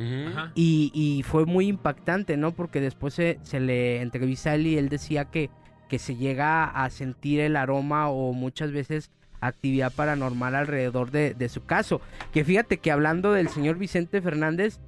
[0.54, 2.52] y, y fue muy impactante, ¿no?
[2.52, 5.48] Porque después se, se le entrevista a él y él decía que,
[5.88, 9.10] que se llega a sentir el aroma o muchas veces
[9.40, 12.00] actividad paranormal alrededor de, de su caso.
[12.32, 14.78] Que fíjate que hablando del señor Vicente Fernández,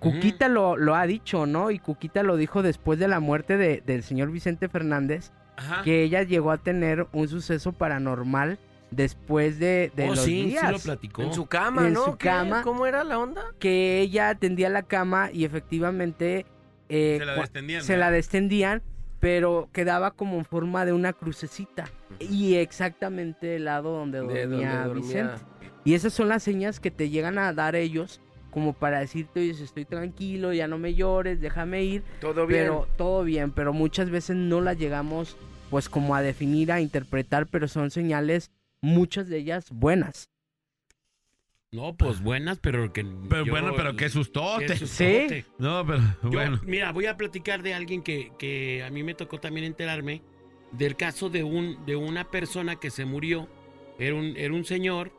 [0.00, 1.70] Cuquita lo, lo ha dicho, ¿no?
[1.70, 5.82] Y Cuquita lo dijo después de la muerte de- del señor Vicente Fernández, Ajá.
[5.82, 8.58] que ella llegó a tener un suceso paranormal
[8.90, 11.22] después de, de oh, los sí, días sí lo platicó.
[11.22, 12.04] En su cama, En ¿no?
[12.04, 12.62] su cama.
[12.62, 13.42] ¿Cómo era la onda?
[13.58, 16.46] que ella tendía la cama y efectivamente
[16.88, 18.82] eh, Se la destendían, se la destendían
[19.20, 21.84] pero quedaba como en forma de una crucecita.
[22.18, 24.94] Y exactamente el lado donde De dormía, donde dormía.
[24.94, 25.44] Vicente.
[25.84, 29.50] Y esas son las señas que te llegan a dar ellos como para decirte, oye,
[29.50, 32.02] estoy tranquilo, ya no me llores, déjame ir.
[32.20, 32.62] Todo bien.
[32.62, 35.36] Pero todo bien, pero muchas veces no las llegamos
[35.70, 38.50] pues como a definir, a interpretar, pero son señales,
[38.80, 40.30] muchas de ellas buenas.
[41.72, 43.04] No, pues buenas, pero que.
[43.28, 44.66] Pero yo- bueno, pero qué sustote.
[44.66, 45.46] qué sustote.
[45.58, 46.60] No, pero Yo, bueno.
[46.64, 50.22] Mira, voy a platicar de alguien que, que a mí me tocó también enterarme
[50.72, 53.48] del caso de, un, de una persona que se murió.
[54.00, 55.12] Era un, era un señor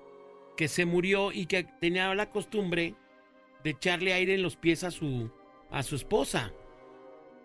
[0.57, 2.95] que se murió y que tenía la costumbre
[3.63, 5.31] de echarle aire en los pies a su,
[5.69, 6.51] a su esposa.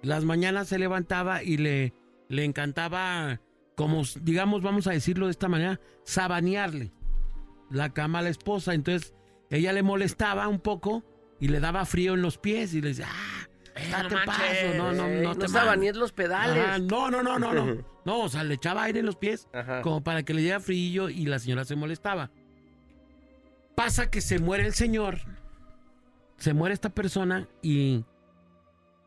[0.02, 1.92] Las mañanas se levantaba y le,
[2.28, 3.40] le encantaba,
[3.76, 6.92] como digamos, vamos a decirlo de esta manera, sabanearle
[7.70, 8.74] la cama a la esposa.
[8.74, 9.14] Entonces
[9.50, 11.04] ella le molestaba un poco
[11.38, 13.48] y le daba frío en los pies y le decía, ah,
[13.92, 16.64] date paso, no, no, Eh, no te sabanees los pedales.
[16.64, 17.84] Ajá, no, no, no, no, no.
[18.06, 19.82] No, o sea, le echaba aire en los pies Ajá.
[19.82, 22.30] como para que le diera frío y la señora se molestaba.
[23.74, 25.18] Pasa que se muere el señor,
[26.36, 28.04] se muere esta persona y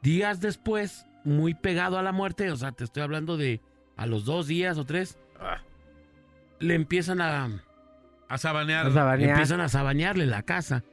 [0.02, 3.62] días después, muy pegado a la muerte, o sea, te estoy hablando de
[4.00, 5.20] a los dos días o tres,
[6.60, 7.50] le empiezan a,
[8.30, 8.88] A sabanear.
[8.88, 9.30] A sabanear.
[9.32, 10.84] empiezan a sabanearle la casa.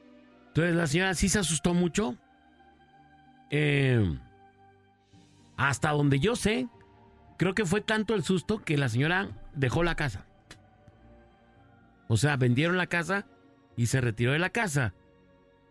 [0.49, 2.17] Entonces la señora sí se asustó mucho.
[3.51, 4.19] Eh,
[5.57, 6.69] hasta donde yo sé,
[7.39, 10.27] creo que fue tanto el susto que la señora dejó la casa.
[12.09, 13.27] O sea, vendieron la casa
[13.77, 14.95] y se retiró de la casa.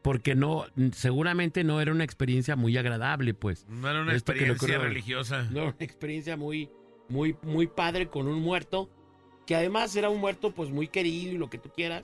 [0.03, 3.65] Porque no, seguramente no era una experiencia muy agradable, pues.
[3.67, 4.87] No era una Esto que lo experiencia creo.
[4.89, 5.43] religiosa.
[5.49, 6.69] No, una experiencia muy,
[7.09, 8.89] muy, muy padre con un muerto.
[9.45, 12.03] Que además era un muerto, pues muy querido y lo que tú quieras.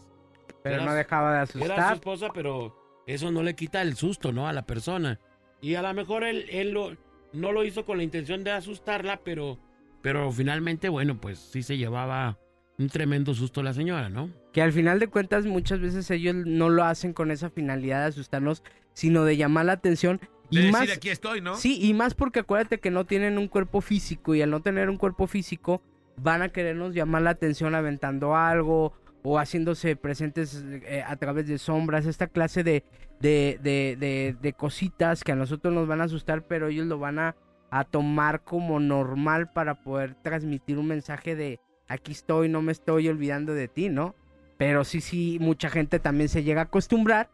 [0.64, 1.94] Pero no dejaba de Era su asustar.
[1.96, 2.76] esposa, pero
[3.08, 4.48] eso no le quita el susto, ¿no?
[4.48, 5.20] A la persona.
[5.60, 6.96] Y a lo mejor él, él lo-
[7.34, 9.58] no lo hizo con la intención de asustarla, pero,
[10.04, 12.38] pero finalmente, bueno, pues sí se llevaba
[12.78, 14.30] un tremendo susto la señora, ¿no?
[14.54, 18.08] Que al final de cuentas muchas veces ellos no lo hacen con esa finalidad de
[18.10, 18.64] asustarnos,
[18.94, 20.20] sino de llamar la atención.
[20.52, 21.56] Y más, decir, aquí estoy, ¿no?
[21.56, 24.90] Sí, y más porque acuérdate que no tienen un cuerpo físico y al no tener
[24.90, 25.82] un cuerpo físico
[26.18, 31.58] van a querernos llamar la atención aventando algo o haciéndose presentes eh, a través de
[31.58, 32.84] sombras, esta clase de,
[33.20, 36.98] de, de, de- de cositas que a nosotros nos van a asustar, pero ellos lo
[37.00, 37.36] van a,
[37.70, 43.08] a tomar como normal para poder transmitir un mensaje de aquí estoy, no me estoy
[43.10, 44.16] olvidando de ti, ¿no?
[44.58, 47.30] Pero sí, sí, mucha gente también se llega a acostumbrar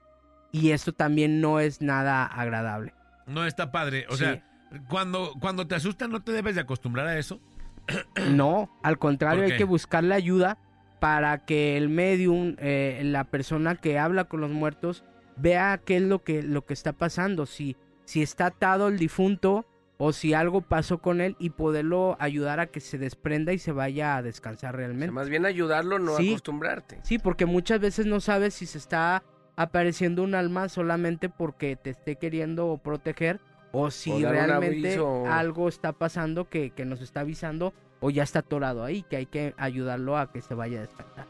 [0.52, 2.94] y esto también no es nada agradable.
[3.27, 4.05] No está padre.
[4.09, 4.23] O Sí.
[4.23, 4.43] sea,
[4.89, 7.39] cuando, cuando te asustan, ¿no te debes de acostumbrar a eso?
[8.29, 10.57] No, al contrario, ¿Por hay que buscarle ayuda
[10.99, 15.03] para que el medium, eh, la persona que habla con los muertos,
[15.37, 19.65] vea qué es lo que, lo que está pasando, si, si está atado el difunto
[19.99, 23.71] o si algo pasó con él y poderlo ayudar a que se desprenda y se
[23.71, 25.11] vaya a descansar O sea, realmente.
[25.11, 26.29] más bien ayudarlo, no Sí.
[26.29, 26.99] acostumbrarte.
[27.03, 29.23] Sí, porque muchas veces no sabes si se está
[29.57, 33.41] apareciendo un alma solamente porque te esté queriendo proteger
[33.73, 34.97] o si O realmente
[35.27, 39.25] algo está pasando que, que nos está avisando o ya está atorado ahí, que hay
[39.25, 41.27] que ayudarlo a que se vaya a despertar.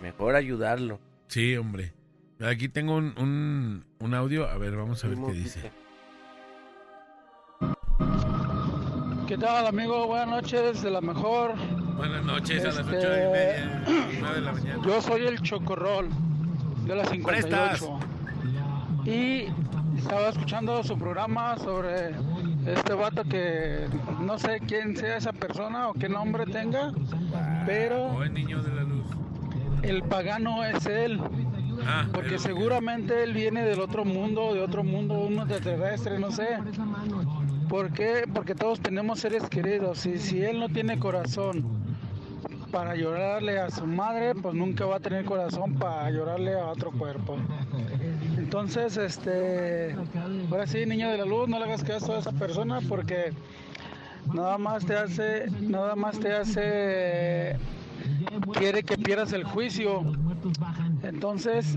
[0.00, 1.00] Mejor ayudarlo.
[1.28, 1.94] Sí, hombre.
[2.40, 4.46] Aquí tengo un, un, un audio.
[4.46, 5.72] A ver, vamos a ver qué dice.
[9.26, 10.06] ¿Qué tal, amigo?
[10.06, 11.54] Buenas noches, de la mejor.
[11.96, 13.84] Buenas noches, a las Este, ocho y media,
[14.20, 14.82] nueve de la mañana.
[14.84, 16.08] Yo soy el Chocorrol
[16.86, 17.98] de la 58.
[19.06, 19.44] Y
[19.96, 22.10] estaba escuchando su programa sobre
[22.66, 23.86] este vato que
[24.20, 26.92] no sé quién sea esa persona o qué nombre tenga,
[27.66, 29.04] pero el niño de la luz.
[29.82, 31.20] el pagano es él.
[31.86, 36.30] Ah, Porque el- seguramente él viene del otro mundo, de otro mundo, un extraterrestre, no
[36.30, 36.58] sé.
[37.70, 38.24] ¿Por qué?
[38.34, 41.64] Porque todos tenemos seres queridos y si él no tiene corazón
[42.70, 46.90] para llorarle a su madre, pues nunca va a tener corazón para llorarle a otro
[46.92, 47.36] cuerpo.
[48.36, 49.94] Entonces, este,
[50.50, 53.32] ahora sí, niño de la luz, no le hagas caso a esa persona porque
[54.32, 57.56] nada más te hace, nada más te hace,
[58.54, 60.02] quiere que pierdas el juicio.
[61.02, 61.76] Entonces,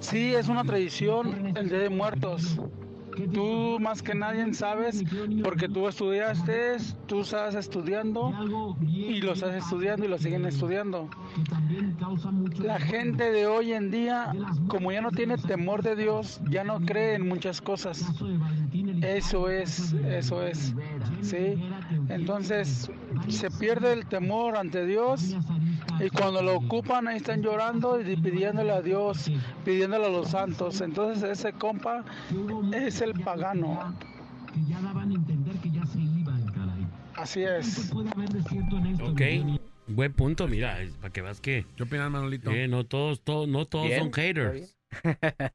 [0.00, 2.58] sí es una tradición el Día de Muertos.
[3.32, 5.02] Tú más que nadie sabes
[5.42, 6.76] porque tú estudiaste,
[7.06, 8.32] tú estás estudiando
[8.80, 11.08] y lo estás estudiando y lo siguen estudiando.
[12.58, 14.34] La gente de hoy en día,
[14.68, 18.04] como ya no tiene temor de Dios, ya no cree en muchas cosas.
[19.02, 20.74] Eso es, eso es.
[21.22, 21.54] ¿sí?
[22.08, 22.90] Entonces
[23.28, 25.36] se pierde el temor ante Dios
[26.00, 29.30] y cuando lo ocupan ahí están llorando y pidiéndole a Dios,
[29.64, 30.80] pidiéndole a los santos.
[30.80, 32.04] Entonces ese compa
[32.72, 33.94] es el pagano.
[37.14, 37.92] Así es.
[39.02, 39.20] Ok.
[39.88, 42.50] Buen punto, mira, para que veas que ¿Qué opinas, Manolito?
[42.50, 44.76] eh, no todos, todos, no todos Bien, son haters.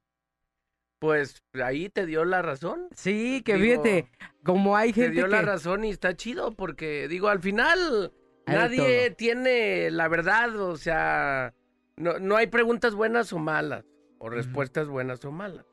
[0.99, 2.87] Pues ahí te dio la razón.
[2.95, 4.11] Sí, que Digo, fíjate,
[4.43, 8.13] como hay Te gente dio la razón y está chido porque, digo, al final
[8.51, 11.53] nadie tiene la verdad, o sea,
[11.97, 13.85] no, no hay preguntas buenas o malas,
[14.17, 15.65] o respuestas buenas o malas.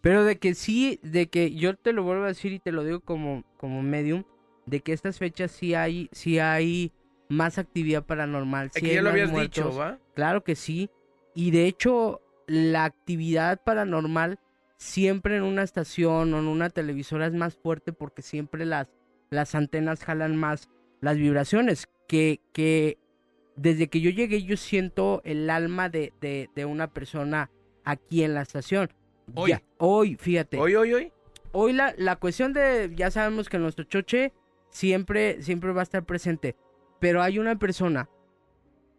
[0.00, 2.84] Pero de que sí, de que yo te lo vuelvo a decir y te lo
[2.84, 4.24] digo como, como medium,
[4.66, 6.92] de que estas fechas sí hay, sí hay
[7.28, 8.70] más actividad paranormal.
[8.72, 9.64] Sí hay ya lo habías muertos.
[9.64, 9.98] dicho, ¿va?
[10.14, 10.90] Claro que sí.
[11.34, 14.38] Y de hecho, la actividad paranormal
[14.76, 18.88] siempre en una estación o en una televisora es más fuerte porque siempre las,
[19.30, 20.68] las antenas jalan más
[21.04, 21.88] las vibraciones.
[22.08, 22.98] Que, que
[23.56, 27.50] desde que yo llegué yo siento el alma de, de, de una persona
[27.84, 28.90] aquí en la estación.
[29.34, 29.50] Hoy.
[29.50, 30.58] Ya, hoy, fíjate.
[30.58, 31.12] Hoy, hoy, hoy.
[31.52, 34.32] Hoy la, la cuestión de, ya sabemos que nuestro choche
[34.70, 36.56] siempre, siempre va a estar presente,
[36.98, 38.08] pero hay una persona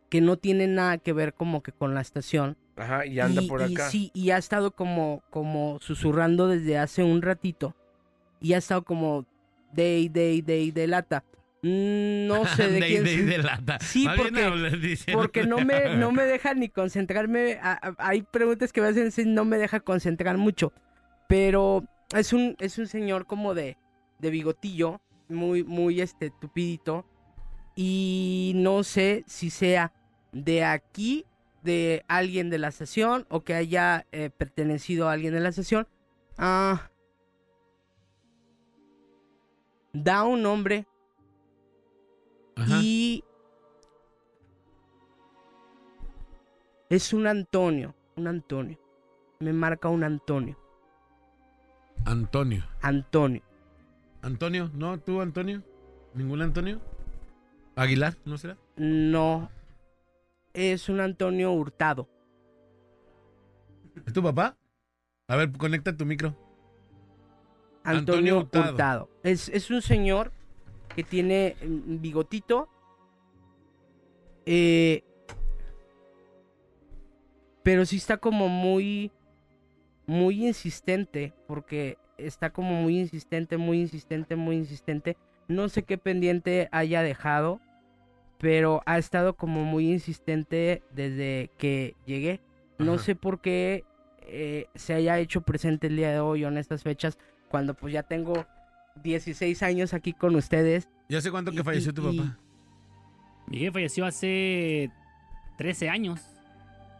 [0.10, 2.57] que no tiene nada que ver como que con la estación.
[2.77, 3.90] Ajá, y anda por y acá.
[3.90, 7.76] sí, y ha estado como, como susurrando desde hace un ratito.
[8.40, 9.26] Y ha estado como
[9.73, 11.23] de, de, de, de lata.
[11.68, 13.04] Mm, No sé de, de, quién.
[13.04, 13.80] de, de lata.
[13.82, 17.60] Sí, Más porque- porque no me, no me deja ni concentrarme.
[17.98, 20.72] hay preguntas que me hacen sí, no me deja concentrar mucho.
[21.28, 21.84] Pero
[22.16, 23.78] es un, es un señor como de,
[24.20, 27.06] de bigotillo, muy, muy este, tupidito.
[27.76, 29.92] Y no sé si sea
[30.32, 31.26] de aquí,
[31.64, 35.88] de alguien de la estación, o que haya eh, pertenecido a alguien de la estación.
[36.38, 36.90] Ah,
[39.94, 40.86] da un nombre
[42.56, 42.80] Ajá.
[42.82, 43.23] y
[46.90, 48.80] es un Antonio, un Antonio.
[49.40, 50.57] Me marca un Antonio,
[52.06, 52.64] Antonio.
[52.82, 53.41] Antonio.
[54.22, 54.99] Antonio, ¿no?
[54.99, 55.64] ¿Tú, Antonio?
[56.14, 56.80] ¿Ningún Antonio?
[57.76, 58.15] ¿Aguilar?
[58.26, 58.57] ¿No será?
[58.77, 59.49] No,
[60.53, 62.07] es un Antonio Hurtado.
[64.06, 64.57] ¿Es tu papá?
[65.27, 66.36] A ver, conecta tu micro.
[67.84, 68.72] Antonio, Antonio Hurtado.
[68.72, 69.10] Hurtado.
[69.23, 70.32] Es, es un señor
[70.96, 72.70] que tiene mm, bigotito.
[74.46, 75.04] eh,
[77.64, 79.12] pero sí está como muy,
[80.06, 85.18] muy insistente, porque está como muy insistente, muy insistente, muy insistente.
[85.48, 87.60] No sé qué pendiente haya dejado,
[88.38, 92.40] pero ha estado como muy insistente desde que llegué.
[92.78, 93.04] No Ajá.
[93.04, 93.84] sé por qué
[94.22, 97.18] eh, se haya hecho presente el día de hoy o en estas fechas,
[97.50, 98.46] cuando pues ya tengo
[99.04, 100.88] 16 años aquí con ustedes.
[101.10, 102.38] ¿Ya hace cuánto Y- que falleció y- tu y- papá?
[103.48, 104.92] Mi jefe falleció hace
[105.58, 106.22] 13 años.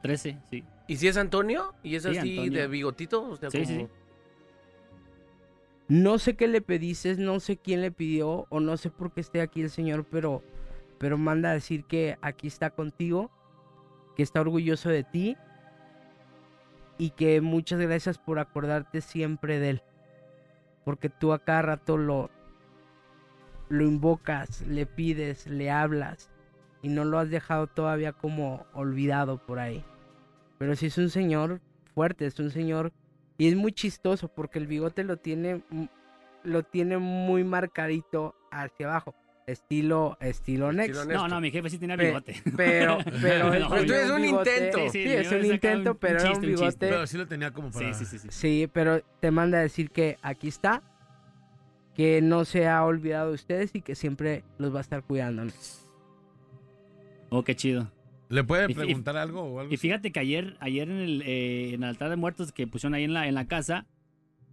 [0.04, 0.64] 13, sí.
[0.88, 1.74] ¿Y si es Antonio?
[1.82, 2.62] ¿Y es Sí, así Antonio.
[2.62, 3.28] de bigotito?
[3.30, 3.92] O sea, Sí, sí, como- sí.
[5.88, 9.22] No sé qué le pediste, no sé quién le pidió o no sé por qué
[9.22, 10.44] esté aquí el señor, pero,
[11.00, 13.32] pero manda a decir que aquí está contigo,
[14.16, 15.38] que está orgulloso de ti
[16.98, 19.84] y que muchas gracias por acordarte siempre de él.
[20.86, 22.30] Porque tú a cada rato lo,
[23.68, 26.32] lo invocas, le pides, le hablas
[26.82, 29.84] y no lo has dejado todavía como olvidado por ahí.
[30.58, 31.60] Pero sí es un señor
[31.94, 32.94] fuerte, es un señor
[33.38, 35.64] y es muy chistoso porque el bigote lo tiene
[36.44, 39.16] lo tiene muy marcadito hacia abajo,
[39.48, 41.06] estilo estilo Next.
[41.06, 42.42] No, no, mi jefe sí tenía Pe- bigote.
[42.56, 44.78] Pero pero No, eres un bigote- intento.
[44.80, 46.66] Sí, Sí, sí, es un intento, un- pero un era un chiste, un chiste.
[46.66, 46.88] bigote.
[46.90, 47.94] Pero sí lo tenía como para...
[47.94, 48.28] Sí, sí, sí, sí.
[48.32, 50.82] Sí, pero te manda a decir que aquí está,
[51.96, 55.44] que no se ha olvidado de ustedes y que siempre los va a estar cuidando.
[57.30, 57.92] Oh, qué chido.
[58.30, 59.74] ¿Le puede y- preguntar algo o algo?
[59.74, 62.96] Y fíjate que ayer, ayer en el, eh, en el altar de muertos que pusieron
[62.96, 63.86] ahí en la, en la casa,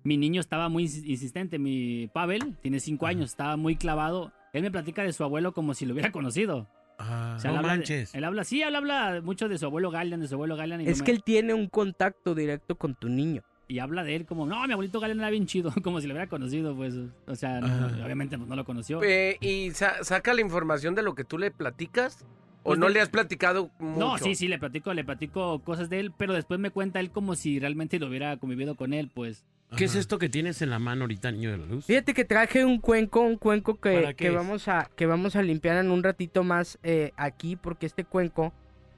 [0.05, 1.59] mi niño estaba muy insi- insistente.
[1.59, 4.32] Mi Pavel tiene cinco años, estaba muy clavado.
[4.52, 6.68] Él me platica de su abuelo como si lo hubiera conocido.
[6.98, 8.14] Ah, O sea, No él habla manches.
[8.14, 10.82] él habla, sí, él habla mucho de su abuelo Galian, de su abuelo Galian.
[10.82, 13.42] Y, Es no que me- él tiene un contacto directo con tu niño.
[13.68, 16.12] y habla de él como, no, mi abuelito Galian era bien chido, como si lo
[16.12, 16.94] hubiera conocido, pues.
[17.26, 18.04] O sea, no, Ajá.
[18.04, 19.02] obviamente pues, no lo conoció.
[19.02, 22.26] Eh, ¿Y sa- saca la información de lo que tú le platicas?
[22.64, 23.98] ¿O Pues no de- le has platicado mucho?
[23.98, 27.10] No, sí, sí, le platico, le platico cosas de él, pero después me cuenta él
[27.10, 29.44] como si realmente lo hubiera convivido con él, pues.
[29.76, 31.86] ¿Qué es esto que tienes en la mano ahorita, niño de la luz?
[31.86, 35.90] Fíjate que traje un cuenco, un cuenco que, vamos a que vamos a limpiar en
[35.90, 38.52] un ratito más eh, aquí, porque este cuenco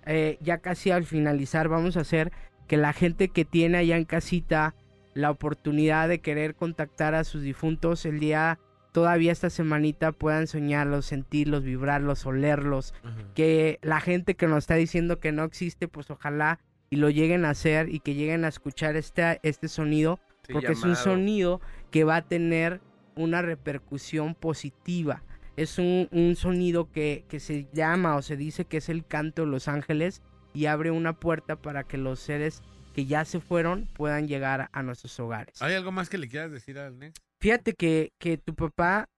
[0.07, 2.33] eh, ya casi al finalizar vamos a hacer
[2.67, 4.75] que la gente que tiene allá en casita
[5.15, 8.59] la oportunidad de querer contactar a sus difuntos el día
[8.93, 13.17] todavía esta semanita puedan soñarlos, sentirlos, vibrarlos, olerlos, Ajá.
[13.35, 16.61] que la gente que nos está diciendo que no existe, pues ojalá
[16.91, 20.73] y lo lleguen a hacer y que lleguen a escuchar este, este sonido Sí, porque
[20.73, 21.61] es un sonido
[21.91, 22.81] que va a tener
[23.17, 25.23] una repercusión positiva.
[25.57, 29.43] Es un, un sonido que, que se llama o se dice que es el canto
[29.45, 30.23] de los ángeles
[30.53, 32.63] y abre una puerta para que los seres
[32.95, 35.61] que ya se fueron puedan llegar a nuestros hogares.
[35.61, 37.21] ¿Hay algo más que le quieras decir al Nex?
[37.41, 39.09] Fíjate que, que tu papá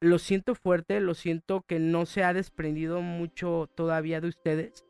[0.00, 4.84] lo siento fuerte, lo siento que no se ha desprendido mucho todavía de ustedes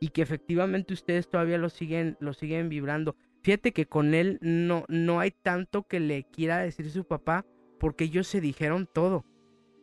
[0.00, 3.16] y que efectivamente ustedes todavía lo siguen, lo siguen vibrando.
[3.44, 7.44] Fíjate que con él no, no hay tanto que le quiera decir su papá
[7.78, 9.24] porque ellos se dijeron todo.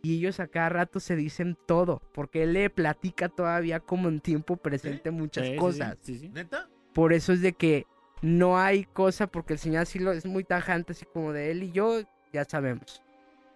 [0.01, 4.19] Y ellos a cada rato se dicen todo, porque él le platica todavía como en
[4.19, 5.97] tiempo presente muchas Sí, sí, sí, cosas.
[6.01, 6.29] sí, sí.
[6.29, 6.67] ¿Neta?
[6.91, 7.85] Por eso es de que
[8.23, 11.61] no hay cosa, porque el señor así lo es muy tajante, así como de él
[11.61, 12.01] y yo,
[12.33, 13.03] ya sabemos.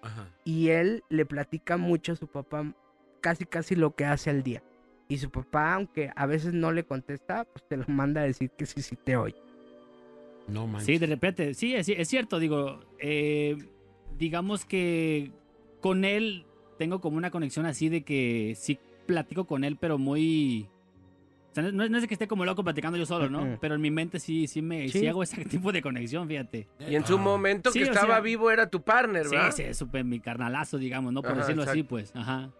[0.03, 0.29] Ajá.
[0.43, 2.71] Y él le platica mucho a su papá,
[3.21, 4.61] casi casi lo que hace al día.
[5.07, 8.51] Y su papá, aunque a veces no le contesta, pues te lo manda a decir
[8.51, 9.35] que sí, sí te oye.
[10.47, 10.85] No manches.
[10.85, 13.57] Sí, de repente, sí, es, es cierto, digo, eh,
[14.17, 15.31] digamos que
[15.81, 16.45] con él
[16.77, 20.67] tengo como una conexión así de que sí platico con él, pero muy...
[21.51, 23.57] O sea, no, no es que esté como loco platicando yo solo, ¿no?
[23.61, 24.99] Pero en mi mente sí, sí me sí.
[24.99, 25.07] Sí.
[25.07, 26.67] hago ese tipo de conexión, fíjate.
[26.89, 27.21] Y en su Ah.
[27.21, 29.51] momento Sí, que estaba sea- vivo era tu partner, Sí, ¿verdad?
[29.55, 31.21] sí, es súper mi carnalazo, digamos, ¿no?
[31.21, 32.51] Por Ajá, decirlo así, pues, ajá.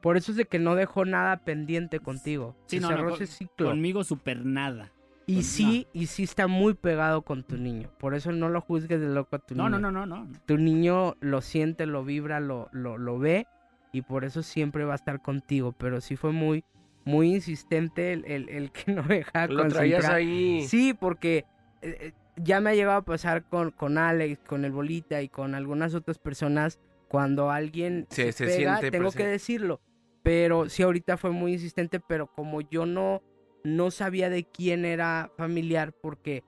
[0.00, 2.56] Por eso es de que no dejó nada pendiente contigo.
[2.66, 3.66] Sí, Se no, cerró no, ese con- ciclo.
[3.68, 4.92] Conmigo súper nada.
[5.26, 7.90] Y con- sí, y sí está muy pegado con tu niño.
[7.98, 9.78] Por eso no lo juzgues de loco a tu No, niño.
[9.78, 10.32] no, no, no, no.
[10.46, 13.46] Tu niño lo siente, lo vibra, lo, lo, lo ve
[13.92, 15.72] y por eso siempre va a estar contigo.
[15.72, 16.64] Pero sí fue muy,
[17.04, 20.14] muy insistente el, el, el que no dejaba Lo traías concentrar.
[20.16, 20.66] ahí.
[20.66, 21.44] Sí, porque
[21.82, 25.28] eh, eh, ya me ha llegado a pasar con, con Alex, con el Bolita y
[25.28, 26.80] con algunas otras personas.
[27.08, 29.80] Cuando alguien Se- se, se pega, siente tengo que decirlo.
[30.22, 33.20] Pero sí, ahorita fue muy insistente, pero como yo no,
[33.64, 36.42] no sabía de quién era familiar, porque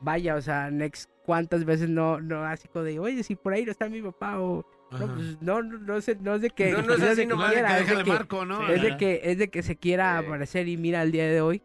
[0.00, 3.64] vaya, o sea, Next, ¿cuántas veces no, no, así como de, oye, si por ahí
[3.64, 4.66] no está mi papá o...
[4.92, 6.72] No, pues no, no, no sé, no es de que...
[6.72, 8.68] No, no es de así que nomás, de quiera, que es de que- marco, ¿no?
[8.68, 10.26] Es de que, es de que se quiera Sí.
[10.26, 11.62] aparecer y mira el día de hoy,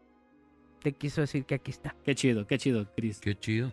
[0.82, 1.94] te quiso decir que aquí está.
[2.04, 3.20] Qué chido, qué chido, Chris.
[3.20, 3.70] Qué chido.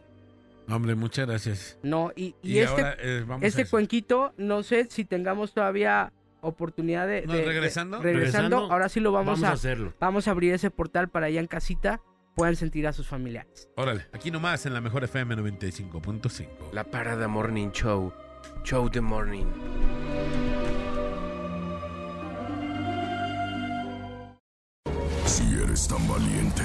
[0.67, 1.79] Hombre, muchas gracias.
[1.83, 6.11] No, y, y Y, este, ahora eh, este cuenquito, no sé si tengamos todavía
[6.47, 7.25] oportunidad de...
[7.25, 8.01] No, de- de- regresando.
[8.01, 9.93] regresando, Regresando, ahora sí lo vamos, Vamos, a, a hacerlo.
[9.99, 12.01] vamos a abrir ese portal para allá en casita
[12.35, 13.69] puedan sentir a sus familiares.
[13.77, 16.71] Órale, aquí nomás en la mejor FM 95.5.
[16.73, 18.11] La Parada Morning Show.
[18.63, 19.45] Show the Morning.
[25.25, 26.63] Si eres tan valiente,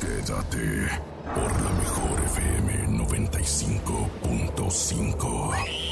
[0.00, 0.88] quédate
[1.34, 5.91] por la mejor FM 95.5.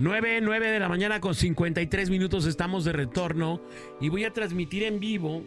[0.00, 3.60] 9, 9 de la mañana con 53 minutos estamos de retorno
[4.00, 5.42] y voy a transmitir en vivo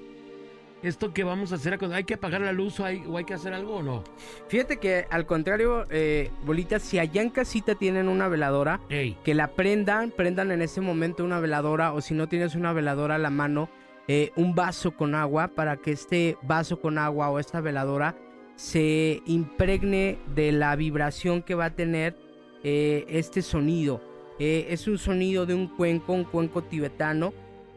[0.84, 1.80] esto que vamos a hacer.
[1.92, 4.04] ¿Hay que apagar la luz o hay, o hay que hacer algo o no?
[4.50, 9.34] Fíjate que al contrario, eh, Bolita, si allá en casita tienen una veladora, Ey, que
[9.34, 13.20] la prendan, prendan en ese momento una veladora o si no tienes una veladora a
[13.20, 13.72] la mano,
[14.08, 18.16] eh, un vaso con agua para que este vaso con agua o esta veladora
[18.56, 22.16] se impregne de la vibración que va a tener
[22.64, 24.13] eh, este sonido.
[24.40, 27.34] Eh, es un sonido de un cuenco, un cuenco tibetano.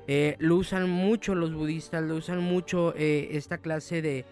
[0.08, 4.24] Eh, lo usan mucho los budistas, lo usan mucho eh, esta clase de,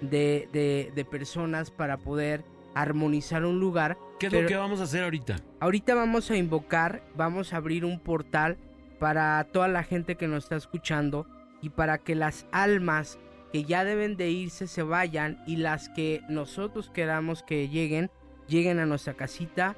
[0.00, 2.42] de, de- de personas para poder
[2.74, 3.96] armonizar un lugar.
[4.18, 5.36] ¿qué es pero- lo que vamos a hacer ahorita?
[5.60, 8.56] Ahorita vamos a invocar, vamos a abrir un portal
[8.98, 11.26] para toda la gente que nos está escuchando
[11.62, 13.18] y para que las almas
[13.52, 18.10] que ya deben de irse se vayan y las que nosotros queramos que lleguen,
[18.48, 19.76] lleguen a nuestra casita,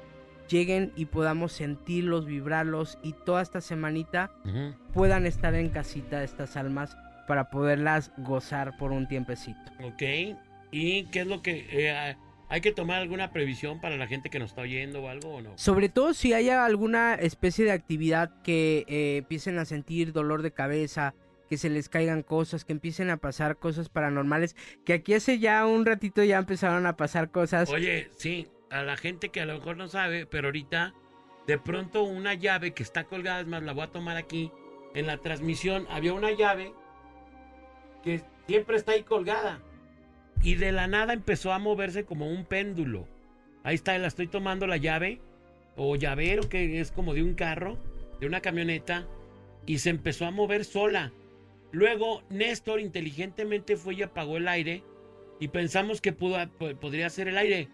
[0.51, 4.31] lleguen y podamos sentirlos, vibrarlos y toda esta semanita
[4.93, 6.95] puedan estar en casita estas almas
[7.27, 9.59] para poderlas gozar por un tiempecito.
[9.83, 10.03] Ok.
[10.71, 11.67] ¿Y qué es lo que...
[11.71, 12.15] eh,
[12.49, 15.41] ¿Hay que tomar alguna previsión para la gente que nos está oyendo o algo o
[15.41, 15.57] no?
[15.57, 20.51] Sobre todo si haya alguna especie de actividad que eh, empiecen a sentir dolor de
[20.51, 21.13] cabeza,
[21.49, 25.65] que se les caigan cosas, que empiecen a pasar cosas paranormales, que aquí hace ya
[25.65, 27.69] un ratito ya empezaron a pasar cosas.
[27.69, 30.93] Oye, sí, a la gente que a lo mejor no sabe, pero ahorita
[31.47, 34.51] de pronto una llave que está colgada, es más, la voy a tomar aquí.
[34.93, 36.73] En la transmisión había una llave
[38.03, 39.59] que siempre está ahí colgada.
[40.43, 43.07] Y de la nada empezó a moverse como un péndulo.
[43.63, 45.21] Ahí está, la estoy tomando la llave,
[45.75, 47.77] o llavero, que es como de un carro,
[48.19, 49.07] de una camioneta,
[49.65, 51.11] y se empezó a mover sola.
[51.71, 54.83] Luego Néstor inteligentemente fue y apagó el aire
[55.39, 57.69] y pensamos que pudo, po- podría ser el aire.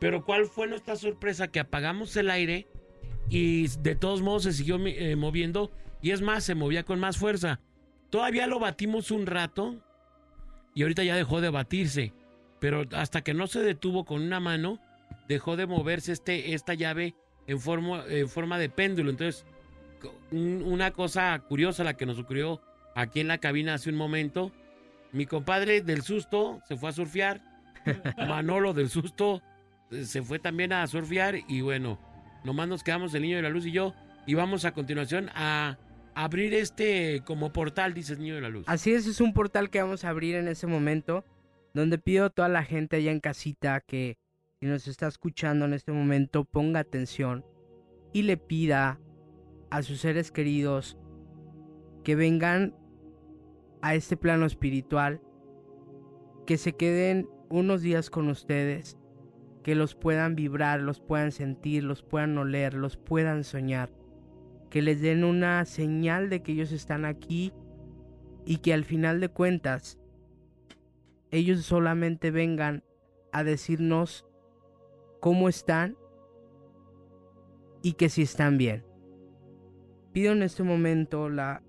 [0.00, 1.48] Pero ¿cuál fue nuestra sorpresa?
[1.48, 2.66] Que apagamos el aire
[3.28, 5.70] y de todos modos se siguió eh, moviendo
[6.02, 7.60] y es más, se movía con más fuerza.
[8.08, 9.76] Todavía lo batimos un rato
[10.74, 12.12] y ahorita ya dejó de batirse.
[12.58, 14.78] Pero hasta que no se detuvo con una mano,
[15.28, 17.14] dejó de moverse este, esta llave
[17.46, 19.10] en forma, en forma de péndulo.
[19.10, 19.44] Entonces,
[20.30, 22.60] un- una cosa curiosa la que nos ocurrió
[22.94, 24.50] aquí en la cabina hace un momento.
[25.12, 27.42] Mi compadre del susto se fue a surfear.
[28.18, 29.42] Manolo del susto
[29.90, 31.36] se fue también a surfear.
[31.48, 31.98] Y bueno,
[32.44, 33.94] nomás nos quedamos el niño de la luz y yo.
[34.26, 35.78] Y vamos a continuación a
[36.14, 38.64] abrir este como portal, dices niño de la luz.
[38.68, 41.24] Así es, es un portal que vamos a abrir en ese momento,
[41.74, 44.18] donde pido a toda la gente allá en casita que
[44.60, 47.44] si nos está escuchando en este momento ponga atención
[48.12, 49.00] y le pida
[49.70, 50.98] a sus seres queridos
[52.04, 52.74] que vengan
[53.82, 55.22] a este plano espiritual,
[56.46, 58.98] que se queden unos días con ustedes,
[59.62, 63.90] que los puedan vibrar, los puedan sentir, los puedan oler, los puedan soñar,
[64.70, 67.52] que les den una señal de que ellos están aquí
[68.46, 69.98] y que al final de cuentas
[71.30, 72.82] ellos solamente vengan
[73.32, 74.26] a decirnos
[75.20, 75.96] cómo están
[77.82, 78.84] y que si están bien.
[80.12, 81.62] Pido en este momento la,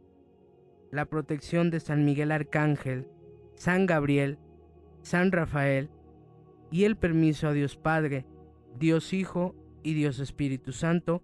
[0.90, 3.08] la protección de San Miguel Arcángel,
[3.56, 4.40] San Gabriel,
[5.04, 5.90] San Rafael
[6.72, 8.26] y el permiso a Dios Padre,
[8.78, 11.22] Dios Hijo y Dios Espíritu Santo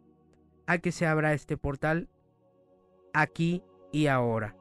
[0.68, 2.10] a que se abra este portal
[3.14, 4.56] aquí y ahora.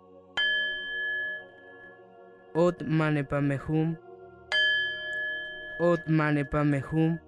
[2.54, 3.96] Ot manepamehum.
[5.78, 7.18] Ot manepamehum.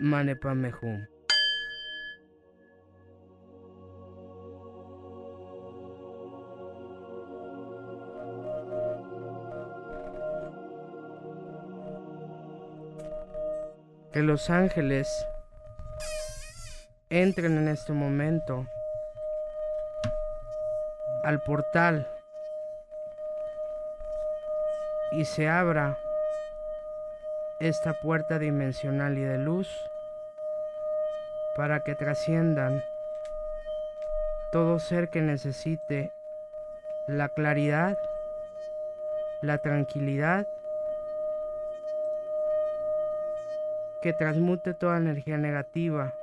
[0.00, 1.09] Manepamehum.
[14.12, 15.08] Que los ángeles
[17.10, 18.66] entren en este momento
[21.22, 22.08] al portal
[25.12, 25.98] y se abra
[27.60, 29.68] esta puerta dimensional y de luz
[31.56, 32.82] para que trasciendan
[34.50, 36.12] todo ser que necesite
[37.06, 37.98] la claridad,
[39.42, 40.46] la tranquilidad,
[44.02, 46.14] que transmute toda energía negativa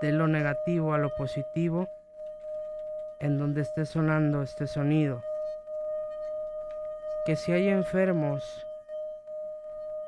[0.00, 1.88] de lo negativo a lo positivo
[3.18, 5.22] en donde esté sonando este sonido.
[7.26, 8.66] Que si hay enfermos,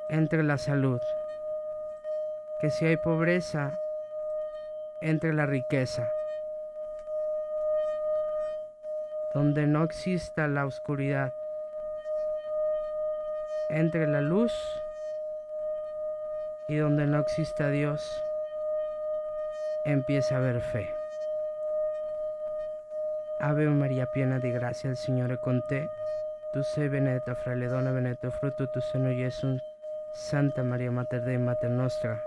[0.09, 1.01] entre la salud.
[2.61, 3.79] Que si hay pobreza,
[5.01, 6.09] entre la riqueza.
[9.35, 11.33] Donde no exista la oscuridad,
[13.73, 14.53] entre la luz
[16.69, 18.23] y donde no exista Dios,
[19.85, 20.95] empieza a haber fe.
[23.41, 25.89] Ave María, piena di grazia, il Signore è con te.
[26.53, 29.59] Tu sei benedetta fra le donne, benedetto tu seno, Gesù.
[30.15, 32.23] Santa Maria, Mater Dei, Mater nostra,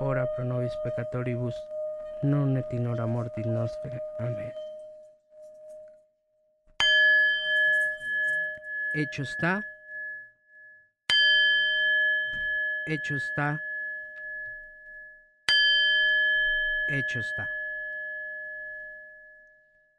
[0.00, 1.54] ora pro nobis peccatoribus,
[2.22, 4.02] non et in hora mortis nostre.
[4.18, 4.52] Amén.
[8.92, 9.64] Hecho está.
[12.88, 13.60] Hecho está.
[16.88, 17.48] Hecho está.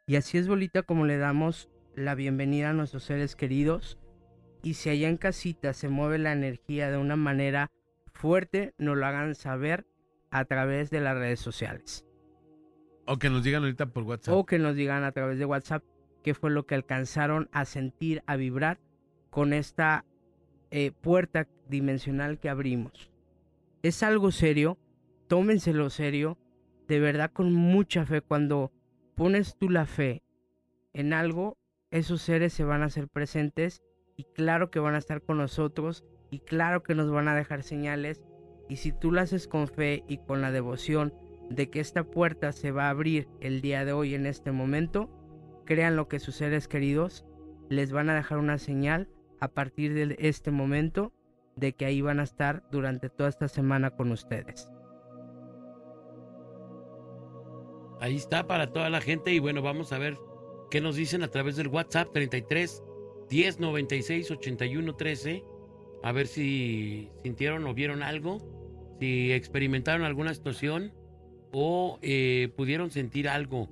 [0.05, 3.97] Y así es, Bolita, como le damos la bienvenida a nuestros seres queridos.
[4.63, 7.71] Y si allá en casita se mueve la energía de una manera
[8.13, 9.85] fuerte, nos lo hagan saber
[10.31, 12.05] a través de las redes sociales.
[13.05, 14.33] O que nos digan ahorita por WhatsApp.
[14.33, 15.83] O que nos digan a través de WhatsApp
[16.23, 18.79] qué fue lo que alcanzaron a sentir, a vibrar
[19.29, 20.05] con esta
[20.71, 23.11] eh, puerta dimensional que abrimos.
[23.83, 24.77] Es algo serio,
[25.27, 26.37] tómenselo serio,
[26.87, 28.21] de verdad con mucha fe.
[28.21, 28.71] Cuando
[29.15, 30.23] pones tú la fe
[30.93, 31.57] en algo,
[31.91, 33.81] esos seres se van a hacer presentes
[34.15, 37.63] y claro que van a estar con nosotros y claro que nos van a dejar
[37.63, 38.23] señales.
[38.67, 41.13] Y si tú lo haces con fe y con la devoción
[41.49, 45.09] de que esta puerta se va a abrir el día de hoy en este momento,
[45.65, 47.25] crean lo que sus seres queridos
[47.69, 49.07] les van a dejar una señal
[49.39, 51.13] a partir de este momento
[51.55, 54.69] de que ahí van a estar durante toda esta semana con ustedes.
[57.99, 60.17] Ahí está para toda la gente y bueno, vamos a ver
[60.69, 62.83] qué nos dicen a través del WhatsApp 33
[63.29, 65.43] 10 96 81 13.
[66.03, 68.37] A ver si sintieron o vieron algo,
[68.99, 70.93] si experimentaron alguna situación
[71.51, 73.69] o eh, pudieron sentir algo.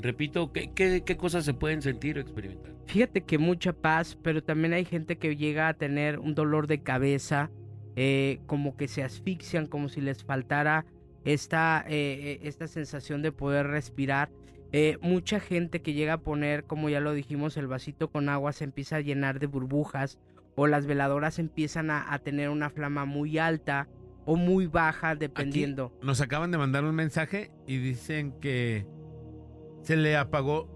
[0.00, 2.72] Repito, ¿qué, qué, qué cosas se pueden sentir o experimentar?
[2.86, 6.82] Fíjate que mucha paz, pero también hay gente que llega a tener un dolor de
[6.82, 7.50] cabeza,
[7.96, 10.86] eh, como que se asfixian, como si les faltara
[11.24, 14.30] esta, eh, esta sensación de poder respirar.
[14.70, 18.52] Eh, mucha gente que llega a poner, como ya lo dijimos, el vasito con agua
[18.52, 20.18] se empieza a llenar de burbujas
[20.54, 23.88] o las veladoras empiezan a, a tener una flama muy alta
[24.26, 25.92] o muy baja dependiendo.
[25.96, 28.86] Aquí nos acaban de mandar un mensaje y dicen que
[29.82, 30.68] se le apagó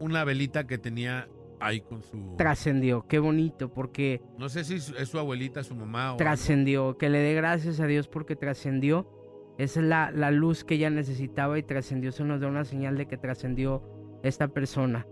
[0.00, 1.28] una velita que tenía
[1.60, 2.34] ahí con su...
[2.36, 6.16] Trascendió, qué bonito, porque No sé si es su abuelita, su mamá o...
[6.16, 9.08] trascendió, que le dé gracias a Dios porque trascendió.
[9.58, 12.10] Esa es la, la luz que ella necesitaba y trascendió.
[12.10, 13.82] Eso nos da una señal de que trascendió
[14.22, 15.06] esta persona.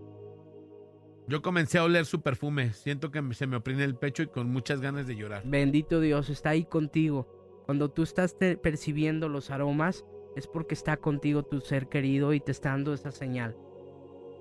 [1.27, 2.71] Yo comencé a oler su perfume.
[2.71, 5.43] Siento que se me oprime el pecho y con muchas ganas de llorar.
[5.45, 7.27] Bendito Dios, está ahí contigo.
[7.65, 10.05] Cuando tú estás percibiendo los aromas,
[10.37, 13.55] es porque está contigo tu ser querido y te está dando esa señal.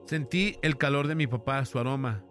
[0.05, 2.23] Sentí el calor de mi papá, su aroma.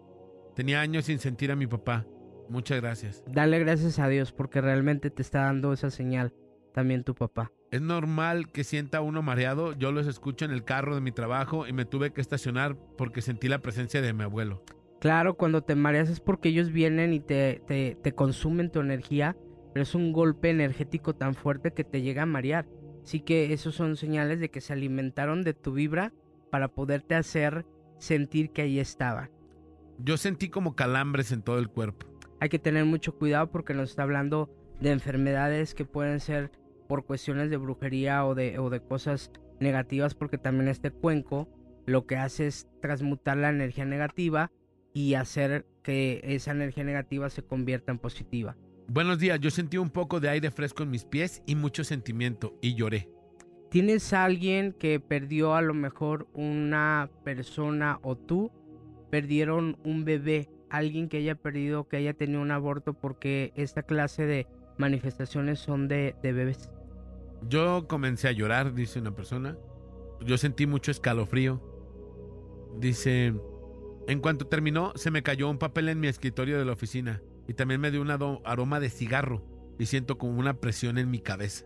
[0.55, 2.05] Tenía años sin sentir a mi papá.
[2.47, 3.23] Muchas gracias.
[3.27, 6.33] Dale gracias a Dios porque realmente te está dando esa señal
[6.73, 7.51] también tu papá.
[7.71, 9.73] Es normal que sienta uno mareado.
[9.73, 13.21] Yo los escucho en el carro de mi trabajo y me tuve que estacionar porque
[13.21, 14.63] sentí la presencia de mi abuelo.
[14.99, 19.35] Claro, cuando te mareas es porque ellos vienen y te, te, te consumen tu energía,
[19.73, 22.65] pero es un golpe energético tan fuerte que te llega a marear.
[23.05, 26.11] Así que esos son señales de que se alimentaron de tu vibra
[26.49, 27.63] para poderte hacer
[27.99, 29.29] sentir que ahí estaba.
[29.99, 32.07] Yo sentí como calambres en todo el cuerpo.
[32.39, 34.49] Hay que tener mucho cuidado porque nos está hablando
[34.81, 36.49] de enfermedades que pueden ser
[36.87, 39.29] por cuestiones de brujería o de, o de cosas
[39.59, 41.47] negativas porque también este cuenco
[41.85, 44.51] lo que hace es transmutar la energía negativa
[44.95, 48.57] y hacer que esa energía negativa se convierta en positiva.
[48.87, 52.55] Buenos días, yo sentí un poco de aire fresco en mis pies y mucho sentimiento
[52.61, 53.09] y lloré.
[53.71, 58.51] ¿Tienes a alguien que perdió a lo mejor una persona o tú
[59.09, 60.49] perdieron un bebé?
[60.69, 64.47] Alguien que haya perdido, que haya tenido un aborto porque esta clase de
[64.77, 66.69] manifestaciones son de, de bebés.
[67.49, 69.57] Yo comencé a llorar, dice una persona.
[70.21, 71.59] Yo sentí mucho escalofrío.
[72.79, 73.33] Dice,
[74.07, 77.53] en cuanto terminó, se me cayó un papel en mi escritorio de la oficina y
[77.53, 79.43] también me dio un aroma de cigarro
[79.77, 81.65] y siento como una presión en mi cabeza.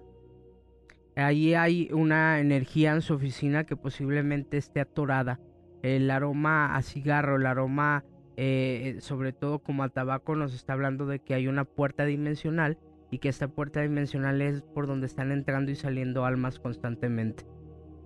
[1.16, 5.40] Ahí hay una energía en su oficina que posiblemente esté atorada.
[5.82, 8.06] El aroma a cigarro, el aroma
[8.42, 12.78] eh, sobre todo como a tabaco nos está hablando de que hay una puerta dimensional
[13.12, 17.46] y que esta puerta dimensional es por donde están entrando y saliendo almas constantemente.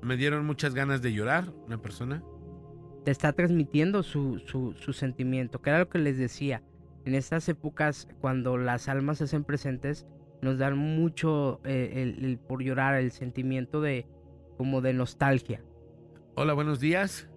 [0.01, 2.23] Me dieron muchas ganas de llorar, una persona.
[3.05, 6.63] Te está transmitiendo su, su, su sentimiento, que era lo que les decía.
[7.05, 10.05] En estas épocas, cuando las almas se hacen presentes,
[10.41, 14.05] nos dan mucho eh, el- por llorar, el sentimiento de
[14.57, 15.61] como de nostalgia.
[16.35, 17.29] Hola, buenos días.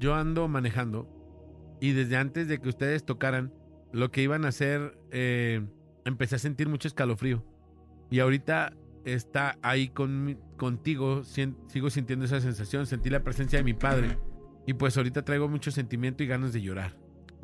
[0.00, 1.08] Yo ando manejando
[1.80, 3.52] y desde antes de que ustedes tocaran
[3.92, 5.64] lo que iban a hacer, eh,
[6.04, 7.44] empecé a sentir mucho escalofrío.
[8.10, 8.72] Y ahorita
[9.04, 14.18] está ahí con, contigo, sigo sintiendo esa sensación, sentí la presencia de mi padre.
[14.66, 16.96] Y pues ahorita traigo mucho sentimiento y ganas de llorar.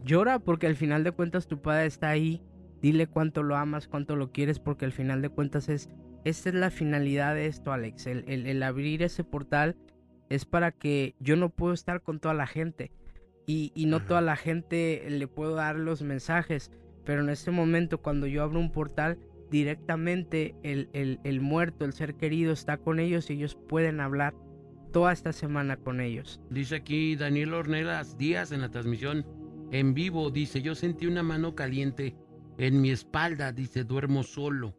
[0.04, 2.42] Llora porque al final de cuentas tu padre está ahí.
[2.82, 5.88] Dile cuánto lo amas, cuánto lo quieres, porque al final de cuentas es...
[6.24, 8.06] Esta es la finalidad de esto, Alex.
[8.06, 9.76] El, el- el abrir ese portal
[10.28, 12.92] es para que yo no puedo estar con toda la gente.
[13.46, 14.06] Y, y no Ajá.
[14.06, 16.70] toda la gente le puedo dar los mensajes.
[17.04, 19.18] Pero en este momento, cuando yo abro un portal,
[19.50, 24.34] directamente el, el- el muerto, el ser querido, está con ellos y ellos pueden hablar
[24.92, 26.40] toda esta semana con ellos.
[26.50, 29.24] Dice aquí Daniel Ornelas Díaz en la transmisión
[29.70, 30.30] en vivo.
[30.30, 32.14] Dice, yo sentí una mano caliente
[32.58, 33.52] en mi espalda.
[33.52, 34.74] Dice, duermo solo.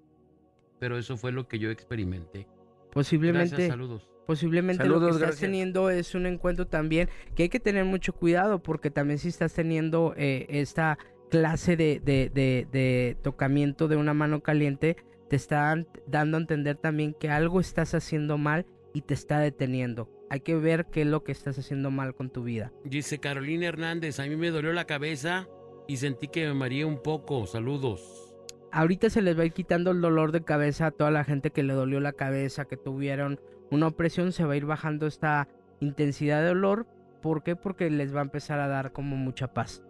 [0.79, 2.47] Pero eso fue lo que yo experimenté.
[2.91, 3.49] Posiblemente...
[3.49, 4.07] Gracias, saludos.
[4.27, 5.39] Posiblemente lo que estás gracias.
[5.41, 9.53] teniendo es un encuentro también que hay que tener mucho cuidado porque también si estás
[9.53, 10.97] teniendo eh, esta
[11.29, 14.95] clase de, de, de- de tocamiento de una mano caliente,
[15.27, 20.09] te están dando a entender también que algo estás haciendo mal y te está deteniendo.
[20.31, 22.71] Hay que ver qué es lo que estás haciendo mal con tu vida.
[22.85, 25.49] Dice Carolina Hernández, a mí me dolió la cabeza
[25.89, 27.45] y sentí que me mareé un poco.
[27.47, 28.33] Saludos.
[28.71, 31.51] Ahorita se les va a ir quitando el dolor de cabeza a toda la gente
[31.51, 33.41] que le dolió la cabeza, que tuvieron
[33.71, 35.49] una opresión, se va a ir bajando esta
[35.81, 36.87] intensidad de dolor.
[37.21, 37.57] ¿Por qué?
[37.57, 39.83] Porque les va a empezar a dar como mucha paz.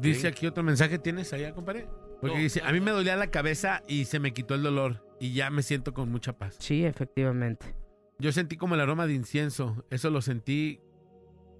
[0.00, 1.86] Dice aquí otro mensaje, ¿tienes allá, compadre?
[2.20, 5.06] Porque No, dice, a mí me dolía la cabeza y se me quitó el dolor
[5.20, 6.56] y ya me siento con mucha paz.
[6.58, 7.76] Sí, efectivamente.
[8.20, 10.80] Yo sentí como el aroma de incienso, eso lo sentí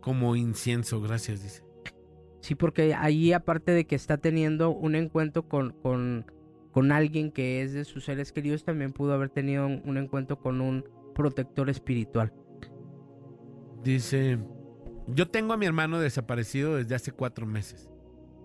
[0.00, 1.62] como incienso, gracias, dice.
[2.40, 6.26] Sí, porque ahí aparte de que está teniendo un encuentro con, con,
[6.72, 10.40] con alguien que es de sus seres queridos, también pudo haber tenido un, un encuentro
[10.40, 12.32] con un protector espiritual.
[13.84, 14.40] Dice,
[15.06, 17.88] yo tengo a mi hermano desaparecido desde hace cuatro meses.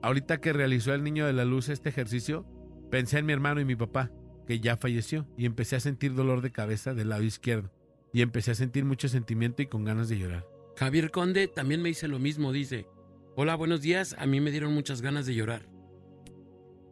[0.04, 2.46] Ahorita que realizó el niño de la luz este ejercicio,
[2.92, 4.12] pensé en mi hermano y mi papá,
[4.46, 7.72] que ya falleció, y empecé a sentir dolor de cabeza del lado izquierdo.
[8.14, 10.48] Y empecé a sentir mucho sentimiento y con ganas de llorar.
[10.78, 12.88] Javier Conde también me dice lo mismo, dice,
[13.36, 15.68] hola, buenos días, a mí me dieron muchas ganas de llorar.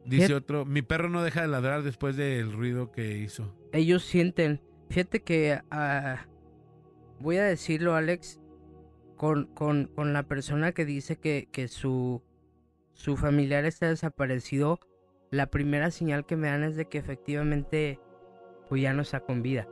[0.05, 3.55] Dice otro, mi perro no deja de ladrar después del ruido que hizo.
[3.71, 4.61] ellos sienten.
[4.89, 6.25] Fíjate que ah,
[7.19, 8.41] voy a decirlo, Alex,
[9.15, 12.23] con, con, con la persona que dice que, que su,
[12.93, 14.79] su familiar está desaparecido.
[15.29, 17.99] La primera señal que me dan es de que efectivamente
[18.67, 19.67] pues ya no está con vida.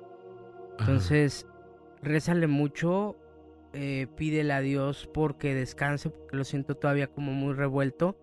[0.80, 1.46] Entonces,
[2.02, 3.18] rézale mucho,
[3.74, 8.18] eh, pídele a Dios porque descanse, porque lo siento todavía como muy revuelto.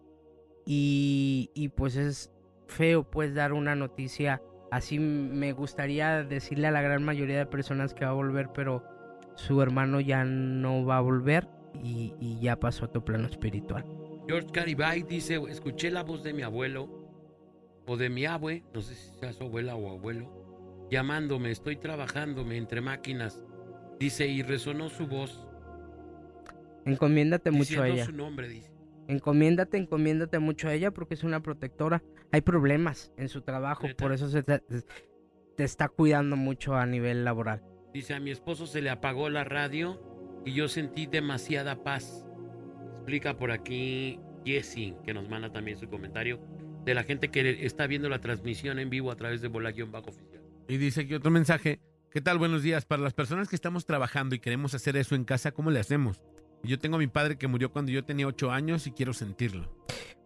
[0.64, 2.32] Y, y pues es
[2.66, 4.98] feo pues dar una noticia así.
[4.98, 8.82] Me gustaría decirle a la gran mayoría de personas que va a volver, pero
[9.36, 11.48] su hermano ya no va a volver
[11.82, 13.84] y, y ya pasó a tu plano espiritual.
[14.26, 16.88] George Caribay dice, escuché la voz de mi abuelo
[17.86, 20.35] o de mi abue, no sé si sea su abuela o abuelo,
[20.90, 23.42] llamándome, estoy trabajándome entre máquinas.
[23.98, 25.48] Dice, y resonó su voz.
[26.84, 28.04] Encomiéndate mucho a ella.
[28.04, 28.70] su nombre, dice.
[29.08, 32.02] Encomiéndate, encomiéndate mucho a ella porque es una protectora.
[32.32, 37.24] Hay problemas en su trabajo, por eso se te, te está cuidando mucho a nivel
[37.24, 37.62] laboral.
[37.92, 40.00] Dice, a mi esposo se le apagó la radio
[40.44, 42.26] y yo sentí demasiada paz.
[42.96, 46.40] Explica por aquí Jessy, que nos manda también su comentario,
[46.84, 50.35] de la gente que está viendo la transmisión en vivo a través de Bola-Bajo Oficial.
[50.68, 51.80] Y dice aquí otro mensaje.
[52.10, 52.38] ¿Qué tal?
[52.38, 52.84] Buenos días.
[52.86, 56.24] Para las personas que estamos trabajando y queremos hacer eso en casa, ¿cómo le hacemos?
[56.62, 59.70] Yo tengo a mi padre que murió cuando yo tenía ocho años y quiero sentirlo.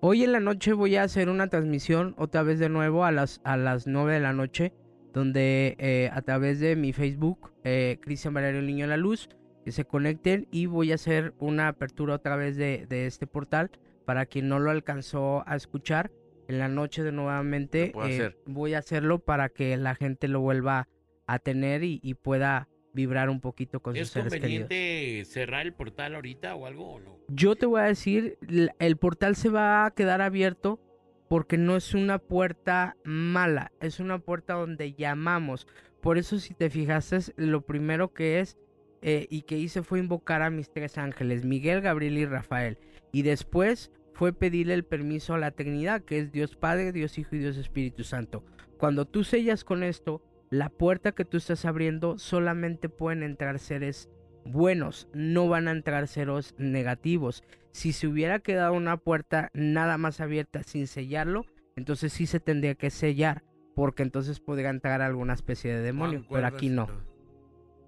[0.01, 3.41] Hoy en la noche voy a hacer una transmisión otra vez de nuevo a las,
[3.45, 4.73] a las 9 de la noche,
[5.13, 9.29] donde eh, a través de mi Facebook, eh, Cristian Valerio Niño La Luz,
[9.65, 13.71] que se conecten y voy a hacer una apertura otra vez de este portal
[14.07, 16.11] para quien no lo alcanzó a escuchar.
[16.51, 18.39] En la noche de nuevamente eh, hacer.
[18.45, 20.89] voy a hacerlo para que la gente lo vuelva
[21.29, 24.63] a tener y, y pueda vibrar un poquito con sus ¿Es seres queridos.
[24.65, 27.19] conveniente cerrar el portal ahorita o algo o no?
[27.29, 28.37] Yo te voy a decir,
[28.81, 30.81] el portal se va a quedar abierto
[31.29, 35.69] porque no es una puerta mala, es una puerta donde llamamos.
[36.01, 38.57] Por eso si te fijaste, lo primero que es
[39.03, 42.79] eh, y que hice fue invocar a mis tres ángeles, Miguel, Gabriel y Rafael.
[43.13, 47.37] Y después fue pedirle el permiso a la Trinidad, que es Dios Padre, Dios Hijo
[47.37, 48.45] y Dios Espíritu Santo.
[48.79, 54.11] Cuando tú sellas con esto, la puerta que tú estás abriendo solamente pueden entrar seres
[54.45, 57.45] buenos, no van a entrar seres negativos.
[57.73, 61.47] Si se hubiera quedado una puerta nada más abierta sin sellarlo,
[61.77, 66.47] entonces sí se tendría que sellar, porque entonces podría entrar alguna especie de demonio, pero
[66.47, 66.89] aquí no.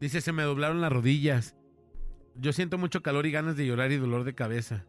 [0.00, 1.56] Dice, se me doblaron las rodillas.
[2.34, 4.86] Yo siento mucho calor y ganas de llorar y dolor de cabeza.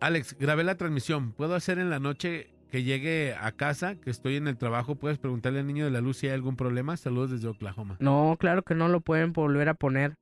[0.00, 1.32] Alex, grabé la transmisión.
[1.32, 4.94] ¿Puedo hacer en la noche que llegue a casa, que estoy en el trabajo?
[4.94, 6.96] ¿Puedes preguntarle al niño de la luz si hay algún problema?
[6.96, 7.96] Saludos desde Oklahoma.
[8.00, 10.14] No, claro que no lo pueden volver a poner.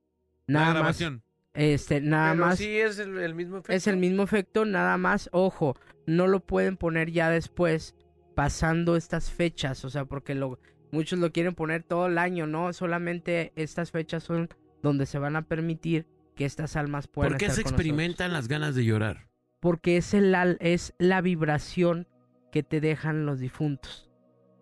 [0.46, 1.22] La Nada más, grabación.
[1.54, 2.58] este, nada Pero más.
[2.58, 3.72] sí es el, el mismo efecto.
[3.72, 5.76] Es el mismo efecto, nada más, ojo,
[6.06, 7.94] no lo pueden poner ya después,
[8.34, 10.58] pasando estas fechas, o sea, porque lo,
[10.90, 12.72] muchos lo quieren poner todo el año, ¿no?
[12.72, 14.48] Solamente estas fechas son
[14.82, 17.86] donde se van a permitir que estas almas puedan ¿Por qué estar se con nosotros.
[17.86, 19.27] experimentan las ganas de llorar?
[19.60, 22.06] Porque es, el, es la vibración
[22.52, 24.08] que te dejan los difuntos.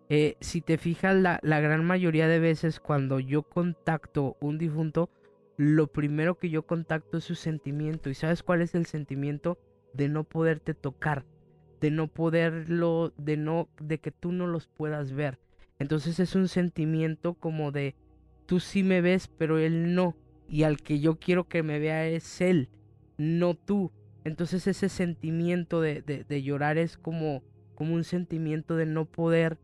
[0.09, 5.11] Eh, si te fijas, la, la gran mayoría de veces cuando yo contacto un difunto,
[5.57, 8.11] lo primero que yo contacto es su sentimiento.
[8.11, 9.59] ¿Y sabes cuál es el sentimiento?
[9.93, 11.25] De no poderte tocar,
[11.81, 15.39] de no poderlo, de no, de que tú no los puedas ver.
[15.79, 17.97] Entonces es un sentimiento como de
[18.47, 20.17] tú sí me ves, pero él no.
[20.49, 22.71] Y al que yo quiero que me vea es él,
[23.19, 23.93] no tú.
[24.27, 27.43] Entonces ese sentimiento de, de- de llorar es como,
[27.77, 29.57] como un sentimiento de no poder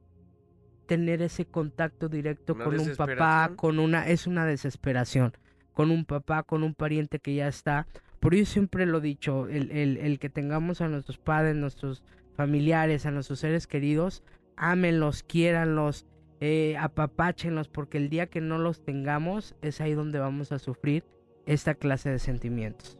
[0.86, 5.32] tener ese contacto directo con un papá, con una, es una desesperación,
[5.72, 7.86] con un papá, con un pariente que ya está.
[8.20, 12.04] Por eso siempre lo he dicho, el, el- el que tengamos a nuestros padres, nuestros
[12.36, 14.22] familiares, a nuestros seres queridos,
[14.56, 16.06] ámenlos, quiéranlos,
[16.40, 21.04] eh, apapáchenlos, porque el día que no los tengamos es ahí donde vamos a sufrir
[21.46, 22.96] esta clase de sentimientos.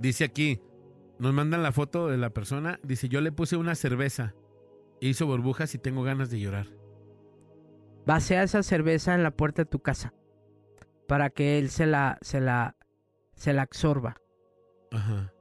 [0.00, 0.60] Dice aquí,
[1.18, 2.78] nos mandan la foto de la persona.
[2.82, 4.34] Dice, yo le puse una cerveza.
[5.00, 6.66] Hizo burbujas y tengo ganas de llorar.
[8.06, 10.14] Vacía esa cerveza en la puerta de tu casa
[11.06, 12.76] para que él se la, se la,
[13.34, 14.20] se la absorba.
[14.90, 15.32] Ajá.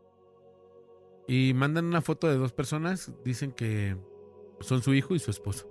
[1.27, 3.11] Y mandan una foto de dos personas.
[3.23, 3.97] Dicen que
[4.61, 5.69] son su hijo y su esposo.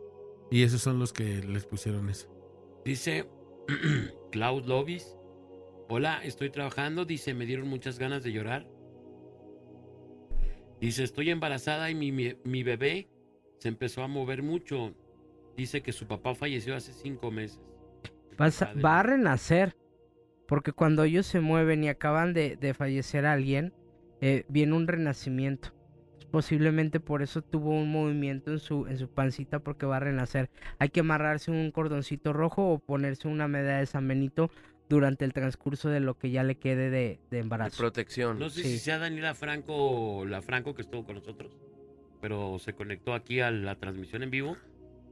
[0.51, 2.29] Y esos son los que les pusieron eso.
[2.85, 3.29] Dice
[4.31, 5.17] Cloud Lobis.
[5.89, 7.05] Hola, estoy trabajando.
[7.05, 8.69] Dice, me dieron muchas ganas de llorar.
[10.81, 13.09] Dice, estoy embarazada y mi, mi- mi bebé
[13.59, 14.95] se empezó a mover mucho.
[15.57, 17.61] Dice que su papá falleció hace cinco meses.
[18.37, 19.75] Vas a- va a renacer.
[20.47, 23.73] Porque cuando ellos se mueven y acaban de, de fallecer alguien,
[24.21, 25.75] eh, viene un renacimiento.
[26.31, 30.51] Posiblemente por eso tuvo un movimiento en su, en su pancita porque va a renacer.
[30.79, 34.51] Hay que amarrarse un cordoncito rojo o ponerse una medalla de San Benito
[34.89, 37.77] durante el transcurso de lo que ya le quede de, de De embarazo.
[37.79, 38.39] protección.
[38.39, 38.69] No sé Sí.
[38.71, 41.57] si sea Daniela Franco, la Franco que estuvo con nosotros,
[42.21, 44.57] pero se conectó aquí a la transmisión en vivo.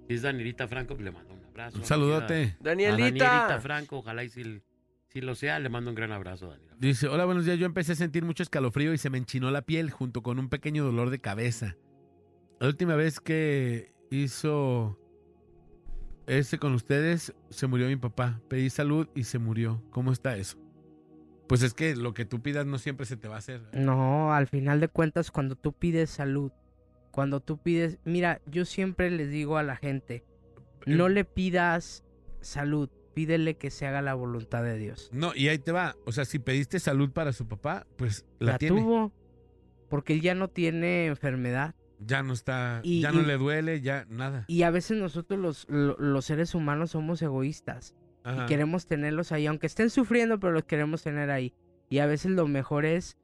[0.09, 1.79] Si es Danielita Franco, le mando un abrazo.
[1.79, 2.57] Un saludote.
[2.61, 3.25] A Danielita.
[3.25, 4.61] Danielita Franco, ojalá y si,
[5.09, 6.75] si lo sea, le mando un gran abrazo, Daniela.
[6.79, 7.59] Dice, hola, buenos días.
[7.59, 10.49] Yo empecé a sentir mucho escalofrío y se me enchinó la piel junto con un
[10.51, 11.77] pequeño dolor de cabeza.
[12.61, 14.99] La última vez que hizo
[16.27, 18.41] ese con ustedes, se murió mi papá.
[18.49, 19.83] Pedí salud y se murió.
[19.91, 20.59] ¿Cómo está eso?
[21.49, 23.63] Pues es que lo que tú pidas no siempre se te va a hacer.
[23.73, 26.53] No, al final de cuentas, cuando tú pides salud,
[27.11, 30.25] cuando tú pides, mira, yo siempre les digo a la gente,
[30.87, 32.03] no le pidas
[32.41, 35.11] salud, pídele que se haga la voluntad de Dios.
[35.13, 35.97] No, y ahí te va.
[36.07, 38.81] O sea, si pediste salud para su papá, pues la, La, tiene.
[38.81, 39.13] tuvo,
[39.91, 41.75] porque él ya no tiene enfermedad.
[42.01, 44.45] Ya no está, Y- ya no y- le duele, ya nada.
[44.49, 47.95] Y a veces nosotros los, lo- los seres humanos somos egoístas
[48.25, 48.45] Ajá.
[48.45, 51.55] y queremos tenerlos ahí, aunque estén sufriendo, pero los queremos tener ahí.
[51.89, 53.17] Y a veces lo mejor es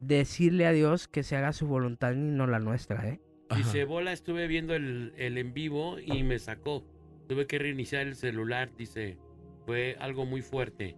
[0.00, 3.20] decirle a Dios que se haga su voluntad y no la nuestra, ¿eh?
[3.56, 6.86] Dice, Bola, estuve viendo el, el en vivo y me sacó.
[7.28, 9.18] Tuve que reiniciar el celular, dice.
[9.66, 10.96] Fue algo muy fuerte.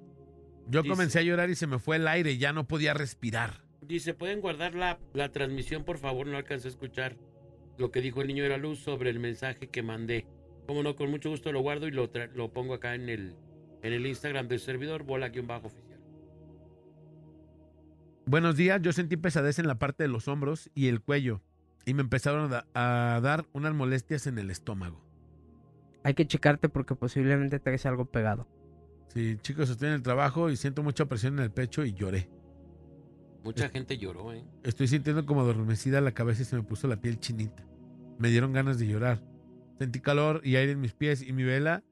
[0.69, 3.64] Yo dice- comencé a llorar y se me fue el aire, ya no podía respirar.
[3.87, 6.27] Dice, ¿pueden guardar la, la transmisión, por favor?
[6.27, 7.17] No alcancé a escuchar
[7.77, 10.27] lo que dijo el niño de la luz sobre el mensaje que mandé.
[10.67, 13.37] Como no, con mucho gusto lo guardo y lo, tra- lo pongo acá en el,
[13.83, 16.01] en el Instagram del servidor, bola-oficial.
[18.27, 21.43] Buenos días, yo sentí pesadez en la parte de los hombros y el cuello
[21.85, 22.67] y me empezaron a, da-
[23.17, 25.05] a dar unas molestias en el estómago.
[26.05, 28.49] Hay que checarte porque posiblemente traes algo pegado.
[29.09, 32.31] Sí, chicos, estoy en el trabajo y siento mucha presión en el pecho y lloré.
[33.45, 34.43] Mucha gente lloró, ¿eh?
[34.63, 37.63] Estoy sintiendo como adormecida la cabeza y se me puso la piel chinita.
[38.19, 39.23] Me dieron ganas de llorar.
[39.79, 41.83] Sentí calor y aire en mis pies y mi vela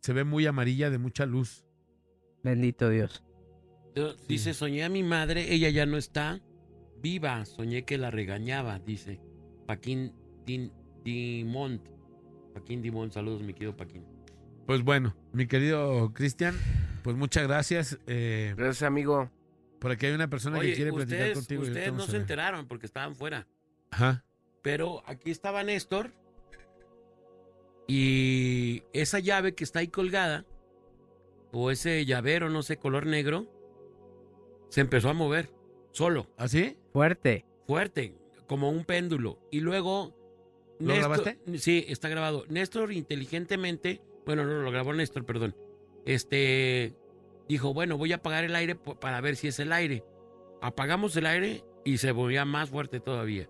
[0.00, 1.64] se ve muy amarilla de mucha luz.
[2.42, 3.22] Bendito Dios.
[3.94, 6.40] Yo- Dice, soñé a mi madre, ella ya no está
[7.02, 7.44] viva.
[7.44, 9.20] Soñé que la regañaba, dice.
[9.66, 10.12] Paquín
[10.46, 10.72] Din-
[11.04, 11.82] Dimont.
[12.54, 14.04] Paquín Dimont, saludos, mi querido Paquín.
[14.66, 16.54] Pues bueno, mi querido Cristian,
[17.02, 17.98] pues muchas gracias.
[18.06, 19.30] Eh, Gracias, amigo.
[19.78, 21.62] Por aquí hay una persona que quiere platicar contigo.
[21.62, 23.46] ustedes no se enteraron porque estaban fuera.
[23.90, 24.24] Ajá.
[24.62, 26.12] Pero aquí estaba Néstor.
[27.86, 30.44] Y esa llave que está ahí colgada,
[31.52, 33.46] o ese llavero, no sé, color negro,
[34.68, 35.50] se empezó a mover
[35.92, 36.76] solo, ¿Así?
[36.92, 37.46] Fuerte.
[37.66, 38.14] fuerte,
[38.46, 39.38] como un péndulo.
[39.50, 40.14] Y luego.
[40.78, 41.38] ¿Lo grabaste?
[41.56, 42.44] Sí, está grabado.
[42.48, 45.56] Néstor inteligentemente, bueno, no, lo grabó Néstor, perdón.
[46.04, 46.94] Este
[47.48, 50.04] dijo, bueno, voy a apagar el aire para ver si es el aire.
[50.60, 53.48] Apagamos el aire y se volvía más fuerte todavía.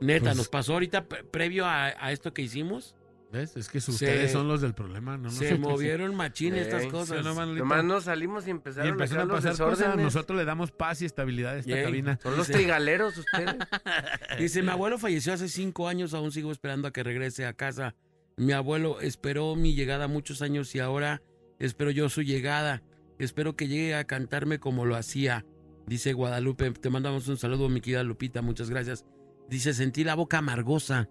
[0.00, 2.94] Neta, Pues- nos pasó ahorita pre- previo a, a esto que hicimos.
[3.32, 3.56] ¿Ves?
[3.56, 5.28] Es que Se- ustedes son los del problema, ¿no?
[5.28, 7.18] se movieron machín estas cosas.
[7.18, 7.64] Sí, no, Manolito.
[7.64, 9.96] Nomás nos salimos y Y empezaron, empezaron acá a los pasar cosas.
[9.96, 12.18] Nosotros le damos paz y estabilidad a esta cabina.
[12.22, 13.56] Son los Dice- trigaleros ustedes.
[14.38, 17.96] Dice, mi abuelo falleció hace cinco años, aún sigo esperando a que regrese a casa.
[18.36, 21.22] Mi abuelo esperó mi llegada muchos años y ahora
[21.58, 22.82] espero yo su llegada.
[23.18, 25.46] Espero que llegue a cantarme como lo hacía.
[25.86, 29.04] Dice Guadalupe, te mandamos un saludo, mi querida Lupita, muchas gracias.
[29.48, 31.08] Dice, sentí la boca amargosa.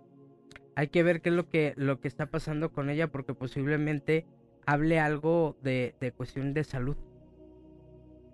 [0.76, 4.26] Hay que ver qué es lo que, lo que está pasando con ella porque posiblemente
[4.66, 6.98] hable algo de, de cuestión de salud.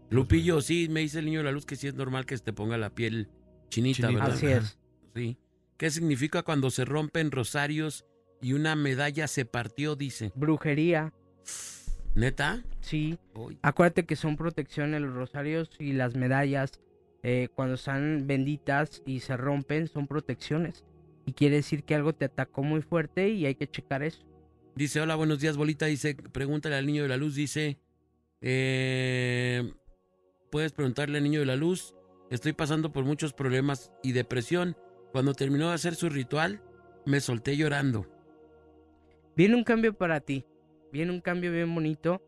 [0.10, 2.44] Lupillo, sí, me dice el niño de la luz que sí es normal que se
[2.44, 3.30] te ponga la piel
[3.70, 4.24] chinita, Chinita.
[4.26, 4.38] ¿verdad?
[4.38, 4.80] Así es.
[5.14, 5.38] Sí.
[5.78, 8.06] ¿Qué significa cuando se rompen rosarios
[8.42, 9.96] y una medalla se partió?
[9.96, 10.32] Dice.
[10.36, 11.14] Brujería,
[12.16, 12.64] ¿Neta?
[12.82, 13.18] sí.
[13.36, 13.58] Uy.
[13.62, 16.72] Acuérdate que son protecciones los rosarios y las medallas.
[17.22, 20.86] eh, cuando están benditas y se rompen, son protecciones.
[21.26, 24.24] Y quiere decir que algo te atacó muy fuerte y hay que checar eso.
[24.76, 25.86] Dice, hola, buenos días, bolita.
[25.86, 27.36] Dice, pregúntale al niño de la luz.
[27.36, 27.78] Dice,
[28.42, 29.74] eh,
[30.50, 31.94] puedes preguntarle al niño de la luz.
[32.32, 34.78] Estoy pasando por muchos problemas y depresión.
[35.12, 36.62] Cuando terminó de hacer su ritual,
[37.06, 38.08] me solté llorando.
[39.40, 40.46] Viene un cambio para ti.
[40.92, 42.22] Viene un cambio bien bonito.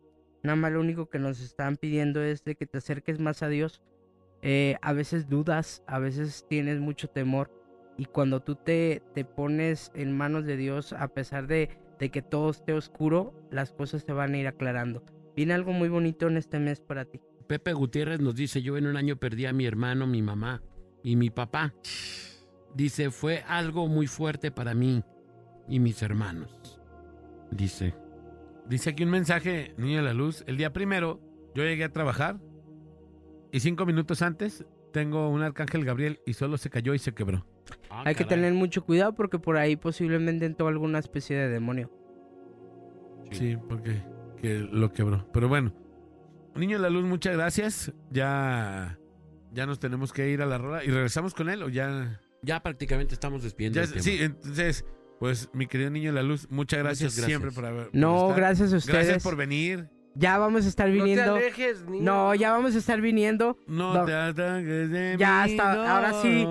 [0.43, 3.49] Nada más lo único que nos están pidiendo es de que te acerques más a
[3.49, 3.81] Dios.
[4.41, 7.51] Eh, a veces dudas, a veces tienes mucho temor.
[7.97, 12.21] Y cuando tú te, te pones en manos de Dios, a pesar de, de que
[12.21, 15.03] todo esté oscuro, las cosas se van a ir aclarando.
[15.35, 17.19] Viene algo muy bonito en este mes para ti.
[17.45, 20.63] Pepe Gutiérrez nos dice, yo en un año perdí a mi hermano, mi mamá
[21.03, 21.73] y mi papá.
[22.73, 25.03] Dice, fue algo muy fuerte para mí
[25.67, 26.80] y mis hermanos.
[27.52, 27.94] Dice,
[28.68, 30.44] dice aquí un mensaje, niño de la luz.
[30.48, 31.19] El día primero,
[31.53, 32.40] yo llegué a trabajar
[33.52, 37.45] y cinco minutos antes tengo un arcángel Gabriel y solo se cayó y se quebró.
[37.90, 41.90] Ah, Hay que tener mucho cuidado porque por ahí posiblemente entró alguna especie de demonio.
[43.32, 44.02] Sí, porque
[44.41, 45.26] que lo quebró.
[45.32, 45.73] Pero bueno,
[46.56, 47.94] niño de la luz, muchas gracias.
[48.10, 48.99] Ya,
[49.53, 52.19] ya nos tenemos que ir a la rola y regresamos con él o ya.
[52.44, 53.78] Ya prácticamente estamos despidiendo.
[53.78, 54.02] ya el tema.
[54.02, 54.84] sí, entonces,
[55.22, 57.27] pues mi querido niño de la luz, muchas gracias, Muchas gracias.
[57.27, 57.85] siempre por haber.
[57.91, 58.38] por No, estar.
[58.38, 58.95] gracias a ustedes.
[59.06, 59.88] Gracias por venir.
[60.15, 61.35] Ya vamos a estar No te viniendo.
[61.35, 62.03] alejes, niño.
[62.03, 63.56] No, ya vamos a estar viniendo.
[63.68, 64.03] No, No.
[64.06, 65.84] te ataques de Ya mí, está, no.
[65.88, 66.45] ahora sí,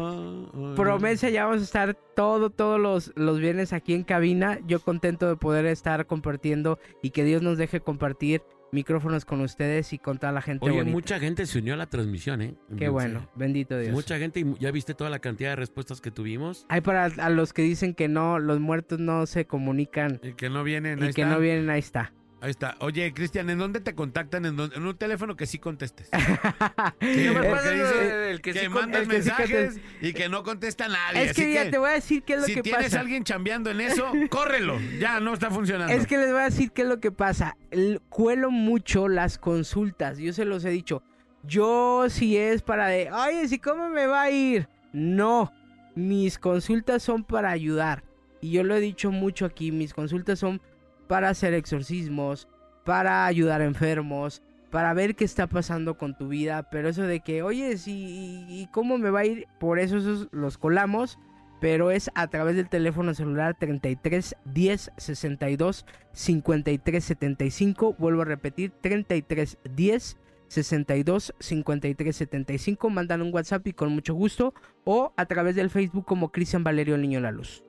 [0.77, 4.59] Promesa, ya vamos a estar todo, todos los, los viernes aquí en cabina.
[4.67, 8.43] Yo contento de poder estar compartiendo y que Dios nos deje compartir
[8.73, 10.93] micrófonos con ustedes y con toda la gente Oye, bonita.
[10.93, 12.55] mucha gente se unió a la transmisión, ¿eh?
[12.77, 13.93] Qué bueno, bendito Dios.
[13.93, 16.67] Mucha gente, y ya viste toda la cantidad de respuestas que tuvimos.
[16.69, 20.51] Hay para a los que dicen que no, los muertos no se comunican Y que
[20.51, 21.35] no vienen, y ahí que está.
[21.35, 22.13] no vienen, ahí está.
[22.43, 22.77] Ahí está.
[22.81, 24.47] Oye, Cristian, ¿en dónde te contactan?
[24.47, 24.75] ¿En, dónde?
[24.77, 26.09] en un teléfono que sí contestes.
[27.01, 29.29] ¿Qué me porque pasa lo dice de- el que, que, sí mandas el que sí
[29.29, 31.25] mensajes y que no contesta nadie.
[31.25, 32.99] es que Así ya te voy a decir qué es lo si que tienes pasa.
[32.99, 34.79] a alguien chambeando en eso, córrelo.
[34.99, 35.93] Ya no está funcionando.
[35.93, 37.57] Es que les voy a decir qué es lo que pasa.
[37.71, 40.17] El- cuelo mucho las consultas.
[40.19, 41.03] Yo se los he dicho.
[41.43, 44.69] Yo si es para de, oye, si cómo me va a ir.
[44.93, 45.53] No,
[45.95, 48.03] mis consultas son para ayudar.
[48.41, 49.71] Y yo lo he dicho mucho aquí.
[49.73, 50.63] Mis consultas son
[51.11, 52.47] para hacer exorcismos,
[52.85, 56.71] para ayudar a enfermos, para ver qué está pasando con tu vida.
[56.71, 60.57] Pero eso de que, oye, y cómo me va a ir, por eso esos los
[60.57, 61.19] colamos
[61.61, 67.97] pero es a través del teléfono celular 33 10 62 53 75.
[67.99, 70.17] Vuelvo a repetir, 33 10
[70.47, 72.89] 62 53 75.
[72.89, 74.55] Mandan un WhatsApp y con mucho gusto.
[74.85, 77.63] O a través del Facebook como Cristian Valerio Niño la Luz.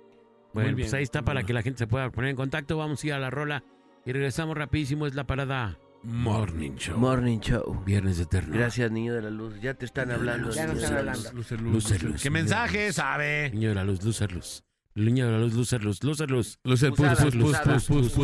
[0.53, 2.77] Bueno, pues ahí está para que la gente se pueda poner en contacto.
[2.77, 3.63] Vamos a ir a la rola
[4.05, 5.07] y regresamos rapidísimo.
[5.07, 6.97] Es la parada Morning Show.
[6.97, 7.83] Morning Show.
[7.85, 8.55] Viernes Eterno.
[8.57, 9.59] Gracias, niño de la luz.
[9.61, 10.49] Ya te están hablando.
[10.51, 11.21] Ya nos están hablando.
[11.21, 11.33] luz.
[11.33, 12.11] Lucer, luz, Lucer, lucer.
[12.11, 13.51] luz, ¿Qué mensaje sabe?
[13.53, 14.63] Niño de la luz, lucer luz.
[14.93, 16.59] Niño de la luz, lucer luz, lucer luz.
[16.63, 17.57] Lucer, pus, pus, pus, pus,
[17.87, 18.19] pus, pus, pus,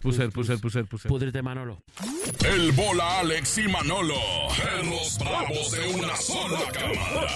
[0.00, 1.08] puser, puser, puser, puser.
[1.08, 1.82] Púdrete, Manolo.
[2.44, 4.16] El bola Alex y Manolo.
[4.56, 7.28] Perros bravos de una sola camada.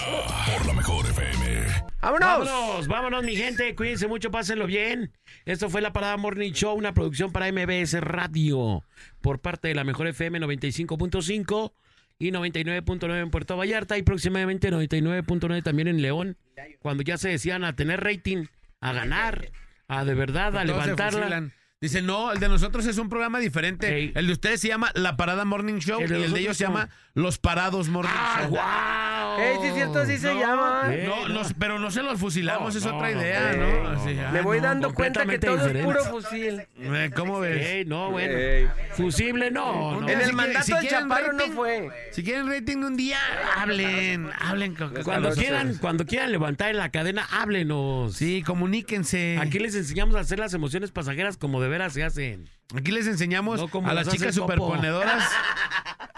[0.53, 1.65] Por la mejor FM.
[2.01, 2.47] ¡Vámonos!
[2.47, 3.73] Vámonos, vámonos, mi gente.
[3.75, 5.13] Cuídense mucho, pásenlo bien.
[5.45, 8.83] Esto fue la Parada Morning Show, una producción para MBS Radio
[9.21, 11.71] por parte de la Mejor FM 95.5
[12.19, 16.37] y 99.9 en Puerto Vallarta y próximamente 99.9 también en León,
[16.79, 18.45] cuando ya se decían a tener rating,
[18.79, 19.51] a ganar,
[19.87, 21.51] a de verdad, a Todos levantarla.
[21.79, 24.11] Dice, no, el de nosotros es un programa diferente.
[24.15, 26.57] El de ustedes se llama La Parada Morning Show El de y el de ellos
[26.57, 28.49] se llama Los Parados Morning ¡Ah, Show.
[28.49, 29.45] wow!
[29.45, 29.99] ¡Ey, sí es cierto!
[29.99, 30.85] Así se No, llama.
[30.89, 31.05] eh.
[31.07, 33.83] No, nos- pero no se los fusilamos, No, es no, otra idea, no, ¿no?
[33.83, 34.27] no, Así, no.
[34.27, 34.63] ah, Me voy no.
[34.63, 36.63] dando cuenta que todo es puro fusil.
[36.79, 37.63] Eh, ¿Cómo ves?
[37.67, 38.71] Ey, no, bueno.
[38.95, 40.01] Fusible no.
[40.01, 40.09] no.
[40.09, 41.91] En el mandato si del chaparro no fue.
[42.11, 43.19] Si quieren rating de un día,
[43.55, 44.73] hablen, hablen.
[44.73, 48.15] con- Cuando quieran, cuando quieran levantar en la cadena, háblenos.
[48.15, 49.37] Sí, comuníquense.
[49.39, 52.49] Aquí les enseñamos a hacer las emociones pasajeras como de veras se hacen.
[52.75, 55.23] Aquí les enseñamos No como a las chicas superponedoras.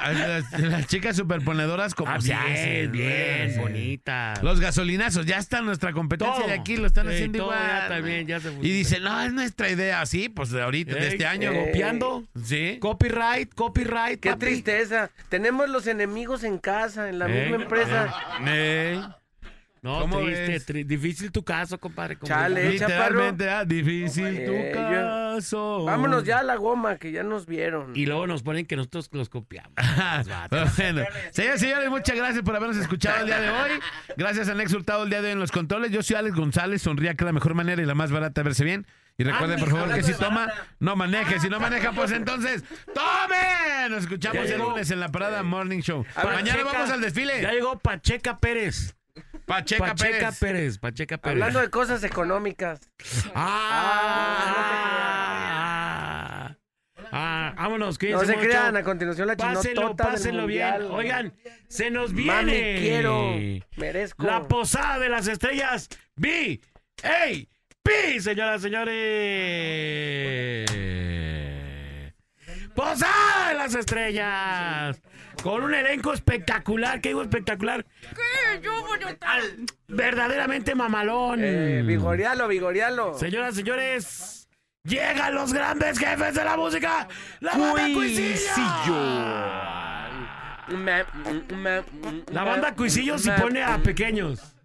[0.01, 3.61] A las, las chicas superponedoras como Ah, se bien, hacen, bien, ¿no?
[3.63, 4.33] bonita.
[4.41, 6.47] Los gasolinazos, ya está nuestra competencia Todo.
[6.47, 7.59] de aquí, lo están Ey, haciendo igual.
[7.59, 11.07] ya también, ya se y dice, no, es nuestra idea, sí, pues de ahorita, de
[11.09, 11.51] este año.
[11.53, 12.23] copiando.
[12.41, 12.77] Sí.
[12.79, 14.21] Copyright, copyright.
[14.21, 14.45] Qué papi.
[14.45, 15.11] tristeza.
[15.27, 17.49] Tenemos los enemigos en casa, en la Ey.
[17.49, 18.13] misma empresa.
[19.81, 20.67] No, ¿Cómo triste, ves?
[20.67, 22.17] tri- difícil tu caso, compadre.
[22.23, 22.71] Chale.
[22.71, 25.85] Literalmente, ah, difícil tu yo- caso.
[25.85, 27.95] Vámonos ya a la goma, que ya nos vieron.
[27.95, 29.71] Y luego nos ponen que nosotros los copiamos.
[30.49, 30.67] Bueno,
[31.31, 33.71] señores y señores, muchas gracias por habernos escuchado el día de hoy.
[34.17, 35.91] Gracias a Nex Hurtado el día de hoy en los controles.
[35.91, 38.45] Yo soy Alex González, sonría que es la mejor manera y la más barata de
[38.45, 38.85] verse bien.
[39.17, 40.47] Y recuerden, por favor, que si toma,
[40.79, 41.39] no maneje.
[41.41, 43.91] Si no maneja, pues entonces, ¡tomen!
[43.91, 46.05] Nos escuchamos el lunes en la parada Morning Show.
[46.23, 47.41] Mañana vamos al desfile.
[47.41, 48.95] Ya llegó Pacheca Pérez.
[49.49, 50.39] Pacheca, Pacheca Pérez.
[50.39, 50.77] Pérez.
[50.77, 51.33] Pacheca Pérez.
[51.33, 52.79] Hablando de cosas económicas.
[55.31, 56.55] Ah,
[57.11, 58.47] ah, vámonos, No cuídense se mucho.
[58.47, 60.83] crean, a continuación la Pásenlo, pásenlo bien.
[60.91, 61.33] Oigan,
[61.67, 62.31] se nos viene.
[62.31, 63.33] Mami, quiero,
[63.77, 64.23] merezco.
[64.23, 65.89] La posada de las estrellas.
[66.15, 66.61] B.
[67.03, 67.25] A.
[67.81, 68.21] P.
[68.21, 68.95] Señoras, señores.
[72.75, 75.01] Posada de las estrellas.
[75.43, 76.99] Con un elenco espectacular.
[76.99, 77.85] ¿Qué digo espectacular?
[79.21, 81.39] Al- Verdaderamente mamalón.
[81.43, 83.17] Eh, vigorialo, vigorialo.
[83.17, 84.49] Señoras, señores,
[84.83, 87.07] llegan los grandes jefes de la música.
[87.39, 88.95] La banda Cuisillo.
[92.31, 94.55] La banda Cuisillo se me- pone a pequeños.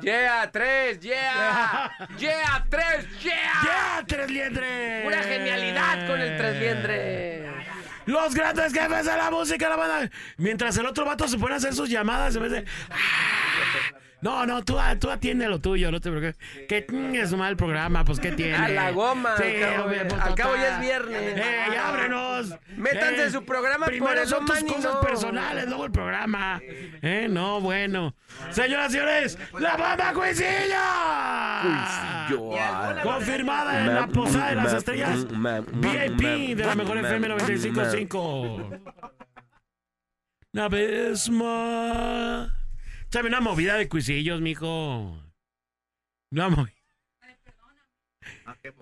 [0.00, 1.90] Yeah, tres, yeah.
[2.16, 3.52] Yeah, tres, yeah.
[3.64, 5.02] ¡Ya, tres liendres!
[5.04, 7.47] Pura genialidad con el tres liendres.
[8.08, 10.10] Los grandes jefes de la música, la banda.
[10.38, 12.64] Mientras el otro vato se pone a hacer sus llamadas, en vez de.
[12.90, 13.98] "Ah".
[14.20, 16.36] No, no, tú, tú atiende lo tuyo, no te preocupes.
[16.68, 18.56] Que es mal programa, pues ¿qué tiene?
[18.56, 19.36] A la goma.
[19.36, 21.38] Sí, al cabo, hombre, pues, al cabo ya es viernes.
[21.38, 22.54] ¡Eh, ya ábrenos!
[22.76, 25.00] Métanse Eh, en su programa por Primero el son tus cosas no.
[25.00, 26.60] personales, luego el programa.
[26.62, 28.14] Eh, no, bueno.
[28.50, 30.76] Señoras y señores, la banda Cuisillo.
[33.02, 35.26] Confirmada en la Posada de las Estrellas.
[35.28, 38.80] VIP de la mejor FM 95.5.
[40.52, 42.57] Una vez más.
[43.10, 45.18] Sabe, una movida de cuisillos, mijo.
[46.30, 46.68] Una mo-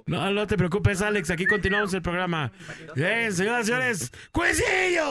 [0.07, 1.31] No, no te preocupes, Alex.
[1.31, 2.51] Aquí continuamos el programa.
[2.97, 5.07] Bien, señoras y señores, ¡Cuisillo!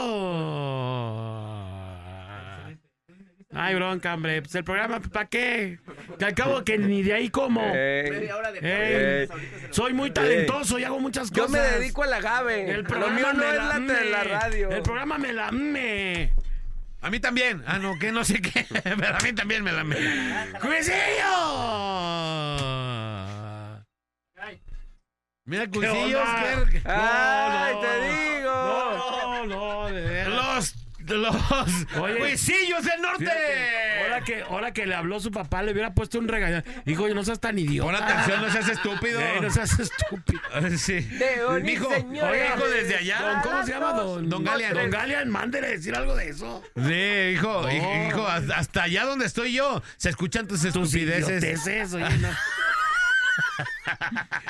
[3.57, 4.41] Ay, bronca, hombre.
[4.41, 5.79] Pues el programa, ¿para qué?
[6.19, 7.61] Que al cabo que ni de ahí como.
[7.73, 8.29] Eh,
[8.61, 9.29] Ey,
[9.71, 11.61] soy muy talentoso y hago muchas yo cosas.
[11.61, 12.69] me dedico al agave.
[12.69, 14.05] El Lo programa mío no me es la, me.
[14.09, 14.69] la radio.
[14.71, 16.33] El programa me la me.
[17.05, 17.63] A mí también.
[17.67, 18.65] Ah, no, que no sé qué.
[18.83, 19.95] Pero a mí también me la me.
[20.59, 20.95] ¡Cuisillo!
[25.47, 26.65] Mira, ¿Qué Cuisillos, onda?
[26.71, 26.81] que...
[26.85, 28.51] ¡Ay, No, te digo!
[28.51, 29.14] No.
[31.07, 31.35] Los,
[31.99, 32.35] Oye.
[32.35, 33.31] Del norte.
[34.03, 36.63] Ahora que, ahora que le habló su papá, le hubiera puesto un regaño.
[36.85, 37.85] Dijo, no seas tan idiota.
[37.91, 39.19] Pon atención, no seas estúpido.
[39.19, 40.41] Eh, no seas estúpido.
[40.77, 41.01] Sí.
[41.01, 43.19] De oye, hijo, desde allá.
[43.21, 43.91] Don, ¿Cómo se llama?
[43.93, 44.73] Don, Don Galian.
[44.73, 46.63] Don Galian, mándele decir algo de eso.
[46.75, 51.43] Sí, hijo, hijo, hasta allá donde estoy yo, se escuchan tus Tus estupideces.
[51.43, 52.29] idioteces, oye, no.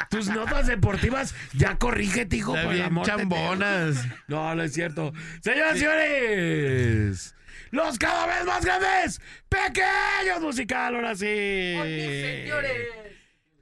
[0.10, 4.06] Tus notas deportivas, ya corrígete, hijo, por el amor chambonas.
[4.28, 5.14] No, no es cierto.
[5.42, 7.36] Señoras y señores,
[7.72, 11.76] los cada vez más grandes, pequeños musical, ahora sí.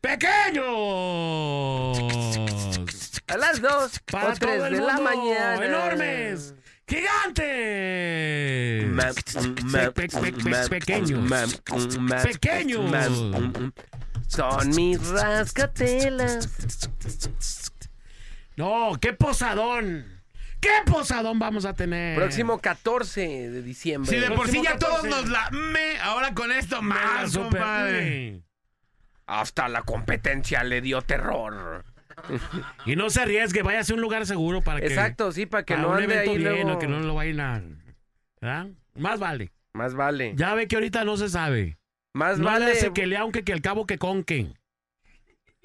[0.02, 1.98] Pequeños.
[3.28, 5.66] A las dos Para o tres todo el de la mañana.
[5.66, 6.54] Enormes.
[6.86, 7.44] Gigantes.
[9.72, 11.32] Pe- pe- pe- pe- pequeños.
[12.24, 12.92] Pequeños.
[14.36, 16.50] Son mis rascatelas.
[18.56, 20.06] No, qué posadón.
[20.60, 22.16] ¿Qué posadón vamos a tener?
[22.16, 24.10] Próximo 14 de diciembre.
[24.10, 25.10] Si de por sí ya todos 14.
[25.10, 28.42] nos la me, ahora con esto más, super- compadre.
[29.26, 31.86] Hasta la competencia le dio terror.
[32.86, 34.86] Y no se arriesgue, váyase a un lugar seguro para que.
[34.88, 36.74] Exacto, sí, para que para no un ande evento ahí bien, luego.
[36.74, 37.62] o que no lo vayan a.
[38.40, 38.68] ¿Verdad?
[38.96, 39.52] Más vale.
[39.74, 40.34] Más vale.
[40.36, 41.78] Ya ve que ahorita no se sabe.
[42.14, 44.54] Más no vale le hace que le aunque que al cabo que conque.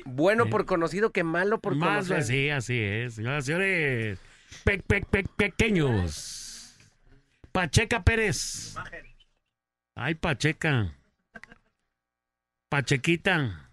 [0.04, 2.16] bueno por conocido que malo por Más conocer.
[2.18, 3.14] así, así es.
[3.14, 4.18] Señoras y señores.
[4.64, 6.76] Pe- pe- pe- pequeños.
[7.52, 8.74] Pacheca Pérez.
[9.94, 10.94] Ay, Pacheca.
[12.70, 13.68] Pachequita.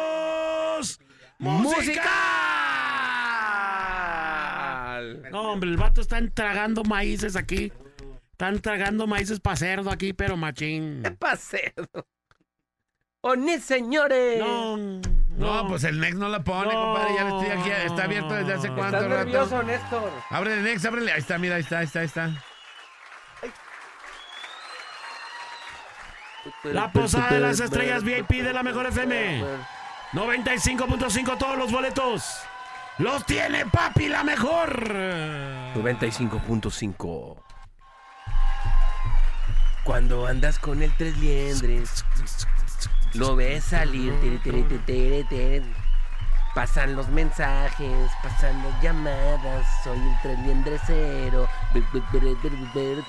[0.00, 1.00] ¡Pequeños!
[1.38, 2.79] ¡Musical!
[5.50, 7.72] No, hombre, el vato están tragando maíces aquí.
[8.32, 11.02] Están tragando maíces para cerdo aquí, pero machín.
[11.02, 11.74] ¿Qué pasé?
[13.22, 14.38] ¡Oni, señores!
[14.38, 14.76] No,
[15.36, 16.80] No, pues el Next no la pone, No.
[16.94, 17.14] compadre.
[17.14, 19.24] Ya estoy aquí, está abierto desde hace cuánto Estás rato.
[19.24, 20.12] nervioso, Néstor.
[20.30, 21.12] Ábrele, Next, ábrele.
[21.12, 22.30] Ahí está, mira, ahí está, ahí está, ahí está.
[26.64, 29.44] La Posada de las Estrellas VIP de la Mejor FM.
[30.12, 32.40] 95.5 todos los boletos.
[33.00, 34.92] Los tiene papi la mejor.
[35.74, 37.42] 95.5
[39.84, 42.04] Cuando andas con el tres liendres,
[43.14, 44.12] lo ves salir.
[44.20, 45.62] tere, tere, tere, tere, tere.
[46.54, 49.66] Pasan los mensajes, pasan las llamadas.
[49.82, 50.36] Soy el tres
[51.72, 53.02] be-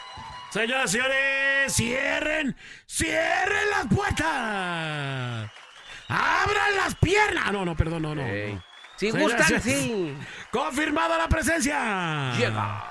[0.52, 2.56] Señoras y señores, cierren,
[2.88, 5.52] cierren las puertas.
[6.08, 7.52] Abran las piernas.
[7.52, 8.22] No, no, perdón, no, no.
[9.02, 10.16] Si gustan, sí.
[10.52, 12.34] Confirmada la presencia.
[12.38, 12.84] Llega.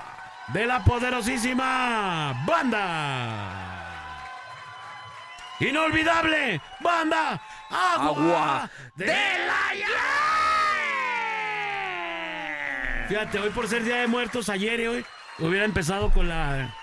[0.49, 3.47] de la poderosísima banda.
[5.61, 9.87] Inolvidable banda Agua, Agua de, la Llave.
[13.07, 15.05] Fíjate, hoy por ser Día de Muertos, ayer y hoy
[15.39, 16.75] hubiera empezado con la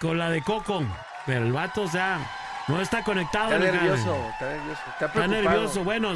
[0.00, 0.82] con la de Coco,
[1.26, 2.20] pero el vato, o sea,
[2.68, 3.52] no está conectado.
[3.52, 4.80] Está nervioso, está nervioso.
[4.98, 5.84] Está nervioso.
[5.84, 6.14] Bueno,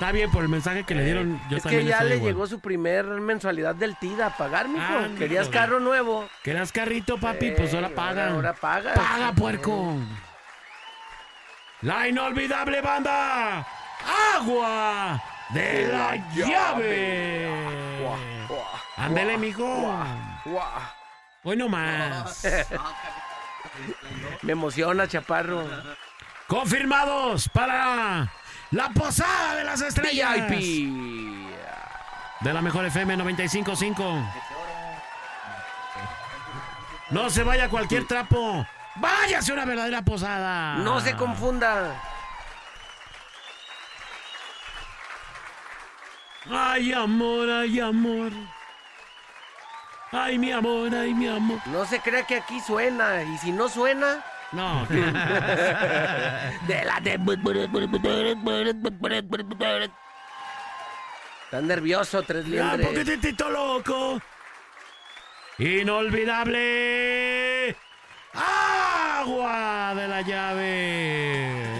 [0.00, 1.38] está bien por el mensaje que le dieron.
[1.50, 2.32] Yo es que ya le igual.
[2.32, 4.82] llegó su primer mensualidad del TIDA a pagar, mijo.
[4.82, 6.26] Ah, Querías carro nuevo.
[6.42, 7.50] ¿Querías carrito, papi?
[7.50, 8.30] pues ahora paga.
[8.30, 8.94] Ahora paga.
[8.94, 9.96] ¡Paga, puerco!
[11.82, 13.66] La inolvidable banda
[14.36, 17.50] Agua de la Llave.
[18.96, 19.94] Ándele, mijo.
[21.44, 22.46] Hoy no más.
[24.40, 25.68] Me emociona, chaparro.
[26.46, 28.32] Confirmados para
[28.70, 30.48] la posada de las estrellas.
[30.48, 31.30] VIP.
[32.40, 34.32] De la mejor FM 95.5.
[37.10, 38.66] No se vaya cualquier trapo.
[38.96, 40.76] Váyase una verdadera posada.
[40.76, 42.00] No se confunda.
[46.50, 48.32] Ay, amor, ay, amor.
[50.12, 51.60] Ay, mi amor, ay, mi amor.
[51.66, 53.22] No se crea que aquí suena.
[53.22, 55.00] Y si no suena, No, de
[56.84, 57.18] la de.
[61.44, 62.88] Estás nervioso, tres un liendres.
[62.88, 64.20] poquitito loco.
[65.58, 67.76] Inolvidable.
[68.34, 71.70] Agua de la llave.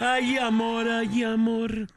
[0.00, 1.88] Ay, amor, ay, amor.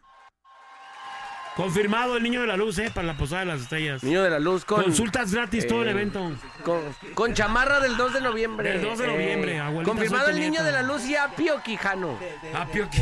[1.56, 2.92] Confirmado el niño de la luz, ¿eh?
[2.94, 4.04] Para la posada de las estrellas.
[4.04, 4.84] Niño de la luz con.
[4.84, 6.32] Consultas gratis todo el eh, evento.
[6.64, 6.80] Con,
[7.14, 8.70] con chamarra del 2 de noviembre.
[8.70, 12.18] Eh, Del 2 de noviembre, abuelita, Confirmado el niño de la luz y Apio Quijano.
[12.54, 12.88] Apio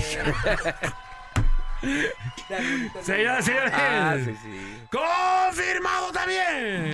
[3.01, 3.71] Señoras y señores.
[3.73, 4.81] Ah, sí, sí.
[4.91, 6.93] Confirmado también.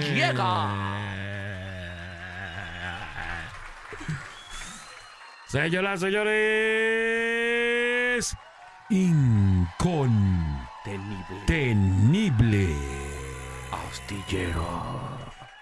[5.48, 6.76] Señoras, señores.
[11.30, 12.76] Incontenible.
[13.72, 15.00] Astillero.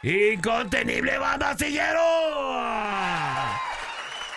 [0.02, 2.02] Incontenible banda astillero.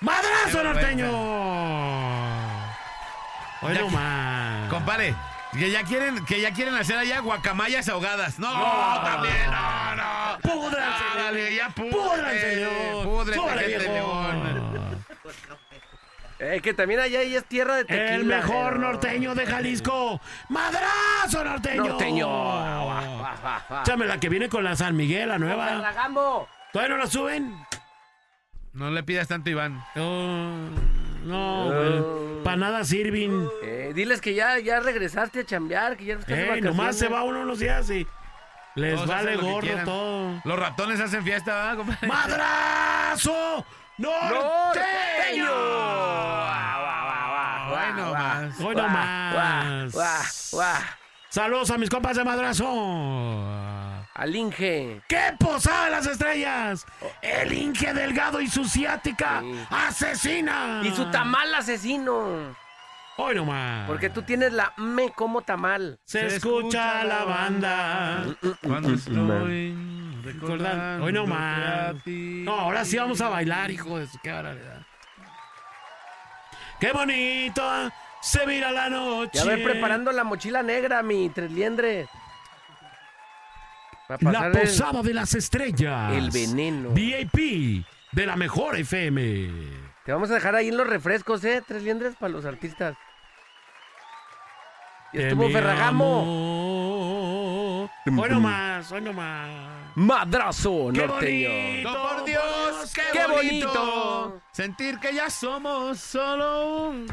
[0.00, 1.06] ¡Madrazo norteño!
[3.62, 4.70] No que- más.
[4.70, 5.14] Compare,
[5.52, 8.38] que ya quieren, que ya quieren hacer allá guacamayas ahogadas.
[8.38, 8.52] No,
[9.02, 10.38] también, no, no.
[10.42, 13.04] ¡Púdranse, Ah, dale, ya ¡Púdranse, púdrete, León!
[13.04, 14.22] púdrete, ¡Súbale, gente de viejo!
[14.22, 15.04] León.
[16.40, 18.14] Eh, que también allá ahí es tierra de tequila.
[18.14, 20.20] El mejor pero- norteño de Jalisco.
[20.50, 21.84] ¡Madrazo norteño!
[21.84, 22.28] Norteño.
[23.82, 25.66] Échame la que viene con la San Miguel, la nueva.
[25.66, 26.46] Ferragamo.
[26.72, 27.54] ¿Todavía no la suben?
[28.72, 29.82] No le pidas tanto, Iván.
[29.94, 30.70] No,
[31.24, 33.48] no, para nada sirven.
[33.62, 37.08] Eh, diles que ya, ya regresaste a chambear, que ya no estás Eh, nomás se
[37.08, 38.06] va uno unos días y
[38.74, 39.84] les Todos vale quieran.
[39.84, 40.40] todo.
[40.44, 42.06] Los ratones hacen fiesta, ¿verdad, compadre?
[42.06, 43.64] ¡Madrazo!
[43.98, 45.50] ¡Norteño!
[47.70, 48.60] Hoy no más.
[48.60, 50.50] Hoy no más.
[51.30, 52.64] Saludos a mis compas de Madrazo.
[54.18, 55.00] Al Inge.
[55.06, 56.84] ¡Qué posada de las estrellas!
[57.22, 59.66] El Inge Delgado y su ciática Sí.
[59.70, 60.82] asesina.
[60.84, 62.56] Y su tamal asesino.
[63.16, 63.86] Hoy no más.
[63.86, 66.00] Porque tú tienes la me como tamal.
[66.04, 68.24] se, escucha la banda.
[68.62, 69.76] Cuando estoy
[70.24, 71.04] Recordando.
[71.04, 71.94] Hoy no más.
[72.04, 74.82] No, ahora sí vamos a bailar, hijo de su qué barbaridad.
[76.80, 77.62] Qué bonito
[78.20, 79.38] se mira la noche.
[79.38, 82.08] Ya ver preparando la mochila negra, mi tres liendres.
[84.08, 86.12] La posada de las estrellas.
[86.14, 86.90] el veneno.
[86.90, 89.50] VIP de la mejor FM.
[90.04, 91.62] Te vamos a dejar ahí en los refrescos, ¿eh?
[91.66, 92.96] Tres liendres para los artistas.
[95.12, 96.22] Y estuvo Ferragamo.
[98.06, 99.48] Hoy no más, hoy no más.
[99.94, 101.48] Madrazo ¡Qué norteño.
[101.50, 101.90] bonito!
[101.90, 103.68] No, por Dios, qué, ¡Qué bonito.
[103.68, 104.42] bonito!
[104.52, 107.06] Sentir que ya somos solo un...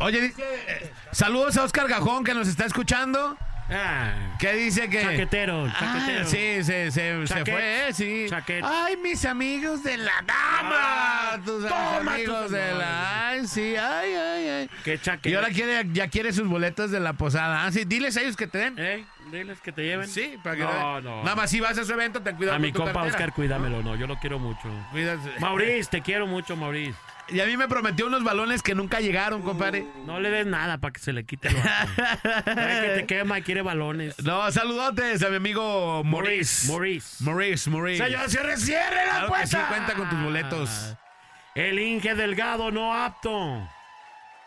[0.00, 3.36] Oye, dice, eh, saludos a Oscar Gajón que nos está escuchando.
[3.70, 5.02] Ah, Que dice que.
[5.02, 6.24] chaquetero, Ah, chaquetero.
[6.26, 7.54] sí, se, se, se Chaquet.
[7.54, 7.92] fue, ¿eh?
[7.92, 8.26] sí.
[8.28, 8.64] Chaquet.
[8.64, 10.70] Ay, mis amigos de la dama.
[10.72, 13.28] Ah, tus toma amigos tus de la.
[13.28, 14.70] Ay, sí, ay, ay, ay.
[14.84, 15.32] Qué chaquetero.
[15.32, 17.66] Y ahora quiere, ya quiere sus boletos de la posada.
[17.66, 18.74] Ah, sí, diles a ellos que te den.
[18.78, 19.04] ¿Eh?
[19.30, 20.08] Diles que te lleven.
[20.08, 21.22] Sí, para que No, no.
[21.22, 23.14] Nada más si vas a su evento, ten cuidado A con mi tu compa cartera.
[23.16, 23.82] Oscar, cuídamelo.
[23.82, 24.68] No, yo lo quiero mucho.
[24.92, 25.38] Cuídate.
[25.40, 26.96] Maurice, te quiero mucho, Maurice.
[27.30, 29.86] Y a mí me prometió unos balones que nunca llegaron, compadre.
[30.06, 33.60] No le des nada para que se le quite el que te quema y quiere
[33.62, 34.18] balones.
[34.24, 36.68] No, saludotes a mi amigo Maurice.
[36.68, 37.22] Maurice.
[37.22, 38.04] Maurice, Maurice.
[38.04, 39.68] Señor, cierre, cierre la Claro que sí, puerta.
[39.68, 40.94] cuenta con tus boletos.
[41.54, 43.68] El Inge Delgado no apto.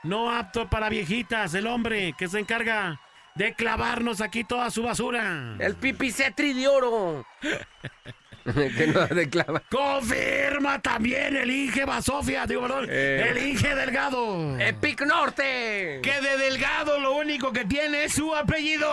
[0.03, 1.53] No apto para viejitas.
[1.53, 2.99] El hombre que se encarga
[3.35, 5.55] de clavarnos aquí toda su basura.
[5.59, 7.25] El pipicetri de oro.
[8.53, 9.61] que no.
[9.69, 12.45] Confirma también el Inge Basofia.
[12.45, 12.87] Digo, perdón.
[12.89, 13.27] Eh.
[13.29, 14.59] El Inge Delgado.
[14.59, 15.99] Epic Norte.
[16.01, 18.89] Que de Delgado lo único que tiene es su apellido.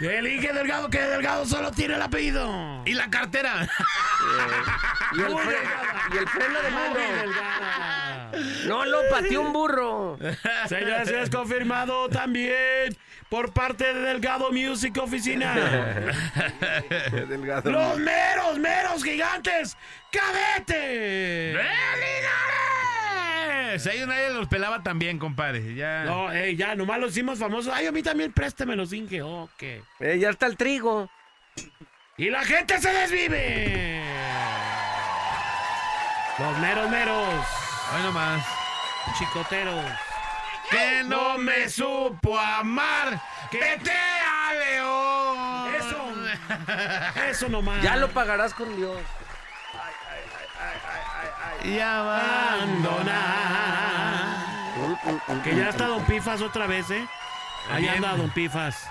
[0.00, 2.82] El Inge Delgado, que Delgado solo tiene el apellido.
[2.86, 3.68] Y la cartera.
[5.16, 5.42] Y el, Muy
[6.14, 6.94] y el freno de mano.
[8.66, 10.18] No lo pateó un burro.
[10.68, 12.96] Señores, es confirmado también
[13.28, 15.54] por parte de Delgado Music Oficina.
[17.28, 17.70] Delgado.
[17.70, 19.76] Los meros, meros gigantes.
[20.10, 21.52] ¡Cadete!
[21.52, 23.86] ¡Linares!
[23.86, 25.74] Ellos nadie los pelaba también, compadre.
[25.74, 26.04] Ya.
[26.04, 27.72] No, ey, ya, nomás los hicimos famosos.
[27.74, 29.22] Ay, a mí también préstame los Inge.
[29.22, 29.62] Ok.
[30.00, 31.10] Eh, ya está el trigo.
[32.16, 34.02] Y la gente se desvive.
[36.38, 37.44] Los meros, meros.
[37.94, 38.44] Hoy nomás.
[39.18, 39.84] Chicoteros.
[40.70, 43.20] Que no me supo amar.
[43.52, 45.74] Vete a León.
[45.74, 46.14] Eso.
[47.30, 47.82] Eso nomás.
[47.82, 48.98] Ya lo pagarás con Dios.
[51.64, 53.02] Y abandonar.
[55.44, 57.06] Que ya está Don Pifas otra vez, ¿eh?
[57.70, 58.88] Ahí anda Don Pifas.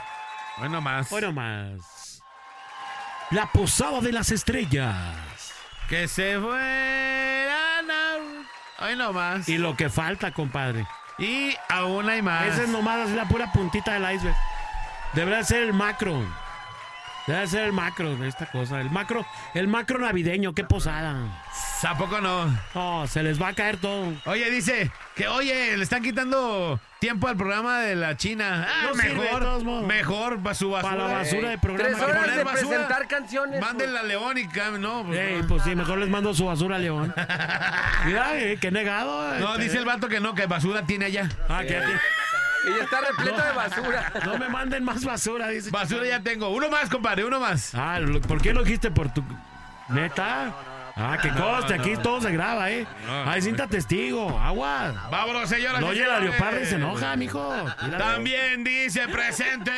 [0.60, 1.12] Hoy nomás.
[1.12, 2.22] Hoy nomás.
[3.32, 5.54] La Posada de las Estrellas.
[5.90, 7.92] Que se fueran.
[7.92, 9.48] a- Hoy nomás.
[9.50, 10.86] Y lo que falta, compadre.
[11.18, 12.46] Y aún hay más.
[12.48, 14.36] Esa es nomás la pura puntita del iceberg.
[15.14, 16.24] Debería ser el macro.
[17.26, 18.80] Debe ser el macro de esta cosa.
[18.80, 21.18] El macro, el macro navideño, qué posada.
[21.84, 22.58] ¿A poco no?
[22.74, 24.14] Oh, se les va a caer todo.
[24.26, 28.68] Oye, dice que, oye, le están quitando tiempo al programa de la China.
[28.68, 30.92] Ah, No mejor, mejor para su basura.
[30.96, 32.04] Para la basura de Tres programa.
[32.06, 32.70] horas poner de basura.
[32.70, 33.62] presentar canciones.
[33.62, 35.04] Mándenla a León y cam- no.
[35.06, 35.48] pues, Ey, no.
[35.48, 37.14] pues sí, mejor les mando su basura a León.
[38.06, 39.38] Mira, eh, qué negado.
[39.40, 39.64] No, este.
[39.64, 41.30] dice el vato que no, que basura tiene allá.
[41.50, 41.78] Ah, que
[42.68, 44.12] Y ya está repleto de basura.
[44.26, 45.70] No me manden más basura, dice.
[45.70, 46.50] Basura ya tengo.
[46.50, 47.74] Uno más, compadre, uno más.
[47.76, 49.24] Ah, lo- ¿por qué lo dijiste por tu.
[49.90, 50.54] ¿Neta?
[51.00, 52.88] Ah, que coste, aquí todo se graba, ¿eh?
[53.26, 55.08] Hay cinta testigo, agua.
[55.12, 57.54] Vámonos, señoras No oye leoparda y se enoja, mijo.
[57.98, 59.72] También dice presente.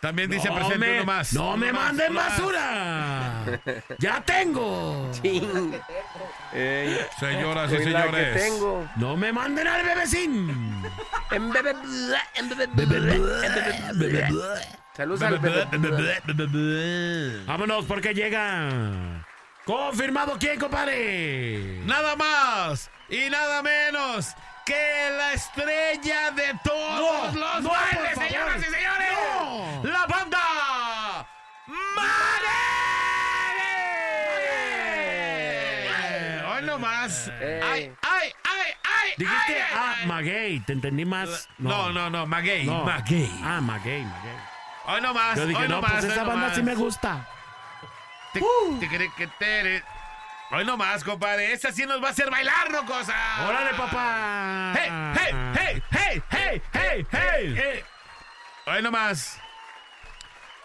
[0.00, 1.32] También dice No presente me, uno más.
[1.34, 3.44] no me más, manden basura.
[3.98, 5.10] Ya tengo.
[6.54, 8.42] Ey, Señoras y señores.
[8.42, 8.88] tengo.
[8.96, 10.82] No me manden al bebecín.
[11.30, 11.74] En bebé.
[12.34, 12.64] En bebé.
[13.90, 14.28] en bebé.
[15.00, 17.40] Saludos al bebé.
[17.46, 19.24] Vámonos porque llega.
[19.64, 21.80] Confirmado quién, compadre.
[21.86, 24.34] Nada más y nada menos
[24.66, 29.08] que la estrella de todos No, los no, bailes, señoras y señores.
[29.40, 29.80] No.
[29.84, 31.26] La banda
[35.56, 36.44] Maguey.
[36.46, 37.28] Hoy nomás.
[37.40, 37.60] Ey.
[37.62, 39.10] Ay, ay, ay, ay.
[39.16, 40.06] Dijiste, ay, ay, ah, ay.
[40.06, 41.48] Maguey, te entendí más.
[41.56, 42.66] No, no, no, Maguey.
[42.66, 42.84] No.
[42.84, 43.30] Maguey.
[43.42, 44.59] Ah, Maguey, Maguey.
[44.86, 45.36] Hoy nomás.
[45.36, 47.28] Yo dije, hoy no, nomás, pues hoy esa banda sí me gusta.
[48.32, 48.40] Te,
[48.80, 49.84] te cree que te-
[50.52, 51.52] Hoy nomás, compadre.
[51.52, 53.14] Esa sí nos va a hacer bailar, no cosa.
[53.46, 54.72] ¡Órale, papá!
[54.74, 57.54] ¡Hey, hey, hey, hey, hey, hey, hey!
[57.56, 57.84] hey.
[58.66, 59.38] Hoy nomás.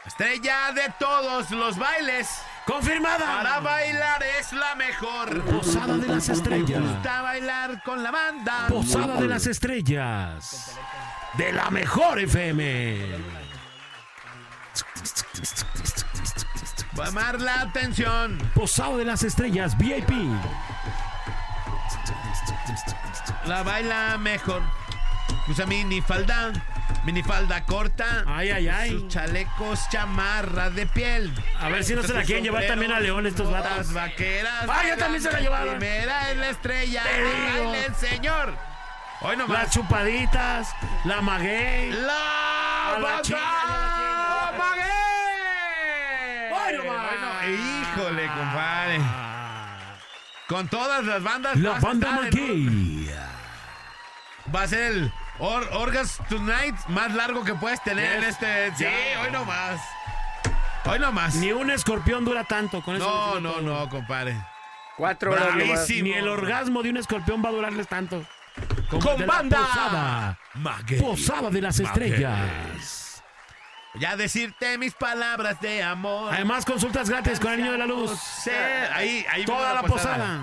[0.06, 2.30] Estrella de todos los bailes.
[2.66, 3.26] ¡Confirmada!
[3.26, 5.44] Para bailar es la mejor.
[5.46, 6.82] Posada de las estrellas.
[6.82, 8.68] Gusta bailar con la banda.
[8.68, 10.76] Posada de las estrellas.
[11.34, 13.45] De la mejor FM.
[16.98, 18.38] Va a llamar la atención.
[18.54, 20.12] Posada de las estrellas VIP.
[23.46, 24.62] La baila mejor.
[25.48, 26.54] Usa minifalda.
[27.04, 28.24] Minifalda corta.
[28.28, 28.90] Ay, ay, ay.
[28.92, 31.32] Sus chalecos chamarra de piel.
[31.60, 33.94] A ver si no se la quieren llevar también a León estos vatos.
[33.94, 34.66] vaqueras.
[34.68, 35.78] Ah, ya también se la llevaron.
[35.78, 37.04] Primera es la estrella.
[37.86, 38.56] El señor.
[39.22, 39.58] Hoy nomás.
[39.60, 40.76] Las chupaditas,
[41.06, 41.92] la maguey.
[41.92, 43.22] La la
[50.56, 51.58] Con todas las bandas.
[51.58, 53.12] La banda maguey.
[54.56, 58.74] Va a ser el Or- Orgas Tonight, más largo que puedes tener en este.
[58.78, 59.22] Sí, Ya.
[59.22, 59.82] hoy no más.
[60.86, 61.36] Hoy no más.
[61.36, 63.06] Ni un escorpión dura tanto con eso.
[63.06, 63.62] No, no, todo.
[63.64, 64.38] no, compadre.
[64.96, 65.56] Cuatro horas.
[65.90, 68.24] Ni el orgasmo de un escorpión va a durarles tanto.
[68.90, 69.58] Como Con la banda.
[69.58, 70.40] Posada.
[70.54, 71.02] Maguey.
[71.02, 72.08] Posada de las Maguey.
[72.14, 73.05] estrellas.
[74.00, 76.34] Ya decirte mis palabras de amor.
[76.34, 78.12] Además, consultas gratis con el niño de la luz.
[78.94, 80.40] Ahí, ahí Toda la posada.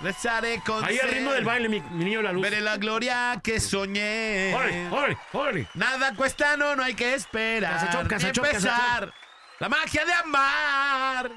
[0.00, 1.10] Rezaré con Ahí sed.
[1.10, 2.42] ritmo del baile, mi, mi niño de la luz.
[2.42, 4.54] Veré la gloria que soñé.
[4.54, 5.68] ¡Órale, órale, órale!
[5.74, 7.74] Nada cuesta, no, no hay que esperar.
[7.74, 9.12] Casachón, casachón, Empezar
[9.58, 11.30] la magia de amar.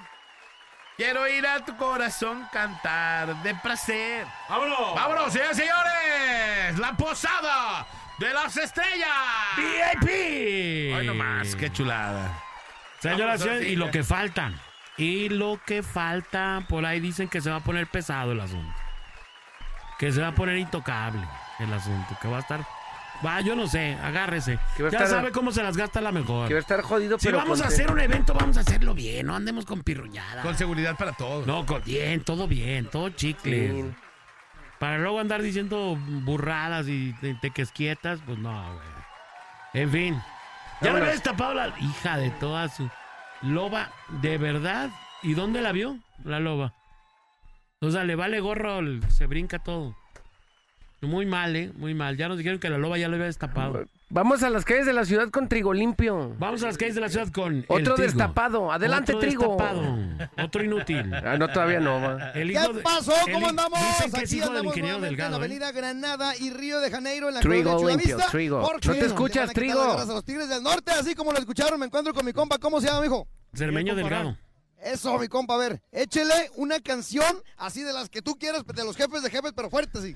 [0.95, 4.25] Quiero ir a tu corazón cantar de placer.
[4.47, 4.95] ¡Vámonos!
[4.95, 6.79] Vámonos, señores, señores.
[6.79, 7.85] La posada
[8.23, 9.09] de las estrellas.
[9.57, 10.95] VIP.
[10.95, 12.39] Hoy nomás, qué chulada.
[12.99, 14.51] Señoras y señores, y lo que falta.
[14.97, 18.73] Y lo que falta, por ahí dicen que se va a poner pesado el asunto.
[19.99, 21.21] Que se va a poner intocable
[21.59, 22.17] el asunto.
[22.21, 22.61] Que va a estar.
[23.25, 24.59] Va, yo no sé, agárrese.
[24.77, 26.47] Ya estar- sabe cómo se las gasta la mejor.
[26.47, 28.93] Que va a estar jodido, Si pero vamos a hacer un evento, vamos a hacerlo
[28.93, 29.25] bien.
[29.25, 30.41] No andemos con pirruñada.
[30.41, 31.47] Con seguridad para todos.
[31.47, 33.69] No, con bien, todo bien, todo chicle.
[33.71, 33.93] Sí.
[34.83, 38.85] Para luego andar diciendo burradas y te, tequesquietas, pues no, güey.
[39.75, 40.13] En fin.
[40.81, 41.01] Ya Vámonos.
[41.03, 42.89] había destapado la hija de toda su
[43.43, 44.89] loba, de verdad.
[45.21, 45.99] ¿Y dónde la vio?
[46.25, 46.73] La loba.
[47.79, 49.95] O sea, le vale gorro, se brinca todo.
[50.99, 51.71] Muy mal, ¿eh?
[51.77, 52.17] Muy mal.
[52.17, 53.85] Ya nos dijeron que la loba ya lo había destapado.
[54.13, 56.35] Vamos a las calles de la ciudad con trigo limpio.
[56.37, 57.55] Vamos a las calles de la ciudad con.
[57.55, 57.97] el Otro trigo.
[57.97, 58.71] destapado.
[58.71, 59.47] Adelante, Otro trigo.
[59.57, 59.97] destapado.
[60.45, 61.11] Otro inútil.
[61.25, 61.99] Ah, no, todavía no.
[61.99, 62.29] va.
[62.31, 63.13] El ¿Qué hijo de- pasó?
[63.25, 63.79] el ¿Cómo andamos?
[63.79, 65.31] Dicen que es Aquí hijo del andamos ingeniero nuevamente en Delgado.
[65.31, 65.39] la ¿eh?
[65.39, 68.61] Avenida Granada y Río de Janeiro en la Trigo colonia limpio, trigo.
[68.61, 69.81] No te escuchas, trigo.
[69.81, 72.59] a los Tigres del Norte, así como lo escucharon, me encuentro con mi compa.
[72.59, 73.27] ¿Cómo se llama, mijo?
[73.55, 74.37] Cermeño Delgado.
[74.83, 77.25] Eso, mi compa, a ver, échele una canción
[77.57, 80.15] así de las que tú quieras, de los jefes de jefes, pero fuerte, sí.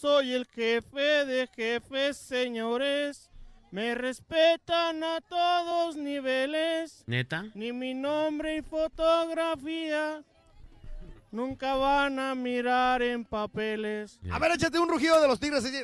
[0.00, 3.28] Soy el jefe de jefes, señores.
[3.70, 7.04] Me respetan a todos niveles.
[7.06, 7.44] ¿Neta?
[7.54, 10.24] Ni mi nombre y fotografía.
[11.30, 14.18] Nunca van a mirar en papeles.
[14.30, 15.66] A ver, échate un rugido de los Tigres.
[15.66, 15.82] así.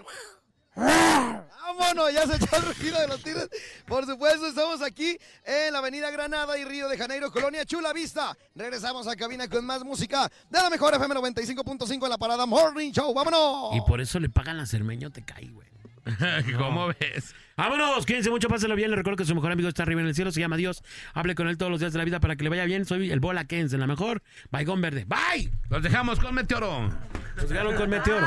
[0.77, 3.49] Vámonos, ya se echó el rugido de los Tigres.
[3.87, 8.37] Por supuesto, estamos aquí en la Avenida Granada y Río de Janeiro, Colonia Chula Vista.
[8.55, 12.93] Regresamos a cabina con más música de la mejor FM 95.5 en la parada Morning
[12.93, 13.13] Show.
[13.13, 13.77] ¡Vámonos!
[13.77, 15.67] Y por eso le pagan a Cermeño, te cae, güey.
[16.59, 17.35] ¿Cómo ves?
[17.57, 18.91] Vámonos, quédense mucho, pásenlo bien.
[18.91, 20.85] Les recuerdo que su mejor amigo está arriba en el cielo, se llama Dios.
[21.15, 22.85] Hable con él todos los días de la vida para que le vaya bien.
[22.85, 24.23] Soy el Bola Kenz, en la mejor.
[24.51, 25.07] Baigón Verde.
[25.07, 25.51] ¡Bye!
[25.71, 26.91] Los dejamos con Meteoro.
[27.37, 28.27] Los dejaron con Meteoro.